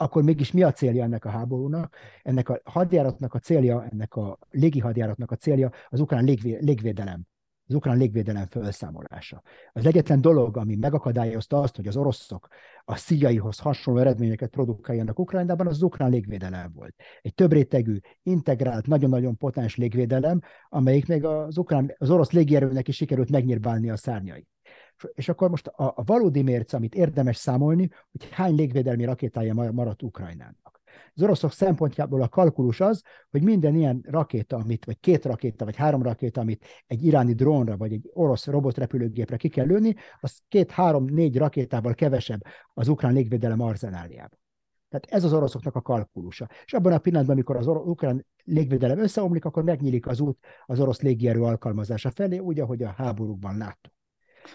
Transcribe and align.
akkor 0.00 0.22
mégis 0.22 0.52
mi 0.52 0.62
a 0.62 0.72
célja 0.72 1.04
ennek 1.04 1.24
a 1.24 1.30
háborúnak? 1.30 1.96
Ennek 2.22 2.48
a 2.48 2.60
hadjáratnak 2.64 3.34
a 3.34 3.38
célja, 3.38 3.84
ennek 3.90 4.14
a 4.14 4.38
légi 4.50 4.78
hadjáratnak 4.78 5.30
a 5.30 5.36
célja 5.36 5.70
az 5.88 6.00
ukrán 6.00 6.24
légvé, 6.24 6.58
légvédelem 6.60 7.26
az 7.70 7.76
ukrán 7.76 7.96
légvédelem 7.96 8.46
felszámolása. 8.46 9.42
Az 9.72 9.86
egyetlen 9.86 10.20
dolog, 10.20 10.56
ami 10.56 10.76
megakadályozta 10.76 11.60
azt, 11.60 11.76
hogy 11.76 11.86
az 11.86 11.96
oroszok 11.96 12.48
a 12.84 12.96
szíjaihoz 12.96 13.58
hasonló 13.58 14.00
eredményeket 14.00 14.50
produkáljanak 14.50 15.18
Ukrajnában, 15.18 15.66
az, 15.66 15.72
az 15.72 15.82
ukrán 15.82 16.10
légvédelem 16.10 16.72
volt. 16.74 16.94
Egy 17.22 17.34
több 17.34 17.52
rétegű, 17.52 17.98
integrált, 18.22 18.86
nagyon-nagyon 18.86 19.36
potens 19.36 19.76
légvédelem, 19.76 20.40
amelyik 20.68 21.06
még 21.06 21.24
az, 21.24 21.58
ukrán, 21.58 21.94
az 21.98 22.10
orosz 22.10 22.30
légierőnek 22.30 22.88
is 22.88 22.96
sikerült 22.96 23.30
megnyírbálni 23.30 23.90
a 23.90 23.96
szárnyait. 23.96 24.48
És 25.12 25.28
akkor 25.28 25.50
most 25.50 25.66
a, 25.66 25.92
a 25.96 26.02
valódi 26.02 26.42
mérce, 26.42 26.76
amit 26.76 26.94
érdemes 26.94 27.36
számolni, 27.36 27.88
hogy 28.10 28.28
hány 28.30 28.54
légvédelmi 28.54 29.04
rakétája 29.04 29.54
maradt 29.54 30.02
Ukrajnának. 30.02 30.80
Az 31.14 31.22
oroszok 31.22 31.52
szempontjából 31.52 32.22
a 32.22 32.28
kalkulus 32.28 32.80
az, 32.80 33.02
hogy 33.30 33.42
minden 33.42 33.74
ilyen 33.74 34.04
rakéta, 34.08 34.56
amit, 34.56 34.84
vagy 34.84 35.00
két 35.00 35.24
rakéta, 35.24 35.64
vagy 35.64 35.76
három 35.76 36.02
rakéta, 36.02 36.40
amit 36.40 36.64
egy 36.86 37.04
iráni 37.04 37.32
drónra, 37.32 37.76
vagy 37.76 37.92
egy 37.92 38.10
orosz 38.12 38.46
robotrepülőgépre 38.46 39.36
ki 39.36 39.48
kell 39.48 39.66
lőni, 39.66 39.94
az 40.20 40.38
két, 40.48 40.70
három, 40.70 41.04
négy 41.04 41.36
rakétával 41.36 41.94
kevesebb 41.94 42.40
az 42.74 42.88
ukrán 42.88 43.12
légvédelem 43.12 43.60
arzenáliában. 43.60 44.38
Tehát 44.88 45.06
ez 45.10 45.24
az 45.24 45.32
oroszoknak 45.32 45.74
a 45.74 45.80
kalkulusa. 45.80 46.48
És 46.64 46.72
abban 46.72 46.92
a 46.92 46.98
pillanatban, 46.98 47.34
amikor 47.34 47.56
az 47.56 47.66
ukrán 47.66 48.26
légvédelem 48.44 48.98
összeomlik, 48.98 49.44
akkor 49.44 49.62
megnyílik 49.62 50.06
az 50.06 50.20
út 50.20 50.38
az 50.66 50.80
orosz 50.80 51.00
légierő 51.00 51.42
alkalmazása 51.42 52.10
felé, 52.10 52.38
úgy, 52.38 52.60
ahogy 52.60 52.82
a 52.82 52.88
háborúkban 52.96 53.56
láttuk. 53.56 53.92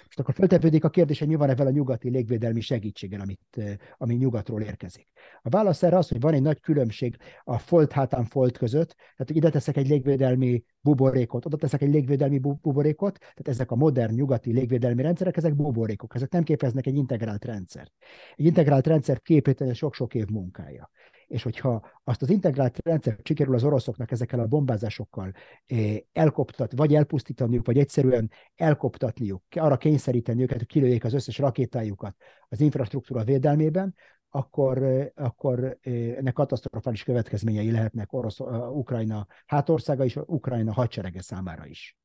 És 0.08 0.18
akkor 0.18 0.34
feltevődik 0.34 0.84
a 0.84 0.90
kérdés, 0.90 1.20
hogy 1.20 1.28
mi 1.28 1.36
van 1.36 1.50
ezzel 1.50 1.68
a 1.68 1.70
nyugati 1.70 2.10
légvédelmi 2.10 2.62
segítséggel, 2.62 3.22
amit, 3.22 3.62
ami 3.98 4.16
nyugatról 4.16 4.62
érkezik. 4.62 5.08
A 5.42 5.50
válasz 5.50 5.84
erre 5.84 5.98
az, 5.98 6.10
hogy 6.10 6.20
van 6.20 6.34
egy 6.34 6.42
nagy 6.42 6.60
különbség 6.60 7.18
a 7.44 7.58
folt 7.58 7.92
hátán 7.92 8.26
folt 8.26 8.58
között, 8.58 8.96
tehát 8.96 9.30
ide 9.30 9.50
teszek 9.50 9.78
egy 9.78 9.88
légvédelmi 9.88 10.64
buborékot, 10.82 11.46
oda 11.46 11.58
teszek 11.58 11.82
egy 11.82 11.90
légvédelmi 11.90 12.40
buborékot, 12.40 13.18
tehát 13.18 13.48
ezek 13.48 13.72
a 13.72 13.76
modern 13.76 14.14
nyugati 14.14 14.52
légvédelmi 14.52 15.02
rendszerek, 15.02 15.38
ezek 15.38 15.56
buborékok, 15.56 16.16
ezek 16.16 16.32
nem 16.32 16.44
képeznek 16.44 16.86
egy 16.86 16.96
integrált 16.96 17.46
rendszert. 17.46 17.94
Egy 18.36 18.46
integrált 18.46 18.88
rendszer 18.88 19.22
képíteni 19.22 19.74
sok-sok 19.74 20.14
év 20.14 20.28
munkája 20.28 20.90
és 21.28 21.44
hogyha 21.44 21.90
azt 22.04 22.22
az 22.22 22.30
integrált 22.30 22.78
rendszer 22.84 23.20
sikerül 23.24 23.56
az 23.56 23.64
oroszoknak 23.64 24.12
ezekkel 24.12 24.40
a 24.40 24.48
bombázásokkal 24.48 25.32
eh, 25.66 25.96
elkoptat, 26.14 26.72
vagy 26.76 26.96
elpusztítaniuk, 26.96 27.66
vagy 27.66 27.78
egyszerűen 27.78 28.32
elkoptatniuk, 28.56 29.44
arra 29.50 29.78
kényszeríteni 29.78 30.42
őket, 30.42 30.58
hogy 30.58 30.68
kilőjék 30.68 31.04
az 31.04 31.14
összes 31.14 31.38
rakétájukat 31.38 32.16
az 32.50 32.60
infrastruktúra 32.60 33.24
védelmében, 33.24 33.96
akkor, 34.30 34.84
eh, 34.84 35.08
akkor 35.16 35.78
eh, 35.82 35.94
ennek 36.18 36.34
katasztrofális 36.34 37.04
következményei 37.04 37.72
lehetnek 37.72 38.14
Orosz, 38.14 38.40
Ukrajna 38.70 39.28
hátországa 39.46 40.04
és 40.04 40.20
Ukrajna 40.26 40.74
hadserege 40.74 41.22
számára 41.22 41.66
is. 41.66 41.98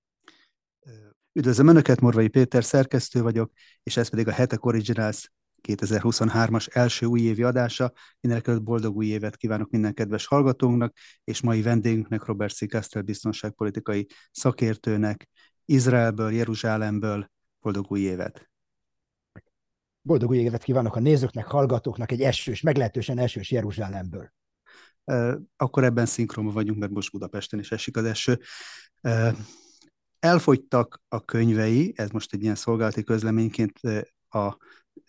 Üdvözlöm 1.32 1.68
Önöket, 1.68 2.00
Morvai 2.00 2.28
Péter 2.28 2.64
szerkesztő 2.64 3.22
vagyok, 3.22 3.52
és 3.82 3.96
ez 3.96 4.08
pedig 4.08 4.28
a 4.28 4.32
Hetek 4.32 4.64
Originals 4.64 5.30
2023-as 5.69 6.77
első 6.77 7.06
újévi 7.06 7.42
adása. 7.42 7.92
Mindenekelőtt 8.20 8.62
boldog 8.62 8.97
új 8.97 9.06
évet 9.06 9.36
kívánok 9.36 9.70
minden 9.70 9.94
kedves 9.94 10.27
hallgatónknak, 10.27 10.97
és 11.25 11.41
mai 11.41 11.62
vendégünknek, 11.62 12.25
Robert 12.25 12.55
Szikasztel 12.55 13.02
biztonságpolitikai 13.02 14.06
szakértőnek, 14.30 15.28
Izraelből, 15.64 16.33
Jeruzsálemből. 16.33 17.30
Boldog 17.61 17.91
új 17.91 18.00
évet! 18.00 18.50
Boldog 20.02 20.30
új 20.30 20.39
évet 20.39 20.62
kívánok 20.62 20.97
a 20.97 21.00
nézőknek, 21.00 21.47
hallgatóknak 21.47 22.12
egy 22.12 22.22
esős, 22.22 22.61
meglehetősen 22.61 23.19
esős 23.19 23.50
Jeruzsálemből. 23.50 24.33
Akkor 25.56 25.84
ebben 25.84 26.06
szinkronban 26.06 26.55
vagyunk, 26.55 26.78
mert 26.78 26.92
most 26.92 27.11
Budapesten 27.11 27.58
is 27.58 27.72
esik 27.72 27.97
az 27.97 28.05
eső. 28.05 28.41
Elfogytak 30.19 31.02
a 31.08 31.24
könyvei, 31.24 31.92
ez 31.96 32.11
most 32.11 32.33
egy 32.33 32.42
ilyen 32.42 32.55
szolgálati 32.55 33.05
közleményként 33.05 33.80
a 34.29 34.57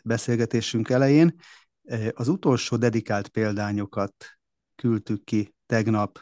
beszélgetésünk 0.03 0.90
elején. 0.90 1.35
Az 2.12 2.28
utolsó 2.28 2.78
dedikált 2.78 3.28
példányokat 3.28 4.13
küldtük 4.75 5.24
ki 5.24 5.56
tegnap 5.66 6.19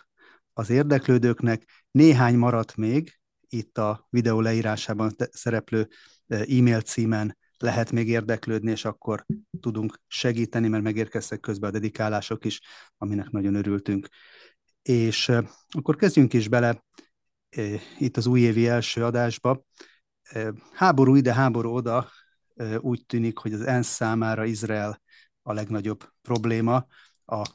az 0.53 0.69
érdeklődőknek. 0.69 1.85
Néhány 1.91 2.35
maradt 2.35 2.75
még, 2.75 3.19
itt 3.47 3.78
a 3.78 4.08
videó 4.09 4.41
leírásában 4.41 5.16
szereplő 5.31 5.88
e-mail 6.28 6.81
címen 6.81 7.38
lehet 7.58 7.91
még 7.91 8.08
érdeklődni, 8.08 8.72
és 8.72 8.85
akkor 8.85 9.25
tudunk 9.59 10.02
segíteni, 10.08 10.68
mert 10.68 10.84
megérkeztek 10.84 11.40
közben 11.40 11.69
a 11.69 11.74
dedikálások 11.74 12.46
is, 12.46 12.62
aminek 12.97 13.29
nagyon 13.29 13.56
örültünk. 13.56 14.08
És 14.81 15.31
akkor 15.69 15.96
kezdjünk 15.96 16.34
is 16.34 16.47
bele 16.47 16.85
itt 17.97 18.18
az 18.18 18.25
újévi 18.25 18.68
első 18.68 19.06
adásba. 19.06 19.63
Háború 20.74 21.16
ide, 21.16 21.34
háború 21.34 21.69
oda, 21.69 22.09
úgy 22.80 23.06
tűnik, 23.06 23.38
hogy 23.38 23.53
az 23.53 23.62
ENSZ 23.62 23.88
számára 23.88 24.46
Izrael 24.46 25.02
a 25.42 25.53
legnagyobb 25.53 26.03
probléma. 26.22 26.86
A 27.25 27.50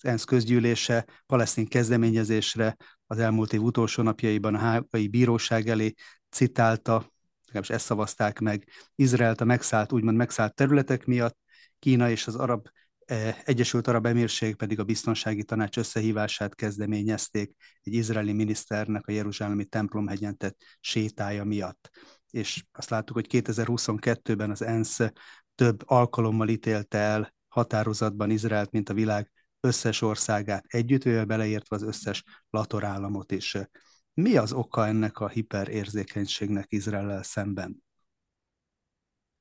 ENSZ 0.00 0.24
közgyűlése 0.24 1.06
palesztin 1.26 1.66
kezdeményezésre 1.66 2.76
az 3.06 3.18
elmúlt 3.18 3.52
év 3.52 3.62
utolsó 3.62 4.02
napjaiban 4.02 4.54
a 4.54 4.58
hágai 4.58 5.08
bíróság 5.08 5.68
elé 5.68 5.94
citálta, 6.30 7.12
legalábbis 7.44 7.70
ezt 7.70 7.84
szavazták 7.84 8.38
meg, 8.38 8.68
Izraelt 8.94 9.40
a 9.40 9.44
megszállt, 9.44 9.92
úgymond 9.92 10.16
megszállt 10.16 10.54
területek 10.54 11.04
miatt, 11.04 11.38
Kína 11.78 12.10
és 12.10 12.26
az 12.26 12.34
arab 12.34 12.68
Egyesült 13.44 13.86
Arab 13.86 14.06
Emírség 14.06 14.54
pedig 14.54 14.78
a 14.78 14.84
biztonsági 14.84 15.44
tanács 15.44 15.76
összehívását 15.76 16.54
kezdeményezték 16.54 17.54
egy 17.82 17.92
izraeli 17.92 18.32
miniszternek 18.32 19.06
a 19.06 19.12
Jeruzsálemi 19.12 19.64
templomhegyen 19.64 20.36
tett 20.36 20.56
sétája 20.80 21.44
miatt 21.44 21.90
és 22.30 22.64
azt 22.72 22.90
láttuk, 22.90 23.16
hogy 23.16 23.26
2022-ben 23.30 24.50
az 24.50 24.62
ENSZ 24.62 25.00
több 25.54 25.82
alkalommal 25.84 26.48
ítélte 26.48 26.98
el 26.98 27.34
határozatban 27.48 28.30
Izraelt, 28.30 28.70
mint 28.70 28.88
a 28.88 28.94
világ 28.94 29.30
összes 29.60 30.02
országát 30.02 30.64
együttvéve 30.68 31.24
beleértve 31.24 31.76
az 31.76 31.82
összes 31.82 32.24
lator 32.50 32.84
államot 32.84 33.32
is. 33.32 33.56
Mi 34.14 34.36
az 34.36 34.52
oka 34.52 34.86
ennek 34.86 35.20
a 35.20 35.28
hiperérzékenységnek 35.28 36.72
Izrael 36.72 37.22
szemben? 37.22 37.84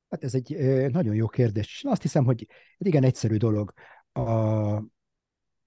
Hát 0.10 0.24
ez 0.24 0.34
egy 0.34 0.56
nagyon 0.92 1.16
jó 1.16 1.28
kérdés. 1.28 1.84
Azt 1.88 2.02
hiszem, 2.02 2.26
hogy 2.26 2.48
igen 2.78 3.04
egyszerű 3.04 3.38
dolog. 3.38 3.74
A, 4.12 4.22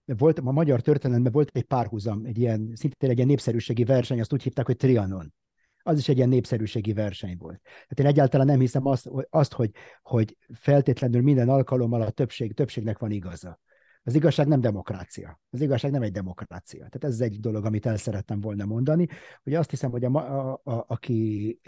volt, 0.04 0.38
a 0.38 0.52
magyar 0.52 0.80
történelemben 0.80 1.32
volt 1.32 1.50
egy 1.52 1.64
párhuzam, 1.64 2.24
egy 2.24 2.38
ilyen, 2.38 2.72
szintén 2.74 3.10
egy 3.10 3.16
ilyen 3.16 3.28
népszerűségi 3.28 3.84
verseny, 3.84 4.20
azt 4.20 4.32
úgy 4.32 4.42
hívták, 4.42 4.66
hogy 4.66 4.76
Trianon 4.76 5.34
az 5.82 5.98
is 5.98 6.08
egy 6.08 6.16
ilyen 6.16 6.28
népszerűségi 6.28 6.92
verseny 6.92 7.36
volt. 7.38 7.60
Tehát 7.62 7.98
én 7.98 8.06
egyáltalán 8.06 8.46
nem 8.46 8.60
hiszem 8.60 8.86
azt, 8.86 9.10
azt 9.30 9.52
hogy, 9.52 9.70
hogy 10.02 10.36
feltétlenül 10.52 11.22
minden 11.22 11.48
alkalommal 11.48 12.02
a 12.02 12.10
többség, 12.10 12.54
többségnek 12.54 12.98
van 12.98 13.10
igaza. 13.10 13.60
Az 14.04 14.14
igazság 14.14 14.46
nem 14.46 14.60
demokrácia. 14.60 15.40
Az 15.50 15.60
igazság 15.60 15.90
nem 15.90 16.02
egy 16.02 16.12
demokrácia. 16.12 16.78
Tehát 16.78 17.04
ez 17.04 17.20
egy 17.20 17.40
dolog, 17.40 17.64
amit 17.64 17.86
el 17.86 17.96
szerettem 17.96 18.40
volna 18.40 18.64
mondani, 18.64 19.06
hogy 19.42 19.54
azt 19.54 19.70
hiszem, 19.70 19.90
hogy 19.90 20.04
a, 20.04 20.10
a, 20.14 20.60
a, 20.64 20.84
aki 20.86 21.60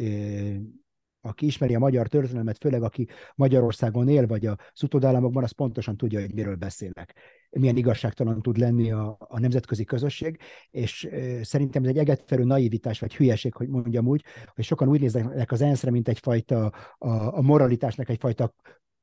aki 1.24 1.46
ismeri 1.46 1.74
a 1.74 1.78
magyar 1.78 2.08
történelmet, 2.08 2.58
főleg 2.58 2.82
aki 2.82 3.08
Magyarországon 3.34 4.08
él, 4.08 4.26
vagy 4.26 4.46
a 4.46 4.58
szutódállamokban, 4.72 5.42
az 5.42 5.50
pontosan 5.50 5.96
tudja, 5.96 6.20
hogy 6.20 6.34
miről 6.34 6.54
beszélek. 6.54 7.14
Milyen 7.58 7.76
igazságtalan 7.76 8.42
tud 8.42 8.56
lenni 8.56 8.92
a, 8.92 9.16
a 9.18 9.40
nemzetközi 9.40 9.84
közösség, 9.84 10.38
és 10.70 11.08
szerintem 11.42 11.82
ez 11.82 11.88
egy 11.88 11.98
egetferő 11.98 12.44
naivitás, 12.44 13.00
vagy 13.00 13.16
hülyeség, 13.16 13.54
hogy 13.54 13.68
mondjam 13.68 14.06
úgy, 14.06 14.24
hogy 14.54 14.64
sokan 14.64 14.88
úgy 14.88 15.00
néznek 15.00 15.52
az 15.52 15.60
ENSZ-re, 15.60 15.90
mint 15.90 16.08
egyfajta 16.08 16.66
a, 16.98 17.08
a 17.36 17.42
moralitásnak 17.42 18.08
egyfajta 18.08 18.54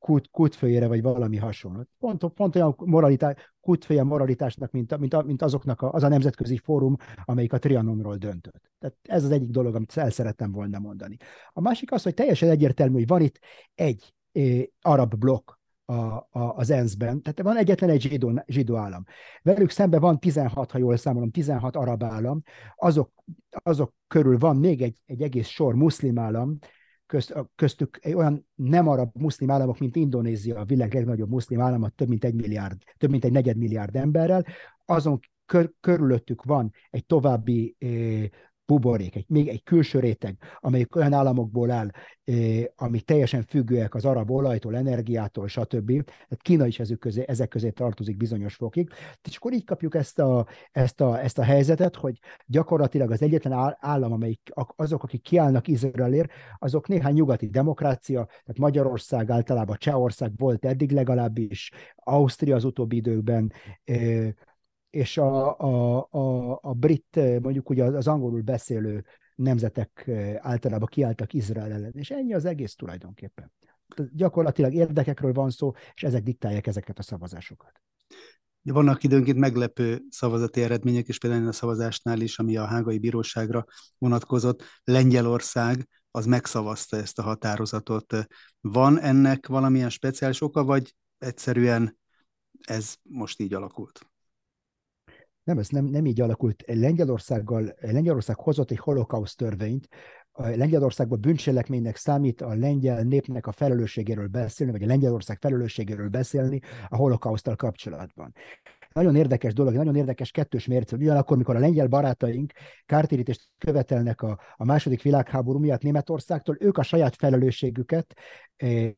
kút, 0.02 0.30
kútfőjére, 0.32 0.88
vagy 0.88 1.02
valami 1.02 1.38
hasonló. 1.38 1.84
Pont, 2.00 2.26
pont 2.26 2.56
olyan 2.56 2.76
moralitás, 2.78 3.54
kútfője 3.60 4.04
moralitásnak, 4.04 4.72
mint, 4.72 4.98
mint, 4.98 5.24
mint 5.24 5.42
azoknak 5.42 5.82
a, 5.82 5.92
az 5.92 6.04
a 6.04 6.08
nemzetközi 6.08 6.58
fórum, 6.58 6.96
amelyik 7.26 7.54
a 7.54 7.58
Trianonról 7.58 8.16
döntött. 8.16 8.72
Tehát 8.80 8.96
ez 9.02 9.24
az 9.24 9.32
egyik 9.32 9.50
dolog, 9.50 9.76
amit 9.76 9.98
el 9.98 10.10
szerettem 10.10 10.52
volna 10.52 10.80
mondani. 10.80 11.18
A 11.50 11.62
másik 11.62 11.92
az, 11.92 12.04
hogy 12.04 12.14
teljesen 12.14 12.50
egyértelmű, 12.50 12.94
hogy 12.94 13.08
van 13.08 13.22
itt 13.22 13.40
egy 13.76 14.14
eh, 14.32 14.62
arab 14.82 15.16
blokk, 15.16 15.52
a, 15.92 16.28
a, 16.30 16.56
az 16.56 16.70
ENSZ-ben, 16.70 17.22
tehát 17.22 17.42
van 17.42 17.58
egyetlen 17.58 17.90
egy 17.90 18.02
zsidó, 18.02 18.44
zsidó 18.46 18.76
állam. 18.76 19.04
Velük 19.42 19.70
szemben 19.70 20.00
van 20.00 20.20
16, 20.20 20.72
ha 20.72 20.78
jól 20.78 20.98
számolom, 20.98 21.32
16 21.32 21.76
arab 21.76 22.04
állam, 22.04 22.44
azok, 22.76 23.12
azok 23.50 23.94
körül 24.08 24.38
van 24.38 24.58
még 24.58 24.82
egy, 24.82 25.02
egy 25.06 25.22
egész 25.22 25.48
sor 25.48 25.76
muszlim 25.76 26.20
állam, 26.20 26.58
közt, 27.06 27.36
köztük 27.56 28.00
olyan 28.16 28.48
nem 28.56 28.88
arab 28.88 29.10
muszlim 29.14 29.52
államok, 29.52 29.80
mint 29.80 29.96
Indonézia, 29.96 30.60
a 30.60 30.66
világ 30.66 30.94
legnagyobb 30.94 31.30
muszlim 31.30 31.62
állama, 31.62 31.90
több 31.90 32.08
mint 32.08 32.24
egy 32.24 32.36
milliárd, 32.36 32.82
több 32.98 33.10
mint 33.10 33.26
egy 33.26 33.32
negyed 33.32 33.58
milliárd 33.58 33.96
emberrel, 33.96 34.46
azon 34.86 35.20
kör, 35.46 35.72
körülöttük 35.80 36.44
van 36.44 36.74
egy 36.90 37.06
további 37.06 37.76
eh, 37.80 38.24
buborék, 38.72 39.16
egy, 39.16 39.26
még 39.28 39.48
egy 39.48 39.64
külső 39.64 40.00
réteg, 40.00 40.38
amelyik 40.60 40.96
olyan 40.96 41.14
államokból 41.14 41.72
áll, 41.72 41.90
ami 42.76 43.02
teljesen 43.02 43.44
függőek 43.44 43.96
az 43.96 44.06
arab 44.06 44.32
olajtól, 44.32 44.76
energiától, 44.76 45.48
stb. 45.48 45.88
Tehát 45.88 46.42
Kína 46.42 46.66
is 46.66 46.80
ezek 46.80 46.98
közé, 46.98 47.24
ezek 47.28 47.48
közé 47.48 47.70
tartozik 47.70 48.18
bizonyos 48.18 48.56
fokig. 48.56 48.90
És 49.30 49.36
akkor 49.36 49.54
így 49.54 49.64
kapjuk 49.64 49.96
ezt 49.96 50.20
a, 50.20 50.48
ezt, 50.72 51.02
a, 51.02 51.22
ezt 51.22 51.38
a 51.38 51.44
helyzetet, 51.44 51.96
hogy 51.96 52.20
gyakorlatilag 52.46 53.12
az 53.12 53.22
egyetlen 53.22 53.76
állam, 53.80 54.12
amelyik 54.12 54.52
azok, 54.76 55.04
akik 55.04 55.22
kiállnak 55.22 55.68
Izraelért, 55.68 56.32
azok 56.60 56.88
néhány 56.88 57.14
nyugati 57.14 57.50
demokrácia, 57.50 58.26
tehát 58.26 58.58
Magyarország 58.58 59.30
általában 59.30 59.76
Csehország 59.80 60.32
volt 60.38 60.66
eddig 60.66 60.92
legalábbis, 60.92 61.72
Ausztria 61.96 62.56
az 62.56 62.64
utóbbi 62.64 62.96
időkben, 62.96 63.52
és 64.92 65.18
a, 65.18 65.60
a, 65.60 65.98
a, 66.10 66.60
a 66.62 66.74
brit, 66.74 67.16
mondjuk 67.42 67.70
ugye 67.70 67.84
az 67.84 68.08
angolul 68.08 68.42
beszélő 68.42 69.06
nemzetek 69.36 70.10
általában 70.38 70.88
kiálltak 70.92 71.34
Izrael 71.34 71.72
ellen, 71.72 71.94
és 71.94 72.12
ennyi 72.12 72.34
az 72.34 72.46
egész 72.46 72.76
tulajdonképpen. 72.76 73.52
Gyakorlatilag 74.14 74.74
érdekekről 74.74 75.34
van 75.34 75.50
szó, 75.50 75.72
és 75.94 76.04
ezek 76.04 76.24
diktálják 76.24 76.68
ezeket 76.68 77.00
a 77.00 77.02
szavazásokat. 77.02 77.72
Vannak 78.64 79.04
időnként 79.04 79.38
meglepő 79.38 80.02
szavazati 80.10 80.62
eredmények, 80.62 81.08
és 81.08 81.18
például 81.18 81.48
a 81.48 81.52
szavazásnál 81.52 82.22
is, 82.22 82.40
ami 82.40 82.58
a 82.58 82.66
hágai 82.66 83.00
bíróságra 83.00 83.66
vonatkozott, 83.98 84.64
Lengyelország 84.84 85.88
az 86.12 86.26
megszavazta 86.26 86.98
ezt 86.98 87.20
a 87.20 87.22
határozatot. 87.22 88.14
Van 88.62 89.00
ennek 89.00 89.48
valamilyen 89.48 89.90
speciális 89.90 90.42
oka, 90.42 90.64
vagy 90.64 90.96
egyszerűen 91.18 91.98
ez 92.60 92.96
most 93.04 93.40
így 93.40 93.54
alakult? 93.54 94.11
Nem, 95.44 95.58
ez 95.58 95.70
nem, 95.70 95.86
nem 95.86 96.06
így 96.06 96.22
alakult. 96.22 96.64
Lengyelországgal, 96.68 97.76
Lengyelország 97.80 98.40
hozott 98.40 98.72
egy 98.72 98.78
holokauszt 98.78 99.38
törvényt, 99.38 99.88
a 100.32 100.48
Lengyelországban 100.48 101.22
bűncselekménynek 101.22 101.96
számít 101.96 102.42
a 102.42 102.54
lengyel 102.54 103.04
népnek 103.04 103.48
a 103.48 103.52
felelősségéről 103.52 104.28
beszélni, 104.28 104.72
vagy 104.72 104.84
a 104.84 104.88
Lengyelország 104.88 105.38
felelősségéről 105.40 106.10
beszélni 106.10 106.60
a 106.88 106.96
holokausztal 106.96 107.56
kapcsolatban. 107.56 108.34
Nagyon 108.94 109.16
érdekes 109.16 109.54
dolog, 109.54 109.74
nagyon 109.74 109.96
érdekes 109.96 110.32
kettős 110.32 110.66
mérce, 110.66 110.96
ugyanakkor, 110.96 111.38
mikor 111.38 111.56
a 111.56 111.60
lengyel 111.60 111.88
barátaink 111.88 112.52
kártérítést 112.86 113.48
követelnek 113.58 114.22
a, 114.22 114.40
a 114.56 114.66
második 114.66 115.02
világháború 115.02 115.60
miatt 115.60 115.82
Németországtól, 115.82 116.56
ők 116.60 116.78
a 116.78 116.84
saját 116.84 117.16
felelősségüket 117.16 118.14
eh, 118.56 118.92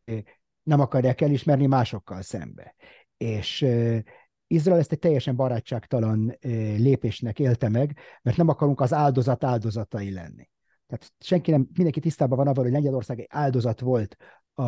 nem 0.63 0.79
akarják 0.79 1.21
elismerni 1.21 1.65
másokkal 1.65 2.21
szembe. 2.21 2.75
És 3.17 3.61
eh, 3.61 4.01
Izrael 4.53 4.79
ezt 4.79 4.91
egy 4.91 4.99
teljesen 4.99 5.35
barátságtalan 5.35 6.37
lépésnek 6.77 7.39
élte 7.39 7.69
meg, 7.69 7.97
mert 8.21 8.37
nem 8.37 8.47
akarunk 8.47 8.81
az 8.81 8.93
áldozat 8.93 9.43
áldozatai 9.43 10.11
lenni. 10.11 10.49
Tehát 10.87 11.13
senki 11.19 11.51
nem, 11.51 11.67
mindenki 11.73 11.99
tisztában 11.99 12.37
van 12.37 12.47
avval, 12.47 12.63
hogy 12.63 12.73
Lengyelország 12.73 13.19
egy 13.19 13.27
áldozat 13.29 13.79
volt 13.79 14.15
a, 14.53 14.63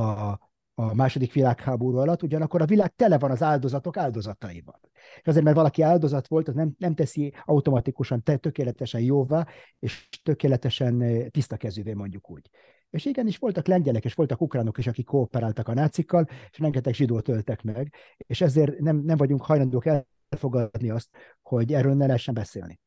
a 0.73 0.93
második 0.93 1.33
világháború 1.33 1.97
alatt, 1.97 2.23
ugyanakkor 2.23 2.61
a 2.61 2.65
világ 2.65 2.93
tele 2.95 3.17
van 3.17 3.31
az 3.31 3.43
áldozatok 3.43 3.97
áldozataival. 3.97 4.79
És 5.21 5.27
azért, 5.27 5.43
mert 5.43 5.55
valaki 5.55 5.81
áldozat 5.81 6.27
volt, 6.27 6.47
az 6.47 6.55
nem, 6.55 6.75
nem 6.77 6.95
teszi 6.95 7.33
automatikusan 7.43 8.23
te, 8.23 8.38
tökéletesen 8.38 9.01
jóvá, 9.01 9.47
és 9.79 10.09
tökéletesen 10.23 11.03
tiszta 11.31 11.57
kezűvé, 11.57 11.93
mondjuk 11.93 12.29
úgy. 12.29 12.49
És 12.89 13.05
igenis 13.05 13.37
voltak 13.37 13.67
lengyelek, 13.67 14.05
és 14.05 14.13
voltak 14.13 14.41
ukránok 14.41 14.77
is, 14.77 14.87
akik 14.87 15.05
kooperáltak 15.05 15.67
a 15.67 15.73
nácikkal, 15.73 16.27
és 16.51 16.57
rengeteg 16.57 16.93
zsidót 16.93 17.27
öltek 17.27 17.61
meg, 17.61 17.93
és 18.17 18.41
ezért 18.41 18.79
nem, 18.79 18.97
nem 18.97 19.17
vagyunk 19.17 19.41
hajlandók 19.41 19.85
elfogadni 20.29 20.89
azt, 20.89 21.09
hogy 21.41 21.73
erről 21.73 21.93
ne 21.93 22.05
lehessen 22.05 22.33
beszélni. 22.33 22.79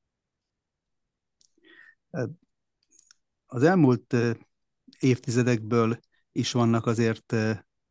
Az 3.46 3.62
elmúlt 3.62 4.16
évtizedekből 4.98 5.98
is 6.32 6.52
vannak 6.52 6.86
azért 6.86 7.34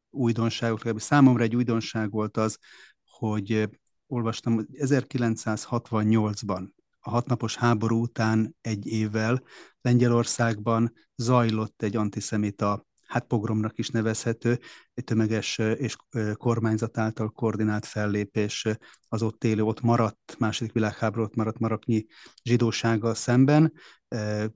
újdonságok, 0.10 0.77
legalábbis 0.77 1.03
számomra 1.03 1.44
egy 1.44 1.56
újdonság 1.56 2.12
volt 2.12 2.38
az, 2.38 2.57
hogy 3.06 3.69
olvastam, 4.07 4.53
hogy 4.53 4.65
1968-ban 4.71 6.68
a 7.07 7.09
hatnapos 7.09 7.56
háború 7.56 8.01
után 8.01 8.56
egy 8.62 8.88
évvel 8.88 9.44
Lengyelországban 9.81 10.94
zajlott 11.15 11.81
egy 11.81 11.95
antiszemita, 11.95 12.86
hát 13.06 13.25
pogromnak 13.25 13.77
is 13.77 13.89
nevezhető, 13.89 14.59
egy 14.94 15.04
tömeges 15.04 15.57
és 15.57 15.95
kormányzat 16.33 16.98
által 16.98 17.30
koordinált 17.30 17.86
fellépés 17.86 18.65
az 19.07 19.21
ott 19.21 19.44
élő, 19.44 19.63
ott 19.63 19.81
maradt, 19.81 20.36
második 20.39 20.74
világháború 20.74 21.24
ott 21.24 21.36
maradt 21.36 21.59
maraknyi 21.59 22.06
zsidósággal 22.44 23.13
szemben. 23.13 23.74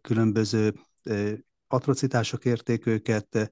Különböző 0.01 0.73
atrocitások 1.67 2.45
érték 2.45 2.85
őket, 2.85 3.51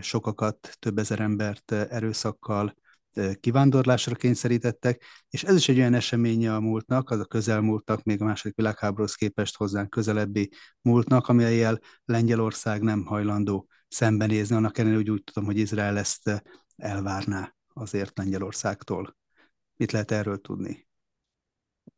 sokakat, 0.00 0.76
több 0.78 0.98
ezer 0.98 1.20
embert 1.20 1.72
erőszakkal 1.72 2.74
kivándorlásra 3.40 4.14
kényszerítettek, 4.14 5.04
és 5.28 5.42
ez 5.42 5.56
is 5.56 5.68
egy 5.68 5.78
olyan 5.78 5.94
eseménye 5.94 6.54
a 6.54 6.60
múltnak, 6.60 7.10
az 7.10 7.20
a 7.20 7.24
közelmúltnak, 7.24 8.02
még 8.02 8.20
a 8.20 8.24
második 8.24 8.56
világháborúhoz 8.56 9.14
képest 9.14 9.56
hozzánk 9.56 9.90
közelebbi 9.90 10.50
múltnak, 10.80 11.28
amelyel 11.28 11.80
Lengyelország 12.04 12.82
nem 12.82 13.04
hajlandó 13.04 13.68
szembenézni, 13.88 14.56
annak 14.56 14.78
ellenére, 14.78 15.00
hogy 15.00 15.10
úgy 15.10 15.24
tudom, 15.24 15.44
hogy 15.44 15.58
Izrael 15.58 15.98
ezt 15.98 16.44
elvárná 16.76 17.54
azért 17.72 18.18
Lengyelországtól. 18.18 19.16
Mit 19.76 19.92
lehet 19.92 20.10
erről 20.10 20.40
tudni? 20.40 20.86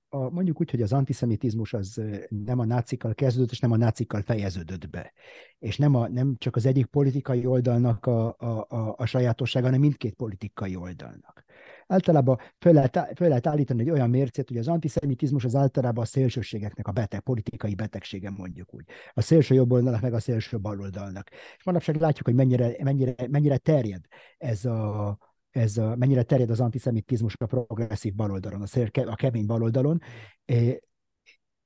A, 0.09 0.31
mondjuk 0.31 0.61
úgy, 0.61 0.71
hogy 0.71 0.83
az 0.83 0.93
antiszemitizmus 0.93 1.73
az 1.73 2.03
nem 2.29 2.59
a 2.59 2.65
nácikkal 2.65 3.15
kezdődött, 3.15 3.51
és 3.51 3.59
nem 3.59 3.73
a 3.73 3.77
nácikkal 3.77 4.23
fejeződött 4.23 4.91
be. 4.91 5.13
És 5.59 5.77
nem, 5.77 5.95
a, 5.95 6.09
nem 6.09 6.35
csak 6.39 6.57
az 6.57 6.67
egyik 6.67 6.87
politikai 6.87 7.47
oldalnak 7.47 8.07
a, 8.07 8.37
a, 8.39 8.67
a, 8.69 8.95
a 8.97 9.07
sajátossága, 9.07 9.65
hanem 9.65 9.81
mindkét 9.81 10.15
politikai 10.15 10.77
oldalnak. 10.77 11.45
Általában 11.87 12.39
föl 12.59 12.73
lehet, 12.73 13.13
föl 13.17 13.29
lehet 13.29 13.47
állítani 13.47 13.81
egy 13.81 13.91
olyan 13.91 14.11
mércét, 14.11 14.49
hogy 14.49 14.59
az 14.59 14.69
antiszemitizmus 14.69 15.45
az 15.45 15.55
általában 15.55 16.03
a 16.03 16.07
szélsőségeknek 16.07 16.89
a 16.89 16.93
beteg, 16.93 17.21
politikai 17.21 17.75
betegsége 17.75 18.31
mondjuk 18.31 18.75
úgy. 18.75 18.85
A 19.13 19.21
szélső 19.21 19.55
jobb 19.55 19.73
oldalnak, 19.73 20.01
meg 20.01 20.13
a 20.13 20.21
szélső 20.21 20.59
bal 20.59 20.81
oldalnak. 20.81 21.29
És 21.57 21.65
manapság 21.65 22.01
látjuk, 22.01 22.27
hogy 22.27 22.35
mennyire, 22.35 22.77
mennyire, 22.83 23.15
mennyire 23.29 23.57
terjed 23.57 24.05
ez 24.39 24.65
a, 24.65 25.19
ez 25.57 25.77
a, 25.77 25.97
mennyire 25.97 26.23
terjed 26.23 26.51
az 26.51 26.61
antiszemitizmus 26.61 27.37
a 27.39 27.47
progresszív 27.47 28.15
baloldalon, 28.15 28.63
a, 28.63 29.01
a 29.07 29.15
kemény 29.15 29.47
baloldalon. 29.47 30.01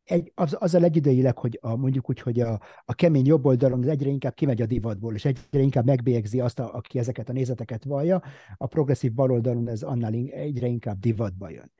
Egy, 0.04 0.32
az, 0.34 0.56
azzal 0.58 0.84
egyidejűleg, 0.84 1.38
hogy 1.38 1.58
a, 1.62 1.76
mondjuk 1.76 2.08
úgy, 2.08 2.20
hogy 2.20 2.40
a, 2.40 2.60
a 2.84 2.94
kemény 2.94 3.26
jobb 3.26 3.46
oldalon 3.46 3.82
az 3.82 3.88
egyre 3.88 4.08
inkább 4.08 4.34
kimegy 4.34 4.62
a 4.62 4.66
divatból, 4.66 5.14
és 5.14 5.24
egyre 5.24 5.60
inkább 5.60 5.86
megbélyegzi 5.86 6.40
azt, 6.40 6.58
a, 6.58 6.74
aki 6.74 6.98
ezeket 6.98 7.28
a 7.28 7.32
nézeteket 7.32 7.84
vallja, 7.84 8.22
a 8.56 8.66
progresszív 8.66 9.12
baloldalon 9.12 9.68
ez 9.68 9.82
annál 9.82 10.12
egyre 10.14 10.66
inkább 10.66 10.98
divatba 10.98 11.50
jön. 11.50 11.72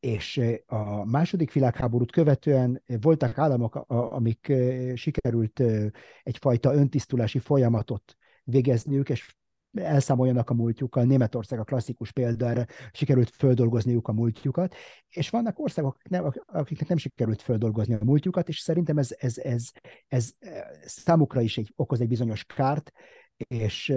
És 0.00 0.40
a 0.66 1.04
második 1.04 1.52
világháborút 1.52 2.12
követően 2.12 2.82
voltak 3.00 3.38
államok, 3.38 3.74
amik 3.88 4.52
sikerült 4.94 5.62
egyfajta 6.22 6.74
öntisztulási 6.74 7.38
folyamatot 7.38 8.16
végezniük, 8.44 9.08
és 9.08 9.36
elszámoljanak 9.74 10.50
a 10.50 10.54
múltjukkal. 10.54 11.04
Németország 11.04 11.58
a 11.58 11.64
klasszikus 11.64 12.12
példa 12.12 12.48
erre, 12.48 12.66
sikerült 12.92 13.30
földolgozniuk 13.30 14.08
a 14.08 14.12
múltjukat, 14.12 14.74
és 15.08 15.30
vannak 15.30 15.58
országok, 15.58 15.96
akiknek 16.46 16.88
nem 16.88 16.98
sikerült 16.98 17.42
földolgozni 17.42 17.94
a 17.94 18.04
múltjukat, 18.04 18.48
és 18.48 18.58
szerintem 18.58 18.98
ez, 18.98 19.14
ez, 19.18 19.38
ez, 19.38 19.70
ez, 20.08 20.32
ez 20.38 20.60
számukra 20.84 21.40
is 21.40 21.58
egy, 21.58 21.72
okoz 21.76 22.00
egy 22.00 22.08
bizonyos 22.08 22.44
kárt, 22.44 22.92
és 23.46 23.88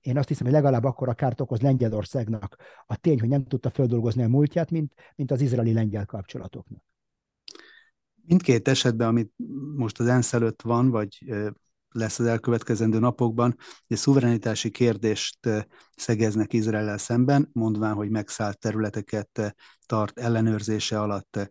én 0.00 0.16
azt 0.16 0.28
hiszem, 0.28 0.46
hogy 0.46 0.54
legalább 0.54 0.84
akkor 0.84 1.08
a 1.08 1.14
kárt 1.14 1.40
okoz 1.40 1.60
Lengyelországnak 1.60 2.56
a 2.86 2.96
tény, 2.96 3.20
hogy 3.20 3.28
nem 3.28 3.44
tudta 3.44 3.70
földolgozni 3.70 4.22
a 4.22 4.28
múltját, 4.28 4.70
mint, 4.70 4.92
mint 5.14 5.30
az 5.30 5.40
izraeli-lengyel 5.40 6.06
kapcsolatoknak. 6.06 6.82
Mindkét 8.22 8.68
esetben, 8.68 9.08
amit 9.08 9.32
most 9.76 10.00
az 10.00 10.06
ENSZ 10.06 10.32
előtt 10.32 10.62
van, 10.62 10.90
vagy 10.90 11.34
lesz 11.96 12.18
az 12.18 12.26
elkövetkezendő 12.26 12.98
napokban, 12.98 13.56
hogy 13.86 13.96
szuverenitási 13.96 14.70
kérdést 14.70 15.48
szegeznek 15.96 16.52
Izrael 16.52 16.98
szemben, 16.98 17.48
mondván, 17.52 17.94
hogy 17.94 18.10
megszállt 18.10 18.58
területeket 18.58 19.56
tart 19.86 20.18
ellenőrzése 20.18 21.00
alatt. 21.00 21.50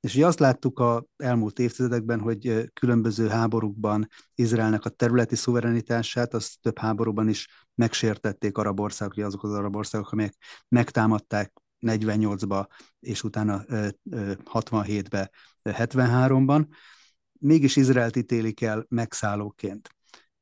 És 0.00 0.14
ugye 0.14 0.26
azt 0.26 0.38
láttuk 0.38 0.78
a 0.78 1.06
elmúlt 1.16 1.58
évtizedekben, 1.58 2.20
hogy 2.20 2.70
különböző 2.72 3.28
háborúkban 3.28 4.08
Izraelnek 4.34 4.84
a 4.84 4.88
területi 4.88 5.36
szuverenitását, 5.36 6.34
az 6.34 6.56
több 6.62 6.78
háborúban 6.78 7.28
is 7.28 7.48
megsértették 7.74 8.58
arab 8.58 8.80
országok, 8.80 9.24
azok 9.24 9.42
az 9.42 9.52
arab 9.52 9.76
országok, 9.76 10.12
amelyek 10.12 10.34
megtámadták 10.68 11.52
48-ba, 11.80 12.66
és 13.00 13.22
utána 13.22 13.64
67-be, 14.52 15.30
73-ban 15.62 16.66
mégis 17.46 17.76
Izraelt 17.76 18.16
ítélik 18.16 18.60
el 18.60 18.86
megszállóként. 18.88 19.90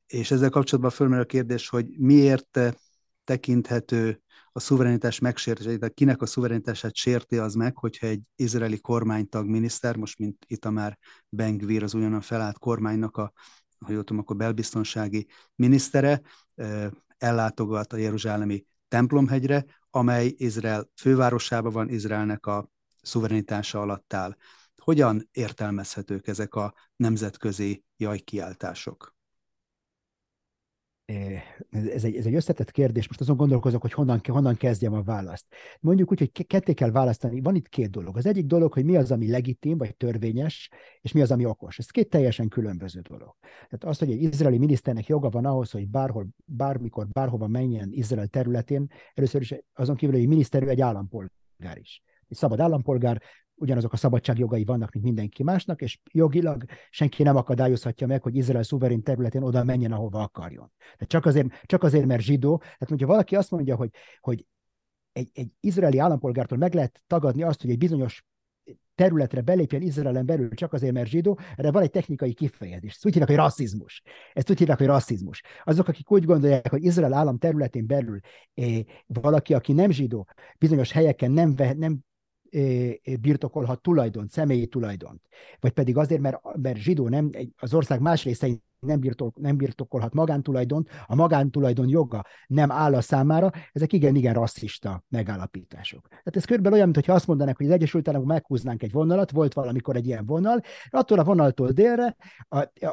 És 0.07 0.31
ezzel 0.31 0.49
kapcsolatban 0.49 0.91
fölmerül 0.91 1.23
a 1.23 1.27
kérdés, 1.27 1.69
hogy 1.69 1.87
miért 1.97 2.59
tekinthető 3.23 4.21
a 4.51 4.59
szuverenitás 4.59 5.19
megsértése, 5.19 5.77
de 5.77 5.89
kinek 5.89 6.21
a 6.21 6.25
szuverenitását 6.25 6.95
sérti 6.95 7.37
az 7.37 7.53
meg, 7.53 7.77
hogyha 7.77 8.07
egy 8.07 8.21
izraeli 8.35 8.79
kormánytag 8.79 9.47
miniszter, 9.47 9.95
most 9.95 10.19
mint 10.19 10.45
itt 10.47 10.65
a 10.65 10.69
már 10.69 10.97
Bengvir, 11.29 11.83
az 11.83 11.93
ugyanan 11.93 12.21
felállt 12.21 12.59
kormánynak 12.59 13.17
a, 13.17 13.33
ha 13.79 13.91
jól 13.91 14.03
tudom, 14.03 14.21
akkor 14.21 14.35
belbiztonsági 14.35 15.27
minisztere, 15.55 16.21
ellátogat 17.17 17.93
a 17.93 17.97
Jeruzsálemi 17.97 18.65
templomhegyre, 18.87 19.65
amely 19.89 20.33
Izrael 20.37 20.89
fővárosában 20.95 21.71
van, 21.71 21.89
Izraelnek 21.89 22.45
a 22.45 22.69
szuverenitása 23.01 23.81
alatt 23.81 24.13
áll. 24.13 24.35
Hogyan 24.85 25.29
értelmezhetők 25.31 26.27
ezek 26.27 26.55
a 26.55 26.73
nemzetközi 26.95 27.83
jajkiáltások? 27.97 29.15
ez 31.69 32.03
egy, 32.03 32.15
ez 32.15 32.25
egy 32.25 32.35
összetett 32.35 32.71
kérdés, 32.71 33.07
most 33.07 33.19
azon 33.19 33.37
gondolkozok, 33.37 33.81
hogy 33.81 33.93
honnan, 33.93 34.21
honnan 34.23 34.55
kezdjem 34.55 34.93
a 34.93 35.03
választ. 35.03 35.45
Mondjuk 35.79 36.11
úgy, 36.11 36.19
hogy 36.19 36.45
ketté 36.47 36.73
kell 36.73 36.91
választani, 36.91 37.41
van 37.41 37.55
itt 37.55 37.69
két 37.69 37.89
dolog. 37.89 38.17
Az 38.17 38.25
egyik 38.25 38.45
dolog, 38.45 38.73
hogy 38.73 38.85
mi 38.85 38.95
az, 38.95 39.11
ami 39.11 39.29
legitim, 39.29 39.77
vagy 39.77 39.95
törvényes, 39.95 40.69
és 41.01 41.11
mi 41.11 41.21
az, 41.21 41.31
ami 41.31 41.45
okos. 41.45 41.79
Ez 41.79 41.89
két 41.89 42.09
teljesen 42.09 42.47
különböző 42.47 42.99
dolog. 42.99 43.35
Tehát 43.41 43.83
az, 43.83 43.99
hogy 43.99 44.11
egy 44.11 44.21
izraeli 44.21 44.57
miniszternek 44.57 45.07
joga 45.07 45.29
van 45.29 45.45
ahhoz, 45.45 45.71
hogy 45.71 45.87
bárhol, 45.87 46.27
bármikor, 46.45 47.07
bárhova 47.07 47.47
menjen 47.47 47.89
Izrael 47.91 48.27
területén, 48.27 48.91
először 49.13 49.41
is 49.41 49.55
azon 49.73 49.95
kívül, 49.95 50.15
hogy 50.15 50.23
egy 50.23 50.29
miniszter 50.29 50.63
egy 50.63 50.81
állampolgár 50.81 51.77
is. 51.77 52.03
Egy 52.27 52.37
szabad 52.37 52.59
állampolgár, 52.59 53.21
ugyanazok 53.55 53.93
a 53.93 53.97
szabadságjogai 53.97 54.63
vannak, 54.63 54.91
mint 54.91 55.05
mindenki 55.05 55.43
másnak, 55.43 55.81
és 55.81 55.99
jogilag 56.11 56.63
senki 56.89 57.23
nem 57.23 57.35
akadályozhatja 57.35 58.07
meg, 58.07 58.21
hogy 58.21 58.35
Izrael 58.35 58.63
szuverén 58.63 59.03
területén 59.03 59.43
oda 59.43 59.63
menjen, 59.63 59.91
ahova 59.91 60.21
akarjon. 60.21 60.71
Tehát 60.77 61.07
csak 61.07 61.25
azért, 61.25 61.61
csak 61.65 61.83
azért 61.83 62.05
mert 62.05 62.21
zsidó. 62.21 62.57
Tehát, 62.57 62.89
hogyha 62.89 63.07
valaki 63.07 63.35
azt 63.35 63.51
mondja, 63.51 63.75
hogy, 63.75 63.89
hogy 64.19 64.45
egy, 65.11 65.29
egy 65.33 65.49
izraeli 65.59 65.97
állampolgártól 65.97 66.57
meg 66.57 66.73
lehet 66.73 67.01
tagadni 67.07 67.43
azt, 67.43 67.61
hogy 67.61 67.69
egy 67.69 67.77
bizonyos 67.77 68.25
területre 68.95 69.41
belépjen 69.41 69.81
Izraelen 69.81 70.25
belül 70.25 70.49
csak 70.49 70.73
azért, 70.73 70.93
mert 70.93 71.07
zsidó, 71.07 71.39
erre 71.55 71.71
van 71.71 71.81
egy 71.81 71.89
technikai 71.89 72.33
kifejezés. 72.33 72.91
Ezt 72.91 73.05
úgy 73.05 73.11
hívják, 73.11 73.29
hogy 73.29 73.39
rasszizmus. 73.39 74.01
Ezt 74.33 74.49
úgy 74.49 74.57
hívják, 74.57 74.77
hogy 74.77 74.87
rasszizmus. 74.87 75.41
Azok, 75.63 75.87
akik 75.87 76.11
úgy 76.11 76.25
gondolják, 76.25 76.69
hogy 76.69 76.83
Izrael 76.83 77.13
állam 77.13 77.37
területén 77.37 77.87
belül 77.87 78.19
eh, 78.53 78.79
valaki, 79.05 79.53
aki 79.53 79.73
nem 79.73 79.91
zsidó, 79.91 80.27
bizonyos 80.57 80.91
helyeken 80.91 81.31
nem, 81.31 81.55
ve, 81.55 81.73
nem 81.73 81.99
birtokolhat 83.21 83.81
tulajdon, 83.81 84.27
személyi 84.27 84.67
tulajdont. 84.67 85.21
Vagy 85.59 85.71
pedig 85.71 85.97
azért, 85.97 86.21
mert, 86.21 86.57
mert 86.61 86.77
zsidó 86.77 87.07
nem, 87.07 87.29
az 87.57 87.73
ország 87.73 87.99
más 87.99 88.23
részein 88.23 88.63
nem, 88.85 88.99
birtok, 88.99 89.39
nem 89.39 89.57
birtokolhat 89.57 90.13
magántulajdont, 90.13 90.89
a 91.05 91.15
magántulajdon 91.15 91.87
joga 91.87 92.25
nem 92.47 92.71
áll 92.71 92.95
a 92.95 93.01
számára, 93.01 93.51
ezek 93.71 93.93
igen-igen 93.93 94.33
rasszista 94.33 95.03
megállapítások. 95.09 96.07
Tehát 96.07 96.35
ez 96.35 96.45
körülbelül 96.45 96.77
olyan, 96.77 96.89
mintha 96.89 97.13
azt 97.13 97.27
mondanák, 97.27 97.57
hogy 97.57 97.65
az 97.65 97.71
Egyesült 97.71 98.07
Államok 98.07 98.27
meghúznánk 98.27 98.83
egy 98.83 98.91
vonalat, 98.91 99.31
volt 99.31 99.53
valamikor 99.53 99.95
egy 99.95 100.05
ilyen 100.05 100.25
vonal, 100.25 100.61
attól 100.89 101.19
a 101.19 101.23
vonaltól 101.23 101.69
délre 101.71 102.15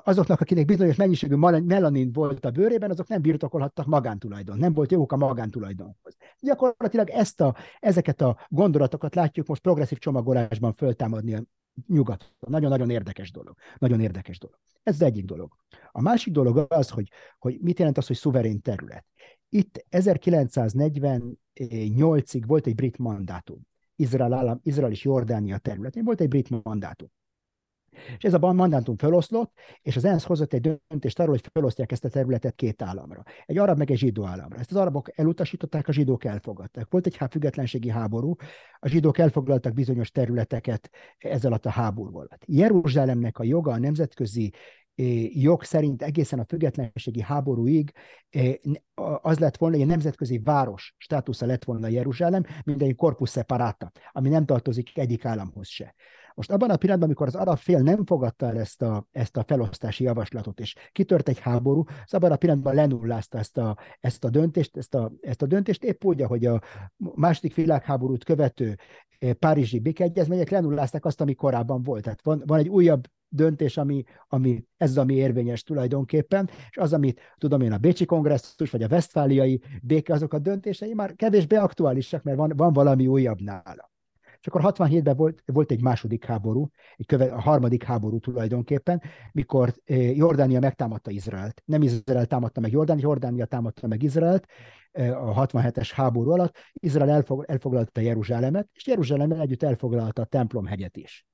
azoknak, 0.04 0.40
akinek 0.40 0.64
bizonyos 0.64 0.96
mennyiségű 0.96 1.34
melanin 1.34 2.12
volt 2.12 2.44
a 2.44 2.50
bőrében, 2.50 2.90
azok 2.90 3.08
nem 3.08 3.22
birtokolhattak 3.22 3.86
magántulajdon, 3.86 4.58
nem 4.58 4.72
volt 4.72 4.90
joguk 4.90 5.12
a 5.12 5.16
magántulajdonhoz. 5.16 6.16
Gyakorlatilag 6.40 7.08
ezt 7.10 7.40
a, 7.40 7.56
ezeket 7.80 8.20
a 8.20 8.36
gondolatokat 8.48 9.14
látjuk 9.14 9.46
most 9.46 9.62
progresszív 9.62 9.98
csomagolásban 9.98 10.74
föltámadni 10.74 11.46
nyugaton. 11.86 12.28
Nagyon-nagyon 12.38 12.90
érdekes 12.90 13.30
dolog. 13.30 13.56
Nagyon 13.78 14.00
érdekes 14.00 14.38
dolog. 14.38 14.58
Ez 14.82 14.94
az 14.94 15.02
egyik 15.02 15.24
dolog. 15.24 15.52
A 15.92 16.00
másik 16.00 16.32
dolog 16.32 16.66
az, 16.68 16.90
hogy, 16.90 17.10
hogy 17.38 17.58
mit 17.60 17.78
jelent 17.78 17.98
az, 17.98 18.06
hogy 18.06 18.16
szuverén 18.16 18.60
terület. 18.60 19.06
Itt 19.48 19.86
1948-ig 19.90 22.42
volt 22.46 22.66
egy 22.66 22.74
brit 22.74 22.98
mandátum. 22.98 23.66
Izrael, 23.96 24.32
állam, 24.32 24.60
Izrael 24.62 24.90
és 24.90 25.04
Jordánia 25.04 25.58
területén 25.58 26.04
volt 26.04 26.20
egy 26.20 26.28
brit 26.28 26.62
mandátum. 26.62 27.08
És 28.18 28.24
ez 28.24 28.34
a 28.34 28.52
mandátum 28.52 28.96
feloszlott, 28.96 29.52
és 29.82 29.96
az 29.96 30.04
ENSZ 30.04 30.24
hozott 30.24 30.52
egy 30.52 30.80
döntést 30.88 31.18
arról, 31.18 31.30
hogy 31.30 31.50
felosztják 31.52 31.92
ezt 31.92 32.04
a 32.04 32.08
területet 32.08 32.54
két 32.54 32.82
államra. 32.82 33.22
Egy 33.46 33.58
arab 33.58 33.78
meg 33.78 33.90
egy 33.90 33.98
zsidó 33.98 34.24
államra. 34.24 34.58
Ezt 34.58 34.70
az 34.70 34.76
arabok 34.76 35.18
elutasították, 35.18 35.88
a 35.88 35.92
zsidók 35.92 36.24
elfogadták. 36.24 36.86
Volt 36.90 37.06
egy 37.06 37.18
függetlenségi 37.30 37.88
háború, 37.88 38.34
a 38.78 38.88
zsidók 38.88 39.18
elfoglaltak 39.18 39.72
bizonyos 39.72 40.10
területeket 40.10 40.90
ezzel 41.18 41.50
alatt 41.50 41.66
a 41.66 41.70
háború 41.70 42.16
alatt. 42.16 42.42
Jeruzsálemnek 42.46 43.38
a 43.38 43.44
joga 43.44 43.72
a 43.72 43.78
nemzetközi 43.78 44.52
eh, 44.94 45.36
jog 45.42 45.62
szerint 45.62 46.02
egészen 46.02 46.38
a 46.38 46.44
függetlenségi 46.44 47.20
háborúig 47.20 47.92
eh, 48.30 48.54
az 49.22 49.38
lett 49.38 49.56
volna, 49.56 49.76
hogy 49.76 49.84
a 49.84 49.88
nemzetközi 49.88 50.38
város 50.44 50.94
státusza 50.98 51.46
lett 51.46 51.64
volna 51.64 51.88
Jeruzsálem, 51.88 52.42
mint 52.64 52.82
egy 52.82 52.94
corpus 52.94 53.30
separata, 53.30 53.90
ami 54.12 54.28
nem 54.28 54.44
tartozik 54.44 54.98
egyik 54.98 55.24
államhoz 55.24 55.68
se. 55.68 55.94
Most 56.34 56.50
abban 56.50 56.70
a 56.70 56.76
pillanatban, 56.76 57.08
amikor 57.08 57.26
az 57.26 57.34
arab 57.34 57.56
fél 57.56 57.78
nem 57.78 58.04
fogadta 58.04 58.46
el 58.46 58.58
ezt 58.58 58.82
a, 58.82 59.06
ezt 59.12 59.36
a 59.36 59.44
felosztási 59.46 60.04
javaslatot, 60.04 60.60
és 60.60 60.74
kitört 60.92 61.28
egy 61.28 61.38
háború, 61.38 61.84
az 62.04 62.14
abban 62.14 62.32
a 62.32 62.36
pillanatban 62.36 62.74
lenullázta 62.74 63.38
ezt 63.38 63.58
a, 63.58 63.76
ezt 64.00 64.24
a 64.24 64.30
döntést, 64.30 64.76
ezt 64.76 64.94
a, 64.94 65.12
ezt 65.20 65.42
a 65.42 65.46
döntést, 65.46 65.84
épp 65.84 66.04
úgy, 66.04 66.22
hogy 66.22 66.46
a 66.46 66.60
második 66.96 67.54
világháborút 67.54 68.24
követő 68.24 68.78
eh, 69.18 69.32
Párizsi 69.32 69.78
békeegyezmények 69.78 70.50
lenullázták 70.50 71.04
azt, 71.04 71.20
ami 71.20 71.34
korábban 71.34 71.82
volt. 71.82 72.02
Tehát 72.02 72.22
van, 72.22 72.42
van 72.46 72.58
egy 72.58 72.68
újabb 72.68 73.06
döntés, 73.32 73.76
ami, 73.76 74.04
ami 74.28 74.64
ez 74.76 74.96
ami 74.96 75.14
érvényes 75.14 75.62
tulajdonképpen, 75.62 76.50
és 76.70 76.76
az, 76.76 76.92
amit 76.92 77.20
tudom 77.38 77.60
én, 77.60 77.72
a 77.72 77.78
Bécsi 77.78 78.04
kongresszus, 78.04 78.70
vagy 78.70 78.82
a 78.82 78.88
Westfáliai 78.88 79.60
béke, 79.82 80.12
azok 80.12 80.32
a 80.32 80.38
döntései 80.38 80.94
már 80.94 81.14
kevésbé 81.14 81.56
aktuálisak, 81.56 82.22
mert 82.22 82.36
van, 82.36 82.52
van 82.56 82.72
valami 82.72 83.06
újabb 83.06 83.40
nála. 83.40 83.91
És 84.42 84.48
akkor 84.48 84.72
67-ben 84.74 85.16
volt, 85.16 85.42
volt 85.46 85.70
egy 85.70 85.82
második 85.82 86.24
háború, 86.24 86.70
egy 86.96 87.06
köve, 87.06 87.24
a 87.24 87.40
harmadik 87.40 87.82
háború 87.82 88.18
tulajdonképpen, 88.18 89.02
mikor 89.32 89.74
eh, 89.84 90.16
Jordánia 90.16 90.60
megtámadta 90.60 91.10
Izraelt. 91.10 91.62
Nem 91.64 91.82
Izrael 91.82 92.26
támadta 92.26 92.60
meg 92.60 92.70
Jordánia, 92.70 93.02
Jordánia 93.02 93.44
támadta 93.44 93.86
meg 93.86 94.02
Izraelt 94.02 94.46
eh, 94.90 95.38
a 95.38 95.46
67-es 95.46 95.90
háború 95.94 96.30
alatt. 96.30 96.56
Izrael 96.72 97.10
elfog, 97.10 97.44
elfoglalta 97.48 98.00
Jeruzsálemet, 98.00 98.68
és 98.72 98.86
Jeruzsálem 98.86 99.32
együtt 99.32 99.62
elfoglalta 99.62 100.22
a 100.22 100.24
templomhegyet 100.24 100.96
is. 100.96 101.26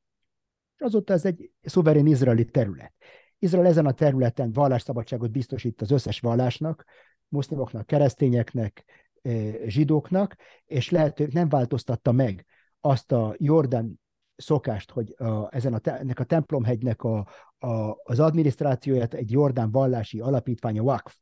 És 0.74 0.80
azóta 0.80 1.12
ez 1.12 1.24
egy 1.24 1.50
szuverén 1.62 2.06
izraeli 2.06 2.44
terület. 2.44 2.92
Izrael 3.38 3.66
ezen 3.66 3.86
a 3.86 3.92
területen 3.92 4.52
vallásszabadságot 4.52 5.30
biztosít 5.30 5.80
az 5.80 5.90
összes 5.90 6.20
vallásnak, 6.20 6.84
muszlimoknak, 7.28 7.86
keresztényeknek, 7.86 8.84
eh, 9.22 9.54
zsidóknak, 9.66 10.36
és 10.64 10.90
lehet, 10.90 11.32
nem 11.32 11.48
változtatta 11.48 12.12
meg 12.12 12.46
azt 12.80 13.12
a 13.12 13.34
Jordan 13.36 14.00
szokást, 14.36 14.90
hogy 14.90 15.14
a, 15.18 15.54
ezen 15.54 15.74
a, 15.74 15.80
ennek 15.82 16.18
a 16.18 16.24
templomhegynek 16.24 17.02
a, 17.02 17.28
a, 17.58 17.96
az 18.02 18.20
adminisztrációját 18.20 19.14
egy 19.14 19.30
Jordán 19.30 19.70
vallási 19.70 20.20
alapítványa 20.20 20.82
WAKF 20.82 21.16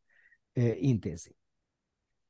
e, 0.53 0.75
intézi. 0.75 1.37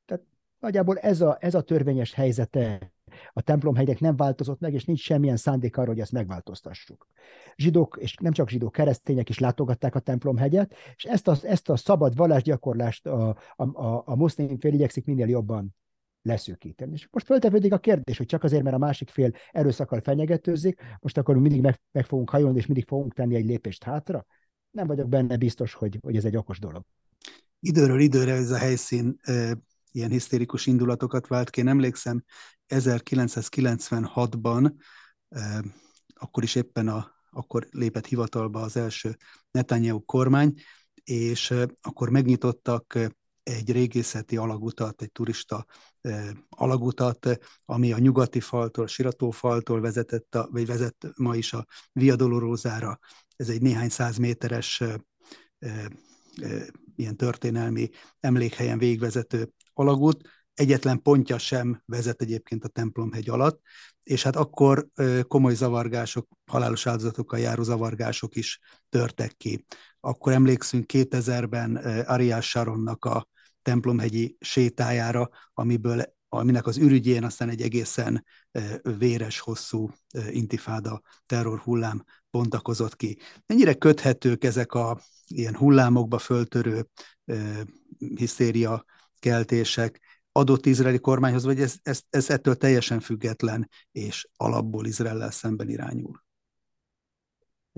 Tehát 0.05 0.23
nagyjából 0.59 0.97
ez 0.97 1.21
a, 1.21 1.37
ez 1.39 1.55
a 1.55 1.61
törvényes 1.61 2.13
helyzete 2.13 2.91
a 3.33 3.41
templomhegyek 3.41 3.99
nem 3.99 4.15
változott 4.15 4.59
meg, 4.59 4.73
és 4.73 4.85
nincs 4.85 5.01
semmilyen 5.01 5.37
szándék 5.37 5.77
arra, 5.77 5.87
hogy 5.87 5.99
ezt 5.99 6.11
megváltoztassuk. 6.11 7.07
Zsidók, 7.55 7.97
és 7.99 8.15
nem 8.15 8.31
csak 8.31 8.49
zsidók, 8.49 8.71
keresztények 8.71 9.29
is 9.29 9.39
látogatták 9.39 9.95
a 9.95 9.99
templomhegyet, 9.99 10.73
és 10.95 11.03
ezt 11.03 11.27
a, 11.27 11.35
ezt 11.41 11.69
a 11.69 11.75
szabad 11.75 12.15
vallásgyakorlást 12.15 13.05
a, 13.05 13.37
a, 13.55 13.63
a, 13.63 14.03
a 14.05 14.15
muszlim 14.15 14.59
fél 14.59 14.73
igyekszik 14.73 15.05
minél 15.05 15.27
jobban 15.27 15.75
leszűkíteni. 16.27 16.93
És 16.93 17.07
most 17.11 17.25
föltevődik 17.25 17.73
a 17.73 17.77
kérdés, 17.77 18.17
hogy 18.17 18.25
csak 18.25 18.43
azért, 18.43 18.63
mert 18.63 18.75
a 18.75 18.79
másik 18.79 19.09
fél 19.09 19.31
erőszakkal 19.51 20.01
fenyegetőzik, 20.01 20.81
most 20.99 21.17
akkor 21.17 21.37
mindig 21.37 21.61
meg, 21.61 21.81
meg 21.91 22.05
fogunk 22.05 22.29
hajolni, 22.29 22.57
és 22.57 22.65
mindig 22.65 22.87
fogunk 22.87 23.13
tenni 23.13 23.35
egy 23.35 23.45
lépést 23.45 23.83
hátra? 23.83 24.25
Nem 24.71 24.87
vagyok 24.87 25.09
benne 25.09 25.37
biztos, 25.37 25.73
hogy, 25.73 25.97
hogy 26.01 26.15
ez 26.15 26.25
egy 26.25 26.37
okos 26.37 26.59
dolog. 26.59 26.83
Időről 27.59 27.99
időre 27.99 28.33
ez 28.33 28.51
a 28.51 28.57
helyszín 28.57 29.17
e, 29.21 29.57
ilyen 29.91 30.09
hisztérikus 30.09 30.65
indulatokat 30.65 31.27
vált 31.27 31.49
ki. 31.49 31.59
Én 31.59 31.67
emlékszem, 31.67 32.23
1996-ban, 32.67 34.73
e, 35.29 35.63
akkor 36.15 36.43
is 36.43 36.55
éppen 36.55 36.87
a, 36.87 37.11
akkor 37.31 37.67
lépett 37.71 38.05
hivatalba 38.05 38.61
az 38.61 38.77
első 38.77 39.17
Netanyahu 39.51 40.05
kormány, 40.05 40.53
és 41.03 41.53
akkor 41.81 42.09
megnyitottak 42.09 42.97
egy 43.47 43.71
régészeti 43.71 44.37
alagutat, 44.37 45.01
egy 45.01 45.11
turista 45.11 45.65
alagutat, 46.49 47.39
ami 47.65 47.91
a 47.91 47.97
nyugati 47.97 48.39
faltól, 48.39 48.87
Siratófaltól 48.87 49.81
vezetett, 49.81 50.35
a, 50.35 50.47
vagy 50.51 50.65
vezet 50.65 51.07
ma 51.15 51.35
is 51.35 51.53
a 51.53 51.65
Via 51.91 52.15
Dolorosára. 52.15 52.99
Ez 53.35 53.49
egy 53.49 53.61
néhány 53.61 53.89
száz 53.89 54.17
méteres 54.17 54.83
ilyen 56.95 57.15
történelmi 57.15 57.89
emlékhelyen 58.19 58.77
végvezető 58.77 59.49
alagút. 59.73 60.29
Egyetlen 60.53 61.01
pontja 61.01 61.37
sem 61.37 61.81
vezet 61.85 62.21
egyébként 62.21 62.63
a 62.63 62.67
templomhegy 62.67 63.29
alatt, 63.29 63.61
és 64.03 64.23
hát 64.23 64.35
akkor 64.35 64.87
komoly 65.27 65.53
zavargások, 65.53 66.27
halálos 66.45 66.87
áldozatokkal 66.87 67.39
járó 67.39 67.63
zavargások 67.63 68.35
is 68.35 68.59
törtek 68.89 69.33
ki. 69.37 69.65
Akkor 69.99 70.33
emlékszünk 70.33 70.85
2000-ben 70.93 71.75
Ariás 72.05 72.49
Saronnak 72.49 73.05
a 73.05 73.27
templomhegyi 73.67 74.37
sétájára, 74.39 75.29
amiből 75.53 76.15
aminek 76.29 76.67
az 76.67 76.77
ürügyén 76.77 77.23
aztán 77.23 77.49
egy 77.49 77.61
egészen 77.61 78.25
véres, 78.97 79.39
hosszú 79.39 79.89
intifáda 80.29 81.01
terrorhullám 81.25 82.03
bontakozott 82.31 82.95
ki. 82.95 83.17
Mennyire 83.45 83.73
köthetők 83.73 84.43
ezek 84.43 84.73
a 84.73 84.99
ilyen 85.27 85.55
hullámokba 85.55 86.17
föltörő 86.17 86.87
hisztéria 88.15 88.85
keltések 89.19 90.01
adott 90.31 90.65
izraeli 90.65 90.99
kormányhoz, 90.99 91.43
vagy 91.43 91.61
ez, 91.61 91.75
ez, 91.83 92.01
ez 92.09 92.29
ettől 92.29 92.55
teljesen 92.55 92.99
független, 92.99 93.69
és 93.91 94.27
alapból 94.35 94.85
Izraellel 94.85 95.31
szemben 95.31 95.69
irányul? 95.69 96.25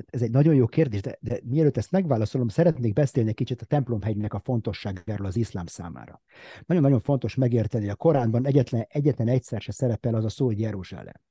Ez 0.08 0.22
egy 0.22 0.32
nagyon 0.32 0.56
jó 0.56 0.68
kérdés, 0.68 1.02
de, 1.02 1.18
de 1.20 1.40
mielőtt 1.44 1.78
ezt 1.78 1.92
megválaszolom, 1.92 2.48
szeretnék 2.48 2.94
beszélni 2.94 3.30
egy 3.30 3.36
kicsit 3.36 3.62
a 3.62 3.66
templomhegynek 3.66 4.34
a 4.34 4.40
fontosságáról 4.40 5.28
az 5.28 5.36
iszlám 5.36 5.66
számára. 5.66 6.22
Nagyon-nagyon 6.66 7.00
fontos 7.00 7.36
megérteni, 7.36 7.90
a 7.90 7.96
Koránban 7.96 8.46
egyetlen, 8.46 8.86
egyetlen 8.90 9.28
egyszer 9.28 9.62
se 9.62 9.72
szerepel 9.72 10.16
az 10.16 10.26
a 10.26 10.30
szó, 10.30 10.46
hogy 10.46 10.60
Jeruzsálem. 10.60 11.22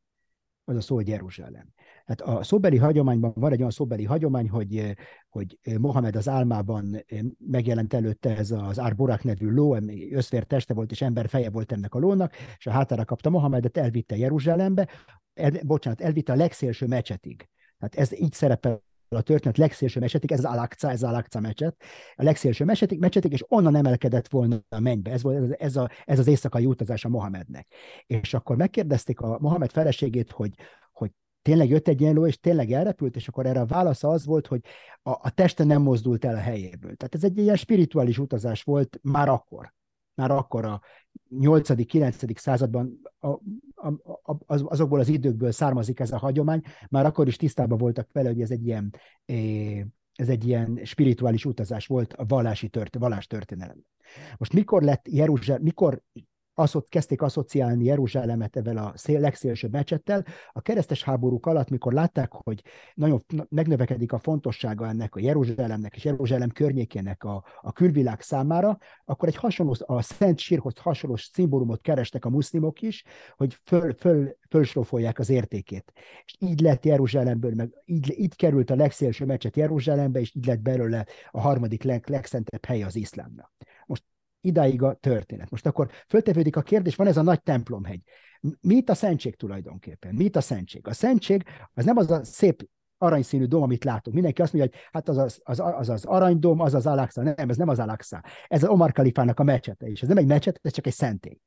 Az 0.64 0.76
a 0.76 0.80
szó, 0.80 0.94
hogy 0.94 1.08
Jeruzsálem. 1.08 1.72
Hát 2.04 2.20
a 2.20 2.42
szóbeli 2.42 2.76
hagyományban 2.76 3.32
van 3.34 3.52
egy 3.52 3.58
olyan 3.58 3.70
szóbeli 3.70 4.04
hagyomány, 4.04 4.48
hogy, 4.48 4.94
hogy 5.28 5.58
Mohamed 5.78 6.16
az 6.16 6.28
álmában 6.28 7.04
megjelent 7.38 7.94
előtte 7.94 8.36
ez 8.36 8.50
az 8.50 8.78
Árborak 8.78 9.22
nevű 9.24 9.50
ló, 9.50 9.72
ami 9.72 10.14
összvér 10.14 10.44
teste 10.44 10.74
volt, 10.74 10.90
és 10.90 11.02
ember 11.02 11.28
feje 11.28 11.50
volt 11.50 11.72
ennek 11.72 11.94
a 11.94 11.98
lónak, 11.98 12.32
és 12.58 12.66
a 12.66 12.70
hátára 12.70 13.04
kapta 13.04 13.30
Mohamedet, 13.30 13.76
elvitte 13.76 14.16
Jeruzsálembe, 14.16 14.88
el, 15.34 15.52
bocsánat, 15.62 16.00
elvitte 16.00 16.32
a 16.32 16.36
legszélső 16.36 16.86
mecsetig 16.86 17.48
tehát 17.78 17.94
ez 17.94 18.20
így 18.20 18.32
szerepel 18.32 18.82
a 19.08 19.22
történet 19.22 19.58
legszélső 19.58 20.00
mesetig, 20.00 20.32
ez 20.32 20.38
az 20.38 20.44
Alakca, 20.44 20.90
ez 20.90 21.02
az 21.02 21.08
Alakca 21.08 21.40
mecset, 21.40 21.76
a 22.14 22.22
legszélső 22.22 22.64
mesetig, 22.64 22.98
mecsetig, 22.98 23.32
és 23.32 23.44
onnan 23.48 23.76
emelkedett 23.76 24.28
volna 24.28 24.56
a 24.68 24.80
mennybe. 24.80 25.10
Ez, 25.10 25.22
volt, 25.22 25.52
ez, 25.52 25.76
a, 25.76 25.90
ez 26.04 26.18
az 26.18 26.26
éjszakai 26.26 26.66
utazás 26.66 27.04
a 27.04 27.08
Mohamednek. 27.08 27.72
És 28.06 28.34
akkor 28.34 28.56
megkérdezték 28.56 29.20
a 29.20 29.38
Mohamed 29.40 29.70
feleségét, 29.70 30.30
hogy, 30.30 30.54
hogy 30.92 31.10
tényleg 31.42 31.68
jött 31.68 31.88
egy 31.88 32.00
ilyen 32.00 32.14
ló, 32.14 32.26
és 32.26 32.40
tényleg 32.40 32.72
elrepült, 32.72 33.16
és 33.16 33.28
akkor 33.28 33.46
erre 33.46 33.60
a 33.60 33.66
válasza 33.66 34.08
az 34.08 34.26
volt, 34.26 34.46
hogy 34.46 34.60
a, 35.02 35.10
a 35.10 35.30
teste 35.30 35.64
nem 35.64 35.82
mozdult 35.82 36.24
el 36.24 36.34
a 36.34 36.40
helyéből. 36.40 36.96
Tehát 36.96 37.14
ez 37.14 37.24
egy 37.24 37.38
ilyen 37.38 37.56
spirituális 37.56 38.18
utazás 38.18 38.62
volt 38.62 38.98
már 39.02 39.28
akkor 39.28 39.76
már 40.18 40.30
akkor 40.30 40.64
a 40.64 40.80
8.-9. 41.30 42.36
században 42.36 43.00
a, 43.18 43.28
a, 43.74 43.88
a, 44.32 44.36
az, 44.46 44.64
azokból 44.66 45.00
az 45.00 45.08
időkből 45.08 45.52
származik 45.52 46.00
ez 46.00 46.12
a 46.12 46.18
hagyomány, 46.18 46.62
már 46.88 47.06
akkor 47.06 47.26
is 47.26 47.36
tisztában 47.36 47.78
voltak 47.78 48.12
vele, 48.12 48.28
hogy 48.28 48.40
ez 48.40 48.50
egy 48.50 48.66
ilyen, 48.66 48.94
ez 50.14 50.28
egy 50.28 50.46
ilyen 50.46 50.80
spirituális 50.84 51.44
utazás 51.44 51.86
volt 51.86 52.12
a 52.12 52.24
vallási 52.24 52.68
tört, 52.68 52.96
vallás 52.98 53.26
történelem. 53.26 53.78
Most 54.36 54.52
mikor 54.52 54.82
lett 54.82 55.08
Jeruzsálem, 55.08 55.62
mikor 55.62 56.02
asszot, 56.58 56.88
kezdték 56.88 57.22
asszociálni 57.22 57.84
Jeruzsálemet 57.84 58.56
ezzel 58.56 58.76
a 58.76 58.92
szél, 58.94 59.20
legszélsőbb 59.20 59.72
mecsettel. 59.72 60.24
A 60.52 60.60
keresztes 60.60 61.02
háborúk 61.02 61.46
alatt, 61.46 61.70
mikor 61.70 61.92
látták, 61.92 62.32
hogy 62.32 62.62
nagyon 62.94 63.24
megnövekedik 63.48 64.12
a 64.12 64.18
fontossága 64.18 64.86
ennek 64.86 65.14
a 65.14 65.20
Jeruzsálemnek 65.20 65.96
és 65.96 66.04
Jeruzsálem 66.04 66.50
környékének 66.50 67.24
a, 67.24 67.44
a 67.60 67.72
külvilág 67.72 68.20
számára, 68.20 68.78
akkor 69.04 69.28
egy 69.28 69.36
hasonló, 69.36 69.76
a 69.86 70.02
Szent 70.02 70.38
Sírhoz 70.38 70.78
hasonló 70.78 71.16
szimbólumot 71.16 71.80
kerestek 71.80 72.24
a 72.24 72.30
muszlimok 72.30 72.82
is, 72.82 73.04
hogy 73.36 73.58
föl, 73.64 73.94
föl, 73.94 74.36
fölsrofolják 74.50 75.18
az 75.18 75.30
értékét. 75.30 75.92
És 76.24 76.34
így 76.38 76.60
lett 76.60 76.84
Jeruzsálemből, 76.84 77.54
meg 77.54 77.70
így, 77.84 78.14
így 78.18 78.36
került 78.36 78.70
a 78.70 78.76
legszélső 78.76 79.24
mecset 79.24 79.56
Jeruzsálembe, 79.56 80.20
és 80.20 80.34
így 80.34 80.46
lett 80.46 80.60
belőle 80.60 81.06
a 81.30 81.40
harmadik 81.40 81.82
leg, 81.82 82.08
legszentebb 82.08 82.64
hely 82.64 82.82
az 82.82 82.96
iszlámnak. 82.96 83.52
Most 83.86 84.02
idáig 84.40 84.82
a 84.82 84.94
történet. 84.94 85.50
Most 85.50 85.66
akkor 85.66 85.90
föltevődik 86.08 86.56
a 86.56 86.62
kérdés, 86.62 86.96
van 86.96 87.06
ez 87.06 87.16
a 87.16 87.22
nagy 87.22 87.42
templomhegy. 87.42 88.00
Mi 88.40 88.74
itt 88.74 88.88
a 88.88 88.94
szentség 88.94 89.36
tulajdonképpen? 89.36 90.14
Mi 90.14 90.24
itt 90.24 90.36
a 90.36 90.40
szentség? 90.40 90.86
A 90.86 90.92
szentség 90.92 91.44
az 91.74 91.84
nem 91.84 91.96
az 91.96 92.10
a 92.10 92.24
szép 92.24 92.68
aranyszínű 92.98 93.44
dom, 93.44 93.62
amit 93.62 93.84
látunk. 93.84 94.14
Mindenki 94.14 94.42
azt 94.42 94.52
mondja, 94.52 94.70
hogy 94.70 94.88
hát 94.92 95.08
az 95.08 95.16
az, 95.16 95.40
az, 95.44 95.60
az, 95.60 95.88
az 95.88 96.04
aranydom, 96.04 96.60
az 96.60 96.74
az 96.74 96.86
Alaxa. 96.86 97.22
Nem, 97.22 97.34
ez 97.48 97.56
nem 97.56 97.68
az 97.68 97.78
Alaxa. 97.78 98.22
Ez 98.46 98.62
az 98.62 98.68
Omar 98.68 98.92
Kalifának 98.92 99.40
a 99.40 99.42
mecsete, 99.42 99.86
és 99.86 100.02
ez 100.02 100.08
nem 100.08 100.16
egy 100.16 100.26
mecset, 100.26 100.58
ez 100.62 100.72
csak 100.72 100.86
egy 100.86 100.92
szentély. 100.92 101.40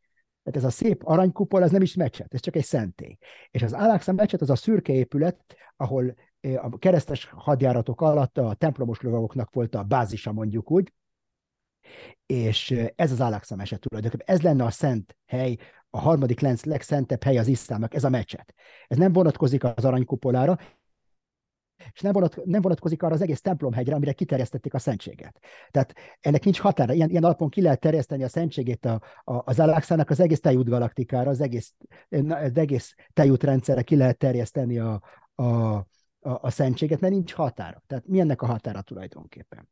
Tehát 0.44 0.60
ez 0.60 0.64
a 0.64 0.70
szép 0.70 1.02
aranykupol, 1.06 1.64
az 1.64 1.72
nem 1.72 1.82
is 1.82 1.96
mecset, 1.96 2.34
ez 2.34 2.40
csak 2.40 2.56
egy 2.56 2.64
szentély. 2.64 3.18
És 3.52 3.62
az 3.64 3.74
Alaxa 3.74 4.12
mecset 4.12 4.42
az 4.42 4.50
a 4.50 4.56
szürke 4.56 4.94
épület, 4.94 5.56
ahol 5.76 6.16
eh, 6.40 6.66
a 6.66 6.78
keresztes 6.78 7.30
hadjáratok 7.36 8.02
alatt 8.02 8.38
a 8.38 8.54
templomos 8.54 9.02
lovagoknak 9.02 9.54
volt 9.54 9.76
a 9.76 9.84
bázisa, 9.84 10.32
mondjuk 10.32 10.72
úgy, 10.72 10.94
és 12.26 12.76
ez 12.96 13.12
az 13.12 13.22
Al-Aqsa 13.22 13.56
mecset 13.56 13.80
tulajdonképpen. 13.80 14.36
Ez 14.36 14.42
lenne 14.42 14.64
a 14.64 14.72
szent 14.72 15.18
hely, 15.26 15.58
a 15.90 16.00
harmadik 16.00 16.40
legszentebb 16.64 17.24
hely 17.24 17.38
az 17.38 17.48
iszlámnak, 17.48 17.94
ez 17.94 18.04
a 18.04 18.10
mecset. 18.10 18.54
Ez 18.88 18.98
nem 18.98 19.14
vonatkozik 19.14 19.64
az 19.64 19.86
aranykupolára, 19.86 20.58
és 21.94 22.02
nem, 22.02 22.12
vonat, 22.12 22.46
nem 22.46 22.62
vonatkozik 22.62 23.04
arra 23.04 23.14
az 23.14 23.22
egész 23.22 23.42
templomhegyre, 23.42 23.96
amire 23.96 24.14
kiterjesztették 24.14 24.74
a 24.74 24.80
szentséget. 24.80 25.40
Tehát 25.70 25.94
ennek 26.20 26.44
nincs 26.44 26.60
határa. 26.60 26.94
Ilyen, 26.94 27.10
ilyen 27.10 27.24
alapon 27.24 27.50
ki 27.50 27.62
lehet 27.62 27.80
terjeszteni 27.80 28.24
a 28.24 28.28
szentségét 28.28 28.86
a, 28.86 29.02
a, 29.24 29.42
az 29.46 29.60
Aláxának 29.60 30.10
az 30.10 30.20
egész 30.20 30.40
tejút 30.40 30.70
galaktikára, 30.70 31.30
az 31.30 31.42
egész, 31.42 31.74
az 32.30 32.58
egész 32.58 32.96
tejútrendszerre 33.14 33.82
ki 33.82 33.96
lehet 33.96 34.18
terjeszteni 34.18 34.80
a, 34.80 35.02
a, 35.36 35.44
a, 35.44 35.86
a 36.20 36.50
szentséget, 36.50 37.00
mert 37.00 37.14
nincs 37.14 37.34
határa. 37.34 37.84
Tehát 37.88 38.08
mi 38.08 38.20
ennek 38.20 38.42
a 38.42 38.46
határa 38.46 38.82
tulajdonképpen? 38.82 39.70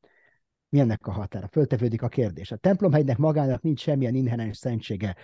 Mi 0.70 0.80
ennek 0.80 1.08
a 1.08 1.12
határa? 1.12 1.48
Föltevődik 1.48 2.02
a 2.02 2.08
kérdés. 2.08 2.52
A 2.52 2.56
templomhegynek 2.56 3.18
magának 3.18 3.62
nincs 3.62 3.80
semmilyen 3.80 4.16
inherens 4.16 4.58
szentsége 4.58 5.16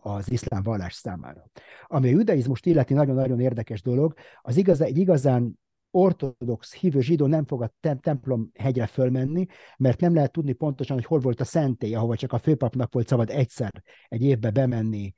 az 0.00 0.30
iszlám 0.30 0.62
vallás 0.62 0.94
számára. 0.94 1.50
Ami 1.86 2.08
a 2.08 2.10
judaizmust 2.10 2.66
illeti 2.66 2.94
nagyon-nagyon 2.94 3.40
érdekes 3.40 3.82
dolog, 3.82 4.14
az 4.42 4.56
igaz, 4.56 4.80
egy 4.80 4.98
igazán 4.98 5.58
ortodox 5.90 6.74
hívő 6.74 7.00
zsidó 7.00 7.26
nem 7.26 7.46
fog 7.46 7.62
a 7.62 7.72
tem- 7.80 8.02
templom 8.02 8.50
hegyre 8.54 8.86
fölmenni, 8.86 9.46
mert 9.76 10.00
nem 10.00 10.14
lehet 10.14 10.32
tudni 10.32 10.52
pontosan, 10.52 10.96
hogy 10.96 11.04
hol 11.04 11.18
volt 11.18 11.40
a 11.40 11.44
szentély, 11.44 11.94
ahova 11.94 12.16
csak 12.16 12.32
a 12.32 12.38
főpapnak 12.38 12.92
volt 12.92 13.06
szabad 13.06 13.30
egyszer 13.30 13.82
egy 14.08 14.22
évbe 14.22 14.50
bemenni, 14.50 15.14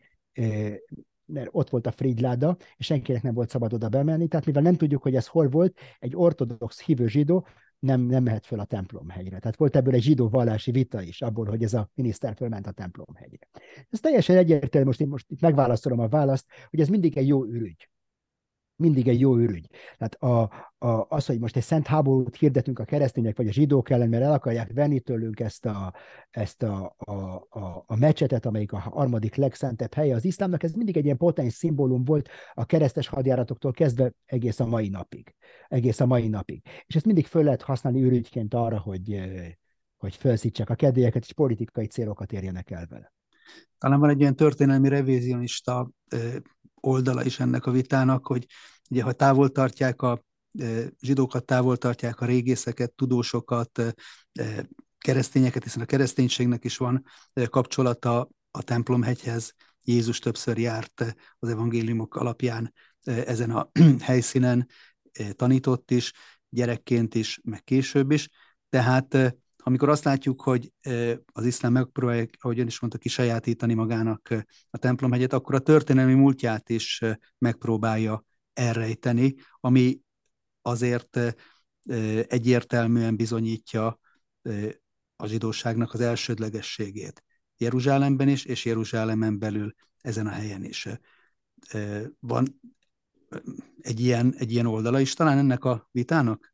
mert 1.27 1.49
ott 1.51 1.71
volt 1.71 1.87
a 1.87 1.91
Fridláda, 1.91 2.57
és 2.77 2.87
senkinek 2.87 3.23
nem 3.23 3.35
volt 3.35 3.49
szabad 3.49 3.73
oda 3.73 3.89
bemenni, 3.89 4.29
tehát 4.29 4.47
mivel 4.47 4.63
nem 4.63 4.77
tudjuk, 4.77 5.03
hogy 5.03 5.15
ez 5.15 5.27
hol 5.27 5.49
volt, 5.49 5.79
egy 5.99 6.17
ortodox 6.17 6.81
hívő 6.81 7.07
zsidó 7.07 7.47
nem, 7.83 8.01
nem 8.01 8.23
mehet 8.23 8.47
föl 8.47 8.61
a 8.61 8.65
templomhegyre. 8.65 9.39
Tehát 9.39 9.57
volt 9.57 9.77
ebből 9.77 9.95
egy 9.95 10.03
zsidó 10.03 10.29
vallási 10.29 10.71
vita 10.71 11.03
is, 11.03 11.23
abból, 11.23 11.47
hogy 11.47 11.63
ez 11.63 11.75
a 11.75 11.91
miniszter 11.95 12.35
fölment 12.35 12.67
a 12.67 12.71
templomhegyre. 12.71 13.49
Ez 13.91 14.01
teljesen 14.01 14.37
egyértelmű, 14.37 14.87
most, 14.87 15.07
most 15.07 15.31
itt 15.31 15.41
megválaszolom 15.41 15.99
a 15.99 16.09
választ, 16.09 16.47
hogy 16.71 16.81
ez 16.81 16.89
mindig 16.89 17.17
egy 17.17 17.27
jó 17.27 17.45
ürügy 17.45 17.89
mindig 18.83 19.09
egy 19.09 19.21
jó 19.21 19.37
ürügy. 19.37 19.69
Tehát 19.99 20.15
a, 20.15 20.43
a, 20.87 21.07
az, 21.09 21.27
hogy 21.27 21.39
most 21.39 21.57
egy 21.57 21.63
szent 21.63 21.87
háborút 21.87 22.37
hirdetünk 22.37 22.79
a 22.79 22.85
keresztények 22.85 23.37
vagy 23.37 23.49
a 23.49 23.53
zsidók 23.53 23.91
ellen, 23.91 24.09
mert 24.09 24.23
el 24.23 24.33
akarják 24.33 24.73
venni 24.73 25.01
tőlünk 25.01 25.41
ezt 25.41 25.67
a, 25.67 25.95
ezt 26.31 26.63
a, 26.63 26.95
a, 26.99 27.13
a, 27.49 27.85
a 27.87 27.97
mecsetet, 27.97 28.47
amelyik 28.47 28.73
a 28.73 28.79
harmadik 28.79 29.35
legszentebb 29.35 29.95
helye 29.95 30.15
az 30.15 30.25
iszlámnak, 30.25 30.63
ez 30.63 30.73
mindig 30.73 30.97
egy 30.97 31.05
ilyen 31.05 31.17
potens 31.17 31.53
szimbólum 31.53 32.05
volt 32.05 32.29
a 32.55 32.65
keresztes 32.65 33.09
hadjáratoktól 33.09 33.73
kezdve 33.73 34.13
egész 34.25 34.61
a 34.61 34.67
mai 34.67 34.89
napig. 34.89 35.35
Egész 35.69 36.01
a 36.01 36.07
mai 36.07 36.29
napig. 36.29 36.63
És 36.87 36.97
ezt 36.97 37.07
mindig 37.07 37.27
föl 37.27 37.45
lehet 37.45 37.63
használni 37.63 38.03
ürügyként 38.03 38.55
arra, 38.55 38.79
hogy, 38.79 39.21
hogy 39.97 40.17
felszítsák 40.17 40.71
a 40.71 40.75
kedélyeket, 40.75 41.25
és 41.25 41.33
politikai 41.33 41.87
célokat 41.87 42.33
érjenek 42.33 42.71
el 42.71 42.87
vele. 42.91 43.13
Talán 43.79 44.01
van 44.01 44.11
egy 44.11 44.21
olyan 44.21 44.37
történelmi 44.37 44.89
revizionista 44.89 45.91
oldala 46.83 47.25
is 47.25 47.41
ennek 47.41 47.67
a 47.67 47.71
vitának, 47.71 48.27
hogy 48.27 48.47
ugye 48.91 49.03
ha 49.03 49.13
távol 49.13 49.49
tartják 49.51 50.03
a 50.03 50.25
e, 50.59 50.65
zsidókat, 51.01 51.45
távol 51.45 51.77
tartják 51.77 52.21
a 52.21 52.25
régészeket, 52.25 52.93
tudósokat, 52.93 53.79
e, 53.79 53.95
e, 54.33 54.67
keresztényeket, 54.99 55.63
hiszen 55.63 55.83
a 55.83 55.87
kereszténységnek 55.87 56.65
is 56.65 56.77
van 56.77 57.05
kapcsolata 57.51 58.29
a 58.51 58.63
templomhegyhez. 58.63 59.55
Jézus 59.85 60.19
többször 60.19 60.59
járt 60.59 61.17
az 61.39 61.49
evangéliumok 61.49 62.17
alapján 62.17 62.73
ezen 63.05 63.51
a 63.51 63.71
helyszínen, 64.01 64.69
tanított 65.33 65.91
is, 65.91 66.13
gyerekként 66.49 67.15
is, 67.15 67.41
meg 67.43 67.65
később 67.65 68.11
is. 68.11 68.29
Tehát 68.69 69.37
amikor 69.65 69.89
azt 69.89 70.05
látjuk, 70.05 70.43
hogy 70.43 70.73
az 71.33 71.45
iszlám 71.45 71.73
megpróbálja, 71.73 72.27
ahogy 72.41 72.59
ön 72.59 72.67
is 72.67 72.81
mondta, 72.81 72.99
kisajátítani 72.99 73.75
magának 73.75 74.35
a 74.71 74.79
templomhegyet, 74.79 75.33
akkor 75.33 75.55
a 75.55 75.59
történelmi 75.59 76.15
múltját 76.15 76.69
is 76.69 77.03
megpróbálja 77.39 78.25
elrejteni, 78.53 79.35
ami 79.61 80.01
azért 80.63 81.19
egyértelműen 82.27 83.17
bizonyítja 83.17 84.01
a 85.17 85.27
zsidóságnak 85.27 85.95
az 85.95 86.01
elsődlegességét. 86.01 87.25
Jeruzsálemben 87.57 88.29
is, 88.29 88.45
és 88.45 88.65
Jeruzsálemen 88.65 89.39
belül 89.39 89.75
ezen 90.01 90.27
a 90.27 90.31
helyen 90.31 90.65
is. 90.65 90.89
Van 92.21 92.61
egy 93.81 94.01
ilyen, 94.01 94.35
egy 94.37 94.53
ilyen 94.53 94.67
oldala 94.67 95.01
is 95.01 95.15
talán 95.15 95.39
ennek 95.39 95.65
a 95.65 95.89
vitának? 95.93 96.52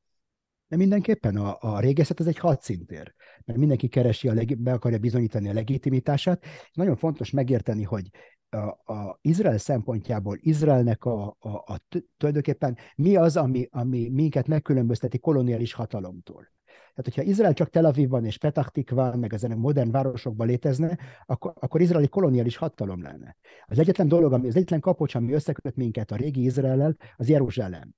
De 0.68 0.76
mindenképpen 0.76 1.36
a, 1.36 1.56
a 1.60 1.80
régészet 1.80 2.20
az 2.20 2.26
egy 2.26 2.38
hadszintér. 2.38 3.14
mert 3.44 3.58
mindenki 3.58 3.88
keresi, 3.88 4.28
a 4.28 4.34
leg, 4.34 4.58
be 4.58 4.72
akarja 4.72 4.98
bizonyítani 4.98 5.48
a 5.48 5.52
legitimitását. 5.52 6.44
Nagyon 6.72 6.96
fontos 6.96 7.30
megérteni, 7.30 7.82
hogy 7.82 8.10
a, 8.50 8.92
a 8.92 9.18
Izrael 9.20 9.58
szempontjából 9.58 10.38
Izraelnek 10.40 11.04
a, 11.04 11.36
a, 11.38 11.48
a 11.48 11.80
tulajdonképpen 12.16 12.76
mi 12.96 13.16
az, 13.16 13.36
ami, 13.36 13.68
ami 13.70 14.08
minket 14.08 14.46
megkülönbözteti 14.46 15.18
koloniális 15.18 15.72
hatalomtól. 15.72 16.48
Tehát, 16.94 17.14
hogyha 17.14 17.30
Izrael 17.30 17.52
csak 17.52 17.70
Tel 17.70 17.84
Avivban 17.84 18.24
és 18.24 18.38
Petah 18.38 18.66
Tikván, 18.66 19.18
meg 19.18 19.32
ezen 19.32 19.50
a 19.50 19.56
modern 19.56 19.90
városokban 19.90 20.46
létezne, 20.46 20.98
akkor, 21.26 21.52
akkor 21.60 21.80
izraeli 21.80 22.08
koloniális 22.08 22.56
hatalom 22.56 23.02
lenne. 23.02 23.36
Az 23.66 23.78
egyetlen 23.78 24.08
dolog, 24.08 24.32
ami, 24.32 24.48
az 24.48 24.56
egyetlen 24.56 24.80
kapocs, 24.80 25.14
ami 25.14 25.32
összeköt 25.32 25.76
minket 25.76 26.10
a 26.10 26.16
régi 26.16 26.44
Izraellel, 26.44 26.96
az 27.16 27.28
Jeruzsálem. 27.28 27.94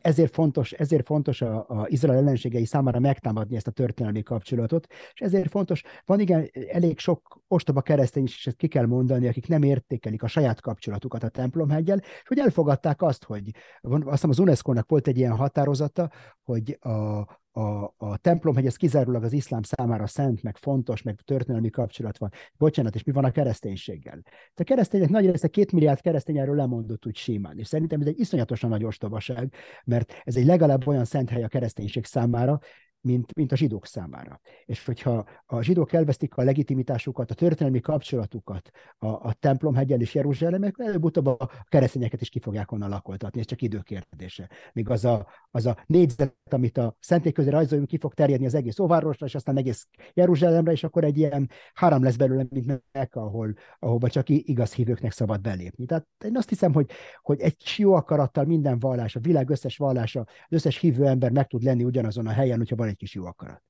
Ezért 0.00 0.34
fontos, 0.34 0.72
ezért 0.72 1.06
fontos 1.06 1.42
a, 1.42 1.64
a 1.68 1.86
Izrael 1.88 2.18
ellenségei 2.18 2.64
számára 2.64 2.98
megtámadni 2.98 3.56
ezt 3.56 3.66
a 3.66 3.70
történelmi 3.70 4.22
kapcsolatot, 4.22 4.86
és 5.12 5.20
ezért 5.20 5.50
fontos, 5.50 5.82
van 6.04 6.20
igen, 6.20 6.50
elég 6.68 6.98
sok 6.98 7.40
ostoba 7.48 7.80
keresztény 7.80 8.22
is, 8.22 8.36
és 8.36 8.46
ezt 8.46 8.56
ki 8.56 8.68
kell 8.68 8.86
mondani, 8.86 9.28
akik 9.28 9.48
nem 9.48 9.62
értékelik 9.62 10.22
a 10.22 10.26
saját 10.26 10.60
kapcsolatukat 10.60 11.22
a 11.22 11.28
templomhegyel, 11.28 11.98
és 11.98 12.28
hogy 12.28 12.38
elfogadták 12.38 13.02
azt, 13.02 13.24
hogy 13.24 13.50
azt 13.80 14.10
hiszem 14.10 14.30
az 14.30 14.38
UNESCO-nak 14.38 14.88
volt 14.88 15.06
egy 15.06 15.18
ilyen 15.18 15.36
határozata, 15.36 16.10
hogy 16.42 16.78
a, 16.80 17.20
a, 17.60 17.94
a 17.96 18.16
templomhegy 18.16 18.66
ez 18.66 18.76
kizárólag 18.76 19.24
az 19.24 19.32
iszlám 19.32 19.62
számára 19.62 20.06
szent, 20.06 20.42
meg 20.42 20.56
fontos, 20.56 21.02
meg 21.02 21.20
történelmi 21.24 21.70
kapcsolat 21.70 22.18
van. 22.18 22.30
Bocsánat, 22.58 22.94
és 22.94 23.04
mi 23.04 23.12
van 23.12 23.24
a 23.24 23.30
kereszténységgel? 23.30 24.22
A 24.54 24.62
keresztények 24.62 25.08
nagy 25.08 25.30
része 25.30 25.48
két 25.48 25.72
milliárd 25.72 26.00
keresztény 26.00 26.38
erről 26.38 26.56
lemondott 26.56 27.06
úgy 27.06 27.16
simán, 27.16 27.58
és 27.58 27.66
szerintem 27.66 28.00
ez 28.00 28.06
egy 28.06 28.18
iszonyatosan 28.18 28.70
nagy 28.70 28.84
ostobaság, 28.84 29.54
mert 29.84 30.20
ez 30.24 30.36
egy 30.36 30.44
legalább 30.44 30.86
olyan 30.86 31.04
szent 31.04 31.30
hely 31.30 31.42
a 31.42 31.48
kereszténység 31.48 32.04
számára, 32.04 32.58
mint, 33.00 33.34
mint 33.34 33.52
a 33.52 33.56
zsidók 33.56 33.86
számára. 33.86 34.40
És 34.64 34.84
hogyha 34.84 35.24
a 35.46 35.62
zsidók 35.62 35.92
elvesztik 35.92 36.36
a 36.36 36.42
legitimitásukat, 36.42 37.30
a 37.30 37.34
történelmi 37.34 37.80
kapcsolatukat 37.80 38.70
a, 38.98 39.06
a 39.06 39.32
templomhegyel 39.32 40.00
és 40.00 40.14
Jeruzsálemek, 40.14 40.74
előbb-utóbb 40.78 41.26
a 41.26 41.50
keresztényeket 41.68 42.20
is 42.20 42.28
ki 42.28 42.40
fogják 42.40 42.72
onnan 42.72 42.88
lakoltatni, 42.88 43.40
ez 43.40 43.46
csak 43.46 43.62
időkérdése. 43.62 44.48
Míg 44.72 44.90
az 44.90 45.04
a, 45.04 45.26
az 45.50 45.66
a 45.66 45.76
négyzet, 45.86 46.36
amit 46.50 46.78
a 46.78 46.96
szentély 47.00 47.32
közé 47.32 47.48
rajzoljunk, 47.48 47.88
ki 47.88 47.98
fog 47.98 48.14
terjedni 48.14 48.46
az 48.46 48.54
egész 48.54 48.78
óvárosra, 48.78 49.26
és 49.26 49.34
aztán 49.34 49.56
egész 49.56 49.88
Jeruzsálemre, 50.14 50.72
és 50.72 50.84
akkor 50.84 51.04
egy 51.04 51.18
ilyen 51.18 51.50
három 51.74 52.02
lesz 52.02 52.16
belőle, 52.16 52.46
mint 52.50 52.82
Mekka, 52.92 53.20
ahol, 53.20 53.54
ahova 53.78 54.08
csak 54.08 54.28
igaz 54.28 54.72
hívőknek 54.72 55.12
szabad 55.12 55.40
belépni. 55.40 55.84
Tehát 55.86 56.06
én 56.24 56.36
azt 56.36 56.48
hiszem, 56.48 56.72
hogy, 56.72 56.90
hogy 57.22 57.40
egy 57.40 57.56
jó 57.76 57.92
akarattal 57.92 58.44
minden 58.44 58.78
vallás, 58.78 59.16
a 59.16 59.20
világ 59.20 59.50
összes 59.50 59.76
vallása, 59.76 60.20
az 60.20 60.26
összes 60.48 60.78
hívő 60.78 61.06
ember 61.06 61.30
meg 61.30 61.46
tud 61.46 61.62
lenni 61.62 61.84
ugyanazon 61.84 62.26
a 62.26 62.30
helyen, 62.30 62.58
hogyha 62.58 62.76
van 62.76 62.88
egy 62.90 62.96
kis 62.96 63.14
jó 63.14 63.24
akarat. 63.24 63.62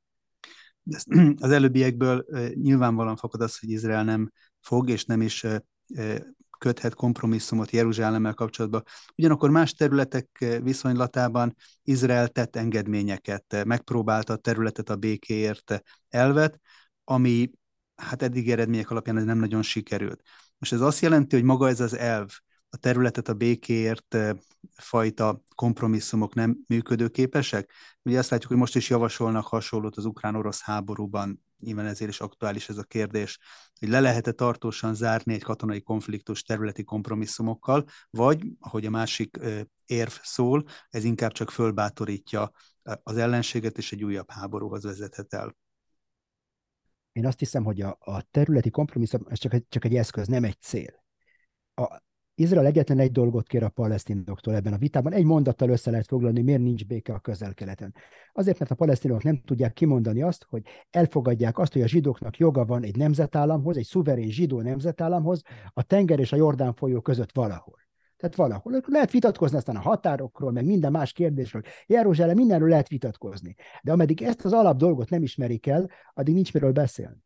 Az 1.44 1.50
előbbiekből 1.50 2.24
nyilvánvalóan 2.54 3.16
fakad 3.16 3.40
az, 3.40 3.58
hogy 3.58 3.70
Izrael 3.70 4.04
nem 4.04 4.30
fog 4.60 4.90
és 4.90 5.04
nem 5.04 5.20
is 5.20 5.46
köthet 6.58 6.94
kompromisszumot 6.94 7.70
Jeruzsálemmel 7.70 8.34
kapcsolatban. 8.34 8.82
Ugyanakkor 9.16 9.50
más 9.50 9.74
területek 9.74 10.58
viszonylatában 10.62 11.56
Izrael 11.82 12.28
tett 12.28 12.56
engedményeket, 12.56 13.64
megpróbálta 13.64 14.32
a 14.32 14.36
területet 14.36 14.90
a 14.90 14.96
békéért 14.96 15.82
elvet, 16.08 16.60
ami 17.04 17.50
hát 17.94 18.22
eddig 18.22 18.50
eredmények 18.50 18.90
alapján 18.90 19.16
ez 19.16 19.24
nem 19.24 19.38
nagyon 19.38 19.62
sikerült. 19.62 20.22
Most 20.58 20.72
ez 20.72 20.80
azt 20.80 21.00
jelenti, 21.00 21.36
hogy 21.36 21.44
maga 21.44 21.68
ez 21.68 21.80
az 21.80 21.96
elv, 21.96 22.28
a 22.70 22.76
területet 22.76 23.28
a 23.28 23.34
békéért 23.34 24.16
fajta 24.74 25.42
kompromisszumok 25.54 26.34
nem 26.34 26.58
működőképesek. 26.66 27.72
Ugye 28.02 28.18
azt 28.18 28.30
látjuk, 28.30 28.50
hogy 28.50 28.60
most 28.60 28.76
is 28.76 28.90
javasolnak 28.90 29.46
hasonlót 29.46 29.96
az 29.96 30.04
ukrán-orosz 30.04 30.60
háborúban, 30.60 31.42
nyilván 31.58 31.86
ezért 31.86 32.10
is 32.10 32.20
aktuális 32.20 32.68
ez 32.68 32.76
a 32.78 32.82
kérdés, 32.82 33.38
hogy 33.78 33.88
le 33.88 34.00
lehet-e 34.00 34.32
tartósan 34.32 34.94
zárni 34.94 35.34
egy 35.34 35.42
katonai 35.42 35.82
konfliktus 35.82 36.42
területi 36.42 36.84
kompromisszumokkal, 36.84 37.84
vagy, 38.10 38.46
ahogy 38.58 38.86
a 38.86 38.90
másik 38.90 39.38
érv 39.86 40.12
szól, 40.22 40.64
ez 40.90 41.04
inkább 41.04 41.32
csak 41.32 41.50
fölbátorítja 41.50 42.50
az 43.02 43.16
ellenséget, 43.16 43.78
és 43.78 43.92
egy 43.92 44.04
újabb 44.04 44.30
háborúhoz 44.30 44.84
vezethet 44.84 45.34
el. 45.34 45.56
Én 47.12 47.26
azt 47.26 47.38
hiszem, 47.38 47.64
hogy 47.64 47.80
a, 47.80 47.96
a 48.00 48.22
területi 48.30 48.70
kompromisszum 48.70 49.26
ez 49.28 49.38
csak 49.38 49.52
egy, 49.52 49.64
csak 49.68 49.84
egy 49.84 49.96
eszköz, 49.96 50.26
nem 50.26 50.44
egy 50.44 50.60
cél. 50.60 51.04
A, 51.74 52.00
Izrael 52.34 52.66
egyetlen 52.66 52.98
egy 52.98 53.12
dolgot 53.12 53.46
kér 53.46 53.62
a 53.62 53.68
palesztinoktól 53.68 54.54
ebben 54.54 54.72
a 54.72 54.78
vitában. 54.78 55.12
Egy 55.12 55.24
mondattal 55.24 55.68
össze 55.68 55.90
lehet 55.90 56.06
foglalni, 56.06 56.42
miért 56.42 56.60
nincs 56.60 56.86
béke 56.86 57.12
a 57.12 57.18
közel-keleten. 57.18 57.94
Azért, 58.32 58.58
mert 58.58 58.70
a 58.70 58.74
palesztinok 58.74 59.22
nem 59.22 59.40
tudják 59.44 59.72
kimondani 59.72 60.22
azt, 60.22 60.46
hogy 60.48 60.62
elfogadják 60.90 61.58
azt, 61.58 61.72
hogy 61.72 61.82
a 61.82 61.86
zsidóknak 61.86 62.36
joga 62.36 62.64
van 62.64 62.84
egy 62.84 62.96
nemzetállamhoz, 62.96 63.76
egy 63.76 63.84
szuverén 63.84 64.30
zsidó 64.30 64.60
nemzetállamhoz, 64.60 65.42
a 65.72 65.82
tenger 65.82 66.18
és 66.18 66.32
a 66.32 66.36
Jordán 66.36 66.74
folyó 66.74 67.00
között 67.00 67.32
valahol. 67.32 67.78
Tehát 68.16 68.36
valahol. 68.36 68.80
Lehet 68.86 69.10
vitatkozni 69.10 69.56
aztán 69.56 69.76
a 69.76 69.80
határokról, 69.80 70.52
meg 70.52 70.64
minden 70.64 70.90
más 70.90 71.12
kérdésről. 71.12 71.62
Jeruzsálem 71.86 72.36
mindenről 72.36 72.68
lehet 72.68 72.88
vitatkozni. 72.88 73.54
De 73.82 73.92
ameddig 73.92 74.22
ezt 74.22 74.44
az 74.44 74.52
alap 74.52 74.76
dolgot 74.76 75.10
nem 75.10 75.22
ismerik 75.22 75.66
el, 75.66 75.90
addig 76.14 76.34
nincs 76.34 76.52
miről 76.52 76.72
beszélni. 76.72 77.24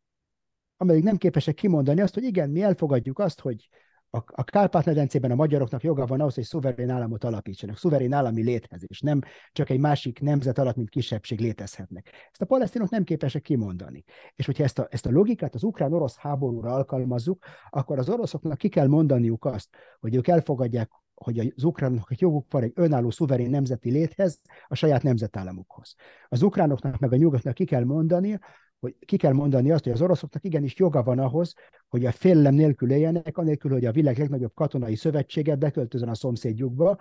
Ameddig 0.77 1.03
nem 1.03 1.17
képesek 1.17 1.55
kimondani 1.55 2.01
azt, 2.01 2.13
hogy 2.13 2.23
igen, 2.23 2.49
mi 2.49 2.61
elfogadjuk 2.61 3.19
azt, 3.19 3.39
hogy 3.39 3.69
a, 4.15 4.23
a 4.27 4.43
Kárpát-medencében 4.43 5.31
a 5.31 5.35
magyaroknak 5.35 5.83
joga 5.83 6.05
van 6.05 6.19
ahhoz, 6.19 6.35
hogy 6.35 6.43
szuverén 6.43 6.89
államot 6.89 7.23
alapítsanak, 7.23 7.77
szuverén 7.77 8.13
állami 8.13 8.43
létezés, 8.43 8.99
nem 8.99 9.21
csak 9.51 9.69
egy 9.69 9.79
másik 9.79 10.19
nemzet 10.19 10.57
alatt, 10.57 10.75
mint 10.75 10.89
kisebbség 10.89 11.39
létezhetnek. 11.39 12.09
Ezt 12.31 12.41
a 12.41 12.45
palesztinok 12.45 12.89
nem 12.89 13.03
képesek 13.03 13.41
kimondani. 13.41 14.03
És 14.35 14.45
hogyha 14.45 14.63
ezt 14.63 14.79
a, 14.79 14.87
ezt 14.89 15.05
a 15.05 15.11
logikát 15.11 15.55
az 15.55 15.63
ukrán-orosz 15.63 16.15
háborúra 16.15 16.73
alkalmazzuk, 16.73 17.45
akkor 17.69 17.99
az 17.99 18.09
oroszoknak 18.09 18.57
ki 18.57 18.69
kell 18.69 18.87
mondaniuk 18.87 19.45
azt, 19.45 19.69
hogy 19.99 20.15
ők 20.15 20.27
elfogadják 20.27 20.89
hogy 21.15 21.53
az 21.55 21.63
ukránoknak 21.63 22.19
joguk 22.19 22.51
van 22.51 22.63
egy 22.63 22.71
önálló 22.75 23.09
szuverén 23.09 23.49
nemzeti 23.49 23.91
léthez, 23.91 24.41
a 24.67 24.75
saját 24.75 25.03
nemzetállamukhoz. 25.03 25.95
Az 26.27 26.41
ukránoknak 26.41 26.99
meg 26.99 27.13
a 27.13 27.15
nyugatnak 27.15 27.53
ki 27.53 27.65
kell 27.65 27.83
mondani, 27.83 28.39
hogy 28.79 28.95
ki 29.05 29.17
kell 29.17 29.33
mondani 29.33 29.71
azt, 29.71 29.83
hogy 29.83 29.93
az 29.93 30.01
oroszoknak 30.01 30.43
igenis 30.43 30.75
joga 30.75 31.03
van 31.03 31.19
ahhoz, 31.19 31.53
hogy 31.87 32.05
a 32.05 32.11
félelem 32.11 32.53
nélkül 32.53 32.91
éljenek, 32.91 33.37
anélkül, 33.37 33.71
hogy 33.71 33.85
a 33.85 33.91
világ 33.91 34.17
legnagyobb 34.17 34.53
katonai 34.53 34.95
szövetsége 34.95 35.55
beköltözön 35.55 36.09
a 36.09 36.15
szomszédjukba, 36.15 36.97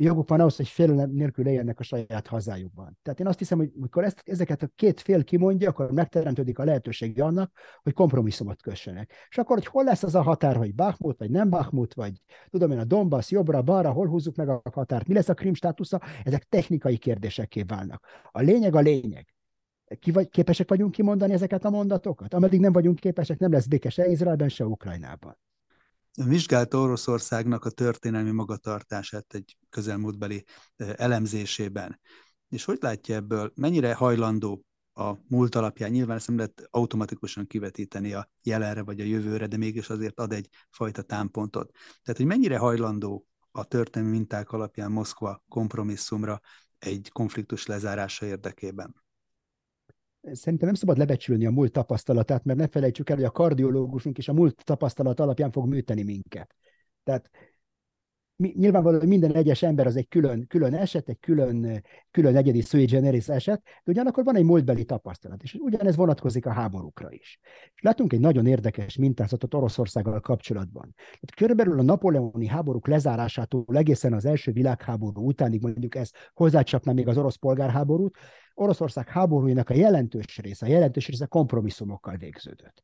joguk 0.00 0.28
van 0.28 0.40
ahhoz, 0.40 0.56
hogy 0.56 0.68
félelem 0.68 1.10
nélkül 1.10 1.46
éljenek 1.46 1.80
a 1.80 1.82
saját 1.82 2.26
hazájukban. 2.26 2.98
Tehát 3.02 3.20
én 3.20 3.26
azt 3.26 3.38
hiszem, 3.38 3.58
hogy 3.58 3.72
amikor 3.76 4.04
ezt, 4.04 4.22
ezeket 4.24 4.62
a 4.62 4.70
két 4.74 5.00
fél 5.00 5.24
kimondja, 5.24 5.68
akkor 5.68 5.92
megteremtődik 5.92 6.58
a 6.58 6.64
lehetőség 6.64 7.20
annak, 7.20 7.52
hogy 7.82 7.92
kompromisszumot 7.92 8.62
kössenek. 8.62 9.12
És 9.28 9.38
akkor, 9.38 9.56
hogy 9.56 9.66
hol 9.66 9.84
lesz 9.84 10.02
az 10.02 10.14
a 10.14 10.22
határ, 10.22 10.56
hogy 10.56 10.74
Bachmut, 10.74 11.18
vagy 11.18 11.30
nem 11.30 11.50
Bachmut, 11.50 11.94
vagy 11.94 12.12
tudom 12.50 12.70
én, 12.70 12.78
a 12.78 12.84
Donbass 12.84 13.30
jobbra, 13.30 13.62
balra, 13.62 13.92
hol 13.92 14.08
húzzuk 14.08 14.36
meg 14.36 14.48
a 14.48 14.62
határt, 14.72 15.06
mi 15.06 15.14
lesz 15.14 15.28
a 15.28 15.34
Krim 15.34 15.54
státusza, 15.54 16.00
ezek 16.24 16.44
technikai 16.44 16.96
kérdésekké 16.96 17.62
válnak. 17.62 18.06
A 18.30 18.40
lényeg 18.40 18.74
a 18.74 18.80
lényeg 18.80 19.37
ki 20.00 20.10
vagy, 20.10 20.28
képesek 20.28 20.68
vagyunk 20.68 20.92
kimondani 20.92 21.32
ezeket 21.32 21.64
a 21.64 21.70
mondatokat? 21.70 22.34
Ameddig 22.34 22.60
nem 22.60 22.72
vagyunk 22.72 22.98
képesek, 22.98 23.38
nem 23.38 23.52
lesz 23.52 23.66
béke 23.66 23.90
se 23.90 24.06
Izraelben, 24.06 24.48
se 24.48 24.66
Ukrajnában. 24.66 25.38
Vizsgálta 26.24 26.78
Oroszországnak 26.78 27.64
a 27.64 27.70
történelmi 27.70 28.30
magatartását 28.30 29.34
egy 29.34 29.56
közelmúltbeli 29.68 30.44
elemzésében. 30.76 32.00
És 32.48 32.64
hogy 32.64 32.78
látja 32.80 33.14
ebből, 33.14 33.52
mennyire 33.54 33.94
hajlandó 33.94 34.64
a 34.92 35.14
múlt 35.28 35.54
alapján, 35.54 35.90
nyilván 35.90 36.16
ezt 36.16 36.26
nem 36.26 36.36
lehet 36.36 36.68
automatikusan 36.70 37.46
kivetíteni 37.46 38.12
a 38.12 38.30
jelenre 38.42 38.82
vagy 38.82 39.00
a 39.00 39.04
jövőre, 39.04 39.46
de 39.46 39.56
mégis 39.56 39.90
azért 39.90 40.20
ad 40.20 40.32
egy 40.32 40.48
fajta 40.70 41.02
támpontot. 41.02 41.70
Tehát, 42.02 42.16
hogy 42.16 42.26
mennyire 42.26 42.58
hajlandó 42.58 43.26
a 43.50 43.64
történelmi 43.64 44.16
minták 44.16 44.52
alapján 44.52 44.90
Moszkva 44.90 45.44
kompromisszumra 45.48 46.40
egy 46.78 47.10
konfliktus 47.12 47.66
lezárása 47.66 48.26
érdekében? 48.26 48.94
Szerintem 50.22 50.66
nem 50.66 50.74
szabad 50.74 50.98
lebecsülni 50.98 51.46
a 51.46 51.50
múlt 51.50 51.72
tapasztalatát, 51.72 52.44
mert 52.44 52.58
ne 52.58 52.68
felejtsük 52.68 53.10
el, 53.10 53.16
hogy 53.16 53.24
a 53.24 53.30
kardiológusunk 53.30 54.18
is 54.18 54.28
a 54.28 54.32
múlt 54.32 54.64
tapasztalat 54.64 55.20
alapján 55.20 55.50
fog 55.50 55.68
műteni 55.68 56.02
minket. 56.02 56.54
Tehát 57.04 57.30
nyilvánvalóan 58.38 59.08
minden 59.08 59.34
egyes 59.34 59.62
ember 59.62 59.86
az 59.86 59.96
egy 59.96 60.08
külön, 60.08 60.46
külön 60.46 60.74
eset, 60.74 61.08
egy 61.08 61.18
külön, 61.20 61.82
külön 62.10 62.36
egyedi 62.36 62.60
sui 62.60 62.84
generis 62.84 63.28
eset, 63.28 63.62
de 63.64 63.90
ugyanakkor 63.90 64.24
van 64.24 64.36
egy 64.36 64.44
múltbeli 64.44 64.84
tapasztalat, 64.84 65.42
és 65.42 65.54
ugyanez 65.54 65.96
vonatkozik 65.96 66.46
a 66.46 66.52
háborúkra 66.52 67.12
is. 67.12 67.40
És 67.74 67.82
látunk 67.82 68.12
egy 68.12 68.20
nagyon 68.20 68.46
érdekes 68.46 68.96
mintázatot 68.96 69.54
Oroszországgal 69.54 70.20
kapcsolatban. 70.20 70.94
Tehát 70.94 71.34
körülbelül 71.36 71.78
a 71.78 71.82
napoleoni 71.82 72.46
háborúk 72.46 72.86
lezárásától 72.86 73.76
egészen 73.76 74.12
az 74.12 74.24
első 74.24 74.52
világháború 74.52 75.26
utánig 75.26 75.60
mondjuk 75.60 75.94
ez 75.94 76.10
hozzácsapna 76.34 76.92
még 76.92 77.08
az 77.08 77.18
orosz 77.18 77.36
polgárháborút, 77.36 78.16
Oroszország 78.54 79.08
háborúinak 79.08 79.70
a 79.70 79.74
jelentős 79.74 80.38
része, 80.38 80.66
a 80.66 80.68
jelentős 80.68 81.08
része 81.08 81.26
kompromisszumokkal 81.26 82.16
végződött. 82.16 82.82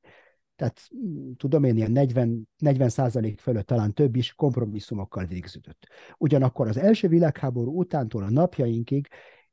Tehát 0.56 0.80
mm, 0.96 1.32
tudom 1.32 1.64
én, 1.64 1.76
ilyen 1.76 1.90
40, 1.90 2.48
40 2.58 2.88
százalék 2.88 3.40
fölött 3.40 3.66
talán 3.66 3.92
több 3.92 4.16
is 4.16 4.32
kompromisszumokkal 4.32 5.24
végződött. 5.24 5.86
Ugyanakkor 6.18 6.68
az 6.68 6.76
első 6.76 7.08
világháború 7.08 7.78
utántól 7.78 8.22
a 8.22 8.30
napjainkig 8.30 9.08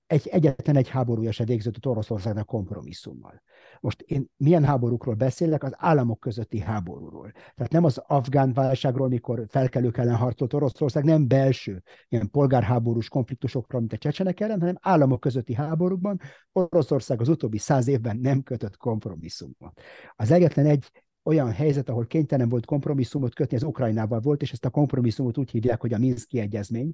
egy, 0.07 0.27
egyetlen 0.27 0.75
egy 0.75 0.89
háborúja 0.89 1.31
se 1.31 1.45
végződött 1.45 1.85
Oroszországnak 1.85 2.45
kompromisszummal. 2.45 3.41
Most 3.81 4.01
én 4.01 4.29
milyen 4.37 4.63
háborúkról 4.63 5.15
beszélek? 5.15 5.63
Az 5.63 5.73
államok 5.77 6.19
közötti 6.19 6.59
háborúról. 6.59 7.31
Tehát 7.31 7.71
nem 7.71 7.83
az 7.83 7.97
afgán 7.97 8.53
válságról, 8.53 9.07
mikor 9.07 9.45
felkelők 9.47 9.97
ellen 9.97 10.15
harcolt 10.15 10.53
Oroszország, 10.53 11.03
nem 11.03 11.27
belső, 11.27 11.83
ilyen 12.09 12.29
polgárháborús 12.29 13.09
konfliktusokról, 13.09 13.79
mint 13.79 13.93
a 13.93 13.97
csecsenek 13.97 14.39
ellen, 14.39 14.59
hanem 14.59 14.77
államok 14.81 15.19
közötti 15.19 15.53
háborúkban 15.53 16.19
Oroszország 16.51 17.21
az 17.21 17.29
utóbbi 17.29 17.57
száz 17.57 17.87
évben 17.87 18.17
nem 18.17 18.43
kötött 18.43 18.77
kompromisszumot. 18.77 19.81
Az 20.15 20.31
egyetlen 20.31 20.65
egy 20.65 20.91
olyan 21.23 21.51
helyzet, 21.51 21.89
ahol 21.89 22.05
kénytelen 22.05 22.49
volt 22.49 22.65
kompromisszumot 22.65 23.35
kötni, 23.35 23.55
az 23.55 23.63
Ukrajnával 23.63 24.19
volt, 24.19 24.41
és 24.41 24.51
ezt 24.51 24.65
a 24.65 24.69
kompromisszumot 24.69 25.37
úgy 25.37 25.51
hívják, 25.51 25.81
hogy 25.81 25.93
a 25.93 25.97
Minszki 25.97 26.39
egyezmény, 26.39 26.93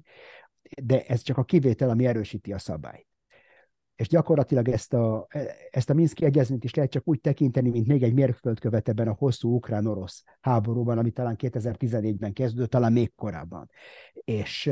de 0.82 1.04
ez 1.04 1.22
csak 1.22 1.36
a 1.36 1.44
kivétel, 1.44 1.90
ami 1.90 2.06
erősíti 2.06 2.52
a 2.52 2.58
szabályt. 2.58 3.07
És 3.98 4.08
gyakorlatilag 4.08 4.68
ezt 4.68 4.92
a, 4.94 5.26
ezt 5.70 5.90
a 5.90 5.94
Minszki 5.94 6.24
egyezményt 6.24 6.64
is 6.64 6.74
lehet 6.74 6.90
csak 6.90 7.08
úgy 7.08 7.20
tekinteni, 7.20 7.70
mint 7.70 7.86
még 7.86 8.02
egy 8.02 8.12
mérföldkövet 8.12 8.88
ebben 8.88 9.08
a 9.08 9.12
hosszú 9.12 9.54
ukrán-orosz 9.54 10.22
háborúban, 10.40 10.98
ami 10.98 11.10
talán 11.10 11.36
2014-ben 11.38 12.32
kezdődött, 12.32 12.70
talán 12.70 12.92
még 12.92 13.12
korábban. 13.14 13.70
És 14.12 14.70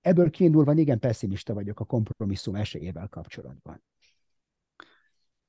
ebből 0.00 0.30
kiindulva 0.30 0.74
igen 0.74 0.98
pessimista 0.98 1.54
vagyok 1.54 1.80
a 1.80 1.84
kompromisszum 1.84 2.54
esélyével 2.54 3.08
kapcsolatban. 3.08 3.82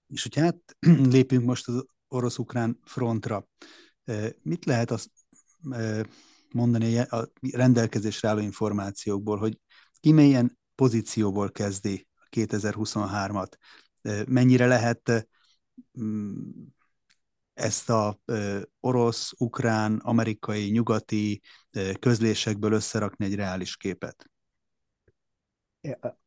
És 0.08 0.24
hogyha 0.24 0.42
hát 0.42 0.78
lépünk 1.16 1.46
most 1.46 1.68
az 1.68 1.86
orosz-ukrán 2.08 2.80
frontra, 2.84 3.48
mit 4.42 4.66
lehet 4.66 4.92
azt 4.92 5.10
mondani 6.54 6.98
a 6.98 7.32
rendelkezésre 7.52 8.30
álló 8.30 8.40
információkból, 8.40 9.38
hogy 9.38 9.60
ki 10.00 10.12
milyen 10.12 10.58
pozícióból 10.76 11.52
kezdi 11.52 12.07
2023-at, 12.46 13.52
mennyire 14.28 14.66
lehet 14.66 15.28
mm, 16.02 16.40
ezt 17.54 17.90
a 17.90 18.20
orosz, 18.80 19.34
ukrán, 19.38 19.98
amerikai, 19.98 20.70
nyugati 20.70 21.42
közlésekből 22.00 22.72
összerakni 22.72 23.26
egy 23.26 23.36
reális 23.36 23.78
képet? 23.78 24.30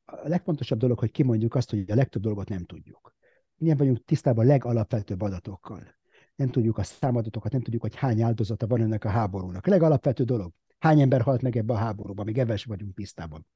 A 0.05 0.29
legfontosabb 0.29 0.79
dolog, 0.79 0.99
hogy 0.99 1.11
kimondjuk 1.11 1.55
azt, 1.55 1.71
hogy 1.71 1.91
a 1.91 1.95
legtöbb 1.95 2.23
dolgot 2.23 2.49
nem 2.49 2.65
tudjuk. 2.65 3.15
Milyen 3.57 3.77
vagyunk 3.77 4.05
tisztában 4.05 4.45
a 4.45 4.49
legalapvetőbb 4.49 5.21
adatokkal 5.21 5.99
nem 6.41 6.51
tudjuk 6.51 6.79
a 6.79 6.83
számadatokat, 6.83 7.53
nem 7.53 7.63
tudjuk, 7.63 7.83
hogy 7.83 7.95
hány 7.95 8.23
áldozata 8.23 8.67
van 8.67 8.81
ennek 8.81 9.05
a 9.05 9.09
háborúnak. 9.09 9.67
A 9.67 9.71
legalapvető 9.71 10.25
dolog, 10.25 10.53
hány 10.79 11.01
ember 11.01 11.21
halt 11.23 11.43
meg 11.43 11.57
ebbe 11.57 11.73
a 11.73 11.77
háborúba, 11.77 12.25
még 12.25 12.39
ebben 12.39 12.59
vagyunk 12.65 12.95
tisztában. 12.95 13.47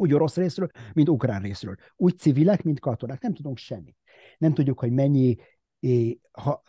Úgy 0.00 0.14
orosz 0.14 0.36
részről, 0.36 0.70
mint 0.92 1.08
ukrán 1.08 1.42
részről. 1.42 1.76
Úgy 1.96 2.18
civilek, 2.18 2.62
mint 2.62 2.80
katonák. 2.80 3.22
Nem 3.22 3.34
tudunk 3.34 3.58
semmit. 3.58 3.96
Nem 4.38 4.54
tudjuk, 4.54 4.78
hogy 4.78 4.92
mennyi 4.92 5.36
ha, 6.32 6.62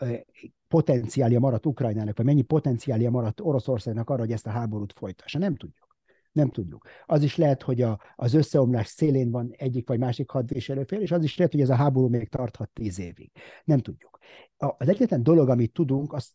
potenciálja 0.68 1.39
maradt 1.39 1.65
Ukrajnának, 1.65 2.18
vagy 2.18 2.26
mennyi 2.26 2.42
potenciálja 2.42 3.10
maradt 3.10 3.42
Oroszországnak 3.42 4.10
arra, 4.10 4.20
hogy 4.20 4.32
ezt 4.32 4.48
a 4.48 4.50
háborút 4.50 4.94
folytassa. 4.94 5.39
Nem 5.39 5.56
tudjuk. 5.56 5.88
Nem 6.32 6.50
tudjuk. 6.50 6.88
Az 7.06 7.24
is 7.24 7.36
lehet, 7.36 7.62
hogy 7.62 7.82
a, 7.82 8.00
az 8.15 8.34
összeomlás 8.34 8.88
szélén 8.88 9.32
van 9.32 9.54
egyik 9.58 9.88
vagy 9.88 10.00
másik 10.00 10.30
hadviselőfél, 10.30 11.02
és 11.02 11.12
az 11.12 11.24
is 11.24 11.38
lehet, 11.38 11.52
hogy 11.52 11.62
ez 11.62 11.70
a 11.70 11.76
háború 11.76 12.08
még 12.08 12.30
tarthat 12.30 12.70
tíz 12.70 13.00
évig. 13.00 13.32
Nem 13.63 13.80
tudjuk. 13.80 14.18
Az 14.58 14.88
egyetlen 14.88 15.24
dolog, 15.24 15.50
amit 15.50 15.74
tudunk, 15.74 16.13
az 16.13 16.32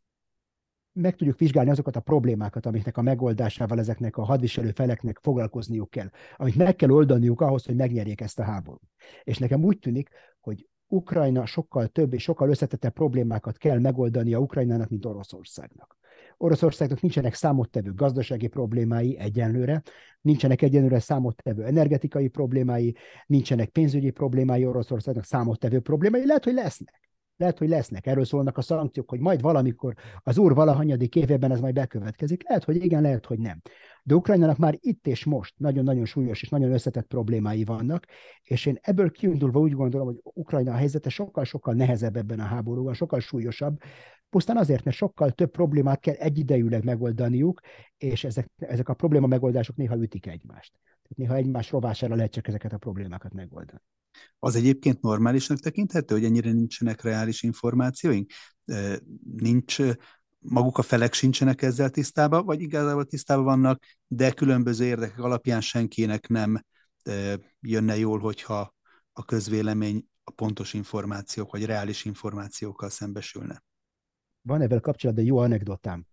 meg 0.94 1.16
tudjuk 1.16 1.38
vizsgálni 1.38 1.70
azokat 1.70 1.96
a 1.96 2.00
problémákat, 2.00 2.66
amiknek 2.66 2.96
a 2.96 3.02
megoldásával 3.02 3.78
ezeknek 3.78 4.16
a 4.16 4.24
hadviselő 4.24 4.70
feleknek 4.70 5.18
foglalkozniuk 5.22 5.90
kell, 5.90 6.08
amit 6.36 6.54
meg 6.56 6.76
kell 6.76 6.90
oldaniuk 6.90 7.40
ahhoz, 7.40 7.64
hogy 7.64 7.76
megnyerjék 7.76 8.20
ezt 8.20 8.38
a 8.38 8.42
háborút. 8.44 8.90
És 9.22 9.38
nekem 9.38 9.64
úgy 9.64 9.78
tűnik, 9.78 10.08
hogy 10.40 10.68
Ukrajna 10.86 11.46
sokkal 11.46 11.86
több 11.86 12.12
és 12.12 12.22
sokkal 12.22 12.48
összetettebb 12.48 12.92
problémákat 12.92 13.56
kell 13.56 13.78
megoldania 13.78 14.38
Ukrajnának, 14.38 14.88
mint 14.88 15.04
Oroszországnak. 15.04 15.96
Oroszországnak 16.36 17.00
nincsenek 17.00 17.34
számottevő 17.34 17.94
gazdasági 17.94 18.46
problémái 18.46 19.18
egyenlőre, 19.18 19.82
nincsenek 20.20 20.62
egyenlőre 20.62 20.98
számottevő 20.98 21.64
energetikai 21.64 22.28
problémái, 22.28 22.96
nincsenek 23.26 23.68
pénzügyi 23.68 24.10
problémái 24.10 24.66
Oroszországnak 24.66 25.24
számottevő 25.24 25.80
problémái, 25.80 26.26
lehet, 26.26 26.44
hogy 26.44 26.54
lesznek. 26.54 27.04
Lehet, 27.36 27.58
hogy 27.58 27.68
lesznek. 27.68 28.06
Erről 28.06 28.24
szólnak 28.24 28.58
a 28.58 28.62
szankciók, 28.62 29.10
hogy 29.10 29.20
majd 29.20 29.40
valamikor 29.40 29.94
az 30.22 30.38
úr 30.38 30.54
valahanyadik 30.54 31.14
évében 31.14 31.50
ez 31.50 31.60
majd 31.60 31.74
bekövetkezik. 31.74 32.48
Lehet, 32.48 32.64
hogy 32.64 32.84
igen, 32.84 33.02
lehet, 33.02 33.26
hogy 33.26 33.38
nem. 33.38 33.60
De 34.02 34.14
Ukrajnának 34.14 34.56
már 34.56 34.78
itt 34.80 35.06
és 35.06 35.24
most 35.24 35.54
nagyon-nagyon 35.56 36.04
súlyos 36.04 36.42
és 36.42 36.48
nagyon 36.48 36.72
összetett 36.72 37.06
problémái 37.06 37.64
vannak, 37.64 38.06
és 38.42 38.66
én 38.66 38.78
ebből 38.80 39.10
kiindulva 39.10 39.60
úgy 39.60 39.72
gondolom, 39.72 40.06
hogy 40.06 40.20
Ukrajna 40.22 40.72
a 40.72 40.76
helyzete 40.76 41.08
sokkal-sokkal 41.08 41.74
nehezebb 41.74 42.16
ebben 42.16 42.40
a 42.40 42.44
háborúban, 42.44 42.94
sokkal 42.94 43.20
súlyosabb, 43.20 43.78
pusztán 44.30 44.56
azért, 44.56 44.84
mert 44.84 44.96
sokkal 44.96 45.30
több 45.30 45.50
problémát 45.50 46.00
kell 46.00 46.14
egyidejűleg 46.14 46.84
megoldaniuk, 46.84 47.60
és 47.96 48.24
ezek, 48.24 48.50
ezek 48.56 48.88
a 48.88 48.94
probléma 48.94 49.26
megoldások 49.26 49.76
néha 49.76 49.96
ütik 49.96 50.26
egymást. 50.26 50.72
Tehát 51.08 51.16
néha 51.16 51.34
egymás 51.34 51.70
rovására 51.70 52.14
lehet 52.14 52.32
csak 52.32 52.48
ezeket 52.48 52.72
a 52.72 52.78
problémákat 52.78 53.32
megoldani. 53.32 53.80
Az 54.38 54.54
egyébként 54.54 55.00
normálisnak 55.00 55.58
tekinthető, 55.58 56.14
hogy 56.14 56.24
ennyire 56.24 56.52
nincsenek 56.52 57.02
reális 57.02 57.42
információink? 57.42 58.30
Nincs, 59.36 59.78
maguk 60.38 60.78
a 60.78 60.82
felek 60.82 61.12
sincsenek 61.12 61.62
ezzel 61.62 61.90
tisztában, 61.90 62.44
vagy 62.44 62.60
igazából 62.60 63.04
tisztában 63.04 63.44
vannak, 63.44 63.84
de 64.06 64.32
különböző 64.32 64.84
érdekek 64.84 65.18
alapján 65.18 65.60
senkinek 65.60 66.28
nem 66.28 66.64
jönne 67.60 67.96
jól, 67.96 68.18
hogyha 68.18 68.74
a 69.12 69.24
közvélemény 69.24 70.06
a 70.24 70.30
pontos 70.30 70.74
információk, 70.74 71.52
vagy 71.52 71.64
reális 71.64 72.04
információkkal 72.04 72.90
szembesülne. 72.90 73.62
Van 74.42 74.60
ebben 74.60 74.80
kapcsolatban 74.80 75.24
jó 75.24 75.38
anekdotám 75.38 76.06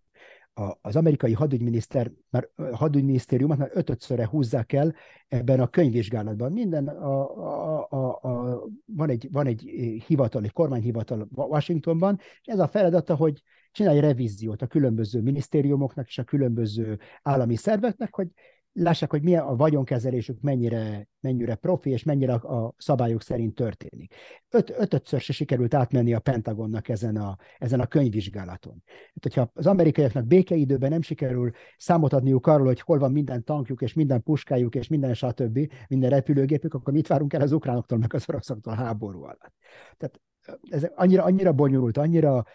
a, 0.54 0.78
az 0.82 0.96
amerikai 0.96 1.34
hadügyminiszter, 1.34 2.12
már 2.30 2.50
hadügyminisztériumot 2.72 3.58
már 3.58 3.72
ötödszörre 3.74 4.28
húzzák 4.28 4.74
el 4.74 4.96
ebben 5.28 5.60
a 5.60 5.68
könyvvizsgálatban. 5.68 6.52
Minden 6.52 6.88
a, 6.88 7.36
a, 7.38 7.88
a, 7.90 8.20
a, 8.22 8.64
van, 8.86 9.10
egy, 9.10 9.28
van 9.32 9.48
egy 9.48 9.62
hivatal, 10.08 10.44
egy 10.44 10.54
kormányhivatal 10.54 11.28
Washingtonban, 11.36 12.18
és 12.20 12.48
ez 12.48 12.60
a 12.60 12.68
feladata, 12.68 13.16
hogy 13.16 13.42
csinálj 13.72 14.00
revíziót 14.00 14.62
a 14.62 14.68
különböző 14.68 15.22
minisztériumoknak 15.22 16.08
és 16.08 16.18
a 16.18 16.24
különböző 16.24 17.00
állami 17.22 17.56
szerveknek, 17.56 18.16
hogy 18.16 18.28
lássák, 18.74 19.10
hogy 19.10 19.22
milyen 19.22 19.44
a 19.44 19.56
vagyonkezelésük 19.56 20.42
mennyire, 20.42 21.08
mennyire 21.20 21.56
profi, 21.56 21.90
és 21.90 22.04
mennyire 22.04 22.34
a, 22.34 22.74
szabályok 22.78 23.22
szerint 23.22 23.56
történik. 23.56 24.16
Öt, 24.50 24.74
ötötször 24.78 25.20
se 25.20 25.34
sikerült 25.34 25.74
átmenni 25.74 26.14
a 26.14 26.20
Pentagonnak 26.20 26.90
ezen 26.90 27.16
a, 27.16 27.38
ezen 27.58 27.80
a 27.80 27.86
könyvvizsgálaton. 27.86 28.84
Hát, 28.86 29.24
hogyha 29.24 29.52
az 29.54 29.68
amerikaiaknak 29.68 30.26
békeidőben 30.26 30.90
nem 30.90 31.02
sikerül 31.02 31.52
számot 31.78 32.14
adniuk 32.14 32.48
arról, 32.48 32.66
hogy 32.66 32.82
hol 32.82 33.00
van 33.00 33.12
minden 33.12 33.44
tankjuk, 33.44 33.82
és 33.82 33.94
minden 33.94 34.24
puskájuk, 34.24 34.76
és 34.76 34.88
minden 34.88 35.14
stb., 35.14 35.72
minden 35.88 36.10
repülőgépük, 36.10 36.74
akkor 36.74 36.94
mit 36.94 37.08
várunk 37.08 37.34
el 37.34 37.42
az 37.42 37.52
ukránoktól, 37.52 37.98
meg 37.98 38.14
az 38.14 38.30
oroszoktól 38.30 38.74
háború 38.74 39.24
alatt. 39.24 39.54
Tehát 39.98 40.22
ez 40.70 40.84
annyira, 40.96 41.24
annyira 41.24 41.52
bonyolult, 41.52 41.98
annyira 41.98 42.46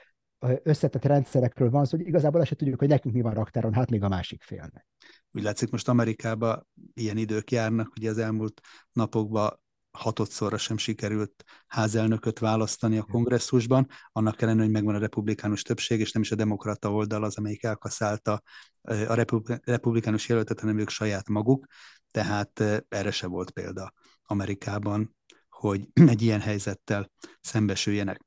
összetett 0.63 1.05
rendszerekről 1.05 1.71
van 1.71 1.85
szó, 1.85 1.97
hogy 1.97 2.07
igazából 2.07 2.41
azt 2.41 2.49
se 2.49 2.55
tudjuk, 2.55 2.79
hogy 2.79 2.89
nekünk 2.89 3.15
mi 3.15 3.21
van 3.21 3.35
raktáron, 3.35 3.75
hát 3.75 3.91
még 3.91 4.03
a 4.03 4.09
másik 4.09 4.43
félnek. 4.43 4.87
Úgy 5.33 5.43
látszik, 5.43 5.71
most 5.71 5.89
Amerikában 5.89 6.67
ilyen 6.95 7.17
idők 7.17 7.51
járnak, 7.51 7.91
hogy 7.95 8.07
az 8.07 8.19
elmúlt 8.19 8.61
napokban 8.93 9.61
hatodszorra 9.91 10.59
sem 10.59 10.77
sikerült 10.77 11.45
házelnököt 11.67 12.39
választani 12.39 12.99
a 12.99 13.03
kongresszusban, 13.03 13.87
annak 14.13 14.43
ellenére, 14.43 14.65
hogy 14.65 14.73
megvan 14.73 14.95
a 14.95 14.99
republikánus 14.99 15.63
többség, 15.63 16.01
és 16.01 16.13
nem 16.13 16.23
is 16.23 16.31
a 16.31 16.35
demokrata 16.35 16.93
oldal 16.93 17.25
az, 17.25 17.37
amelyik 17.37 17.63
elkaszálta 17.63 18.43
a 18.83 19.27
republikánus 19.65 20.29
jelöltet, 20.29 20.61
hanem 20.61 20.79
ők 20.79 20.89
saját 20.89 21.29
maguk, 21.29 21.67
tehát 22.11 22.61
erre 22.89 23.11
se 23.11 23.27
volt 23.27 23.51
példa 23.51 23.93
Amerikában, 24.23 25.17
hogy 25.49 25.89
egy 26.13 26.23
ilyen 26.23 26.41
helyzettel 26.41 27.11
szembesüljenek. 27.41 28.21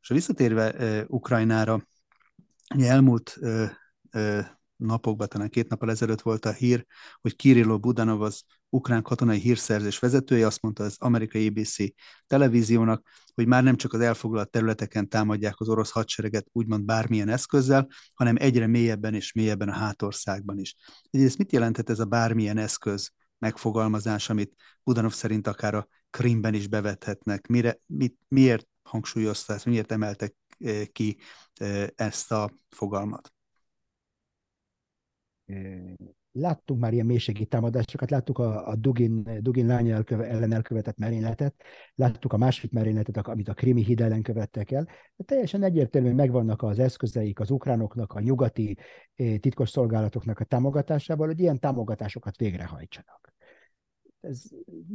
És 0.00 0.08
visszatérve 0.08 0.72
uh, 0.72 1.04
Ukrajnára, 1.06 1.86
ugye 2.74 2.90
elmúlt 2.90 3.36
uh, 3.40 3.70
uh, 4.12 4.46
napokban, 4.76 5.28
talán 5.28 5.48
két 5.48 5.68
nappal 5.68 5.90
ezelőtt 5.90 6.20
volt 6.20 6.44
a 6.44 6.52
hír, 6.52 6.86
hogy 7.20 7.36
Kirilló 7.36 7.78
Budanov 7.78 8.22
az 8.22 8.42
ukrán 8.68 9.02
katonai 9.02 9.38
hírszerzés 9.38 9.98
vezetője, 9.98 10.46
azt 10.46 10.62
mondta 10.62 10.84
az 10.84 10.96
amerikai 10.98 11.46
ABC 11.46 11.76
televíziónak, 12.26 13.06
hogy 13.34 13.46
már 13.46 13.62
nem 13.62 13.76
csak 13.76 13.92
az 13.92 14.00
elfoglalt 14.00 14.50
területeken 14.50 15.08
támadják 15.08 15.60
az 15.60 15.68
orosz 15.68 15.90
hadsereget 15.90 16.46
úgymond 16.52 16.84
bármilyen 16.84 17.28
eszközzel, 17.28 17.88
hanem 18.14 18.36
egyre 18.38 18.66
mélyebben 18.66 19.14
és 19.14 19.32
mélyebben 19.32 19.68
a 19.68 19.72
hátországban 19.72 20.58
is. 20.58 20.76
Egyrészt 21.10 21.38
mit 21.38 21.52
jelentett 21.52 21.90
ez 21.90 21.98
a 21.98 22.04
bármilyen 22.04 22.58
eszköz 22.58 23.10
megfogalmazás, 23.38 24.30
amit 24.30 24.54
Budanov 24.84 25.12
szerint 25.12 25.46
akár 25.46 25.74
a 25.74 25.88
Krimben 26.10 26.54
is 26.54 26.68
bevethetnek? 26.68 27.46
Mire, 27.46 27.80
mit, 27.86 28.16
miért 28.28 28.66
hangsúlyozta 28.92 29.52
ezt, 29.52 29.66
miért 29.66 29.92
emeltek 29.92 30.34
eh, 30.58 30.84
ki 30.92 31.16
eh, 31.54 31.86
ezt 31.94 32.32
a 32.32 32.50
fogalmat? 32.68 33.32
láttunk 36.32 36.80
már 36.80 36.92
ilyen 36.92 37.06
mélységi 37.06 37.46
támadásokat, 37.46 38.10
láttuk 38.10 38.38
a, 38.38 38.68
a 38.68 38.76
Dugin, 38.76 39.38
Dugin 39.40 39.66
lány 39.66 39.90
elköve, 39.90 40.24
ellen 40.24 40.52
elkövetett 40.52 40.96
merényletet, 40.96 41.54
láttuk 41.94 42.32
a 42.32 42.36
másik 42.36 42.72
merényletet, 42.72 43.16
amit 43.16 43.48
a 43.48 43.54
krimi 43.54 43.84
híd 43.84 44.00
ellen 44.00 44.22
követtek 44.22 44.70
el. 44.70 44.84
De 45.16 45.24
teljesen 45.24 45.62
egyértelműen 45.62 46.14
megvannak 46.14 46.62
az 46.62 46.78
eszközeik 46.78 47.40
az 47.40 47.50
ukránoknak, 47.50 48.12
a 48.12 48.20
nyugati 48.20 48.76
titkos 49.14 49.70
szolgálatoknak 49.70 50.38
a 50.38 50.44
támogatásával, 50.44 51.26
hogy 51.26 51.40
ilyen 51.40 51.58
támogatásokat 51.58 52.36
végrehajtsanak. 52.36 53.34
Ez 54.20 54.42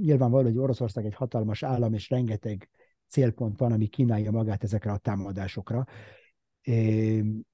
nyilvánvaló, 0.02 0.44
hogy 0.44 0.58
Oroszország 0.58 1.06
egy 1.06 1.16
hatalmas 1.16 1.64
állam, 1.64 1.94
és 1.94 2.10
rengeteg 2.10 2.70
célpont 3.08 3.60
van, 3.60 3.72
ami 3.72 3.88
kínálja 3.88 4.32
magát 4.32 4.64
ezekre 4.64 4.92
a 4.92 4.98
támadásokra 4.98 5.86